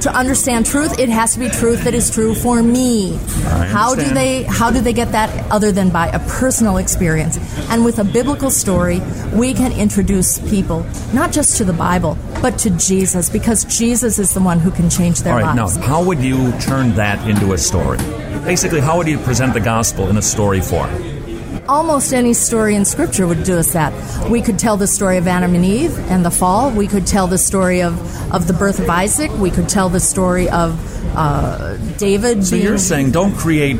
to 0.00 0.10
understand 0.12 0.66
truth? 0.66 0.98
It 0.98 1.08
has 1.08 1.34
to 1.34 1.40
be 1.40 1.48
truth 1.48 1.84
that 1.84 1.94
is 1.94 2.10
true 2.10 2.34
for 2.34 2.62
me. 2.62 3.18
How 3.44 3.94
do 3.94 4.02
they 4.02 4.42
how 4.44 4.70
do 4.70 4.80
they 4.80 4.92
get 4.92 5.12
that 5.12 5.30
other 5.50 5.70
than 5.70 5.90
by 5.90 6.08
a 6.08 6.18
personal 6.20 6.78
experience? 6.78 7.38
And 7.70 7.84
with 7.84 7.98
a 7.98 8.04
biblical 8.04 8.50
story, 8.50 9.00
we 9.32 9.54
can 9.54 9.72
introduce 9.72 10.38
people 10.50 10.84
not 11.12 11.32
just 11.32 11.56
to 11.58 11.64
the 11.64 11.72
Bible, 11.72 12.18
but 12.42 12.58
to 12.58 12.70
Jesus 12.70 13.30
because 13.30 13.64
Jesus 13.64 14.18
is 14.18 14.34
the 14.34 14.40
one 14.40 14.58
who 14.58 14.70
can 14.70 14.90
change 14.90 15.20
their 15.20 15.40
lives. 15.40 15.76
now, 15.76 15.86
how 15.86 16.02
would 16.02 16.22
you 16.22 16.52
turn 16.58 16.94
that 16.94 17.28
into 17.28 17.52
a 17.52 17.58
story? 17.58 17.98
Basically, 18.44 18.80
how 18.80 18.96
would 18.98 19.06
you 19.06 19.18
present 19.18 19.54
the 19.54 19.60
gospel 19.60 20.08
in 20.08 20.16
a 20.16 20.22
story 20.22 20.60
form? 20.60 20.90
Almost 21.68 22.12
any 22.12 22.34
story 22.34 22.74
in 22.74 22.84
Scripture 22.84 23.26
would 23.26 23.44
do 23.44 23.56
us 23.56 23.72
that. 23.72 23.92
We 24.30 24.42
could 24.42 24.58
tell 24.58 24.76
the 24.76 24.86
story 24.86 25.16
of 25.16 25.26
Adam 25.26 25.54
and 25.54 25.64
Eve 25.64 25.98
and 26.10 26.24
the 26.24 26.30
fall. 26.30 26.70
We 26.70 26.86
could 26.86 27.06
tell 27.06 27.26
the 27.26 27.38
story 27.38 27.80
of, 27.80 27.94
of 28.34 28.46
the 28.46 28.52
birth 28.52 28.80
of 28.80 28.90
Isaac. 28.90 29.30
We 29.38 29.50
could 29.50 29.68
tell 29.68 29.88
the 29.88 30.00
story 30.00 30.48
of 30.50 30.78
uh, 31.16 31.76
David. 31.96 32.44
So 32.44 32.56
being, 32.56 32.64
you're 32.64 32.78
saying 32.78 33.12
don't 33.12 33.34
create 33.34 33.76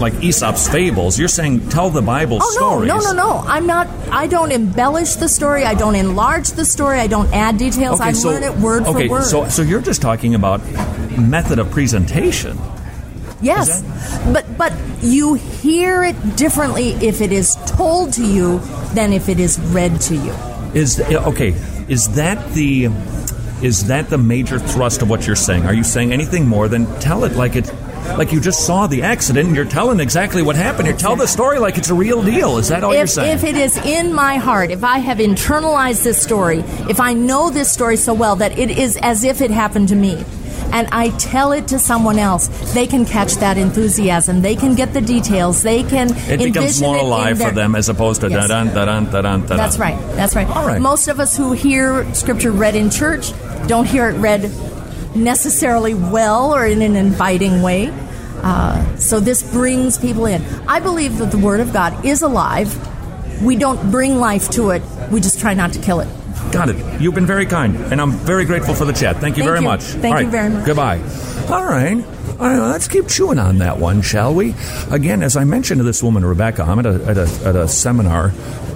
like 0.00 0.14
Aesop's 0.14 0.68
fables. 0.68 1.18
You're 1.18 1.28
saying 1.28 1.68
tell 1.68 1.90
the 1.90 2.02
Bible 2.02 2.38
Oh 2.40 2.50
stories. 2.50 2.88
no, 2.88 2.98
no, 2.98 3.12
no, 3.12 3.12
no! 3.12 3.44
I'm 3.46 3.66
not. 3.66 3.86
I 4.10 4.26
don't 4.26 4.50
embellish 4.50 5.14
the 5.14 5.28
story. 5.28 5.64
I 5.64 5.74
don't 5.74 5.94
enlarge 5.94 6.50
the 6.50 6.64
story. 6.64 6.98
I 6.98 7.06
don't 7.06 7.32
add 7.32 7.58
details. 7.58 8.00
I 8.00 8.12
learn 8.12 8.42
it 8.42 8.56
word 8.56 8.84
okay, 8.84 9.06
for 9.06 9.14
word. 9.14 9.20
Okay, 9.20 9.28
so 9.28 9.48
so 9.48 9.62
you're 9.62 9.82
just 9.82 10.02
talking 10.02 10.34
about 10.34 10.60
method 11.18 11.58
of 11.58 11.70
presentation. 11.70 12.58
Yes, 13.40 13.82
but 14.32 14.44
but 14.56 14.72
you 15.02 15.34
hear 15.34 16.04
it 16.04 16.36
differently 16.36 16.90
if 16.94 17.20
it 17.20 17.32
is 17.32 17.56
told 17.66 18.12
to 18.14 18.24
you 18.24 18.58
than 18.94 19.12
if 19.12 19.28
it 19.28 19.38
is 19.38 19.58
read 19.60 20.00
to 20.02 20.16
you. 20.16 20.32
Is 20.74 21.00
okay? 21.00 21.54
Is 21.88 22.08
that 22.14 22.52
the 22.52 22.88
is 23.62 23.88
that 23.88 24.08
the 24.08 24.18
major 24.18 24.58
thrust 24.58 25.02
of 25.02 25.10
what 25.10 25.26
you're 25.26 25.36
saying? 25.36 25.66
Are 25.66 25.74
you 25.74 25.82
saying 25.84 26.12
anything 26.12 26.46
more 26.46 26.68
than 26.68 26.86
tell 27.00 27.24
it 27.24 27.32
like 27.34 27.56
it? 27.56 27.72
Like 28.16 28.32
you 28.32 28.40
just 28.40 28.64
saw 28.64 28.86
the 28.86 29.02
accident 29.02 29.48
and 29.48 29.56
you're 29.56 29.66
telling 29.66 30.00
exactly 30.00 30.42
what 30.42 30.56
happened. 30.56 30.88
You 30.88 30.94
tell 30.94 31.16
the 31.16 31.26
story 31.26 31.58
like 31.58 31.76
it's 31.76 31.90
a 31.90 31.94
real 31.94 32.22
deal. 32.22 32.56
Is 32.58 32.68
that 32.68 32.82
all 32.84 32.94
you're 32.94 33.06
saying? 33.06 33.36
if 33.36 33.44
it 33.44 33.56
is 33.56 33.76
in 33.78 34.14
my 34.14 34.36
heart, 34.36 34.70
if 34.70 34.82
I 34.84 34.98
have 34.98 35.18
internalized 35.18 36.04
this 36.04 36.22
story, 36.22 36.60
if 36.88 37.00
I 37.00 37.12
know 37.12 37.50
this 37.50 37.70
story 37.70 37.96
so 37.96 38.14
well 38.14 38.36
that 38.36 38.58
it 38.58 38.70
is 38.70 38.96
as 38.98 39.24
if 39.24 39.40
it 39.40 39.50
happened 39.50 39.88
to 39.88 39.96
me, 39.96 40.24
and 40.72 40.88
I 40.92 41.10
tell 41.18 41.52
it 41.52 41.68
to 41.68 41.78
someone 41.78 42.18
else, 42.18 42.48
they 42.74 42.86
can 42.86 43.04
catch 43.04 43.34
that 43.36 43.56
enthusiasm. 43.58 44.42
They 44.42 44.56
can 44.56 44.74
get 44.74 44.92
the 44.92 45.00
details. 45.00 45.62
They 45.62 45.82
can. 45.82 46.14
it 46.28 46.38
becomes 46.38 46.80
more 46.80 46.96
alive 46.96 47.38
for 47.38 47.50
them 47.50 47.74
as 47.74 47.88
opposed 47.88 48.20
to 48.22 48.28
Yes. 48.30 48.48
da 48.48 48.64
dun 48.64 48.74
da 48.74 48.84
dun 48.84 49.04
da 49.10 49.22
dun 49.22 49.46
da 49.46 49.56
That's 49.56 49.78
right. 49.78 49.98
That's 50.16 50.34
right. 50.36 50.48
All 50.48 50.66
right. 50.66 50.80
Most 50.80 51.08
of 51.08 51.20
us 51.20 51.36
who 51.36 51.52
hear 51.52 52.12
scripture 52.14 52.52
read 52.52 52.74
in 52.74 52.90
church 52.90 53.32
don't 53.66 53.86
hear 53.86 54.08
it 54.08 54.18
read 54.18 54.50
necessarily 55.16 55.94
well 55.94 56.54
or 56.54 56.66
in 56.66 56.82
an 56.82 56.96
inviting 56.96 57.62
way. 57.62 57.92
Uh, 58.42 58.96
so 58.96 59.18
this 59.20 59.42
brings 59.50 59.98
people 59.98 60.26
in. 60.26 60.42
I 60.68 60.80
believe 60.80 61.18
that 61.18 61.30
the 61.30 61.38
Word 61.38 61.60
of 61.60 61.72
God 61.72 62.04
is 62.04 62.22
alive. 62.22 62.70
We 63.42 63.56
don't 63.56 63.90
bring 63.90 64.18
life 64.18 64.48
to 64.50 64.70
it. 64.70 64.82
We 65.10 65.20
just 65.20 65.40
try 65.40 65.54
not 65.54 65.72
to 65.72 65.80
kill 65.80 66.00
it. 66.00 66.08
Got 66.58 66.70
it. 66.70 67.00
You've 67.00 67.14
been 67.14 67.24
very 67.24 67.46
kind, 67.46 67.76
and 67.76 68.00
I'm 68.00 68.10
very 68.10 68.44
grateful 68.44 68.74
for 68.74 68.84
the 68.84 68.92
chat. 68.92 69.18
Thank 69.18 69.36
you 69.36 69.44
Thank 69.44 69.48
very 69.48 69.58
you. 69.60 69.64
much. 69.64 69.82
Thank 69.82 70.16
All 70.16 70.22
you 70.22 70.28
very 70.28 70.50
much. 70.50 70.66
Goodbye. 70.66 70.98
All 71.48 71.64
right. 71.64 72.04
All 72.40 72.48
right, 72.48 72.58
let's 72.58 72.88
keep 72.88 73.06
chewing 73.06 73.38
on 73.38 73.58
that 73.58 73.78
one, 73.78 74.02
shall 74.02 74.34
we? 74.34 74.56
Again, 74.90 75.22
as 75.22 75.36
I 75.36 75.44
mentioned 75.44 75.78
to 75.78 75.84
this 75.84 76.02
woman, 76.02 76.24
Rebecca, 76.24 76.64
I'm 76.64 76.80
at 76.80 76.86
a, 76.86 77.04
at 77.04 77.16
a, 77.16 77.28
at 77.44 77.54
a 77.54 77.68
seminar, 77.68 78.32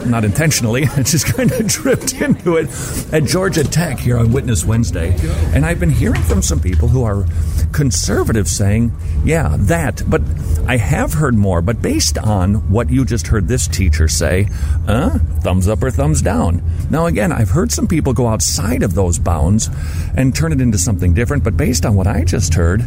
not 0.06 0.24
intentionally, 0.24 0.84
I 0.96 1.02
just 1.02 1.26
kind 1.26 1.50
of 1.50 1.66
dripped 1.66 2.14
into 2.14 2.56
it, 2.56 2.68
at 3.12 3.24
Georgia 3.24 3.64
Tech 3.64 3.98
here 3.98 4.16
on 4.16 4.32
Witness 4.32 4.64
Wednesday. 4.64 5.16
And 5.52 5.66
I've 5.66 5.80
been 5.80 5.90
hearing 5.90 6.22
from 6.22 6.40
some 6.40 6.60
people 6.60 6.86
who 6.86 7.02
are 7.02 7.24
conservative 7.72 8.46
saying, 8.46 8.92
yeah, 9.24 9.56
that. 9.58 10.02
But 10.08 10.22
I 10.66 10.76
have 10.76 11.14
heard 11.14 11.34
more, 11.34 11.60
but 11.60 11.82
based 11.82 12.18
on 12.18 12.70
what 12.70 12.88
you 12.88 13.04
just 13.04 13.26
heard 13.26 13.48
this 13.48 13.66
teacher 13.66 14.06
say, 14.06 14.48
uh, 14.86 15.18
thumbs 15.40 15.68
up 15.68 15.82
or 15.82 15.90
thumbs 15.90 16.22
down. 16.22 16.62
Now, 16.88 17.06
again, 17.06 17.32
I've 17.32 17.50
heard 17.50 17.72
some 17.72 17.88
people 17.88 18.12
go 18.12 18.28
outside 18.28 18.82
of 18.82 18.94
those 18.94 19.18
bounds 19.18 19.68
and 20.16 20.34
turn 20.34 20.52
it 20.52 20.60
into 20.60 20.78
something 20.78 21.14
different, 21.14 21.42
but 21.42 21.56
based 21.56 21.84
on 21.84 21.94
what 21.96 22.06
I 22.06 22.24
just 22.24 22.54
heard, 22.54 22.82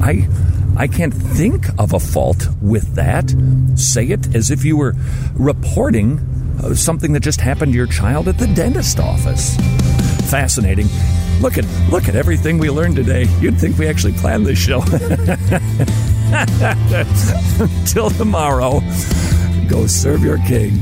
I 0.00 0.28
I 0.76 0.86
can't 0.86 1.14
think 1.14 1.66
of 1.78 1.92
a 1.92 2.00
fault 2.00 2.48
with 2.62 2.94
that. 2.94 3.34
Say 3.74 4.06
it 4.06 4.34
as 4.34 4.50
if 4.50 4.64
you 4.64 4.76
were 4.76 4.94
reporting 5.34 6.18
uh, 6.62 6.74
something 6.74 7.12
that 7.12 7.20
just 7.20 7.40
happened 7.40 7.72
to 7.72 7.76
your 7.76 7.86
child 7.86 8.28
at 8.28 8.38
the 8.38 8.46
dentist 8.48 8.98
office. 8.98 9.56
Fascinating. 10.30 10.88
Look 11.40 11.58
at 11.58 11.64
look 11.90 12.08
at 12.08 12.16
everything 12.16 12.58
we 12.58 12.70
learned 12.70 12.96
today. 12.96 13.24
You'd 13.40 13.58
think 13.58 13.78
we 13.78 13.88
actually 13.88 14.14
planned 14.14 14.46
this 14.46 14.58
show. 14.58 14.80
Until 17.60 18.08
tomorrow, 18.10 18.80
go 19.68 19.86
serve 19.86 20.22
your 20.22 20.38
king. 20.38 20.80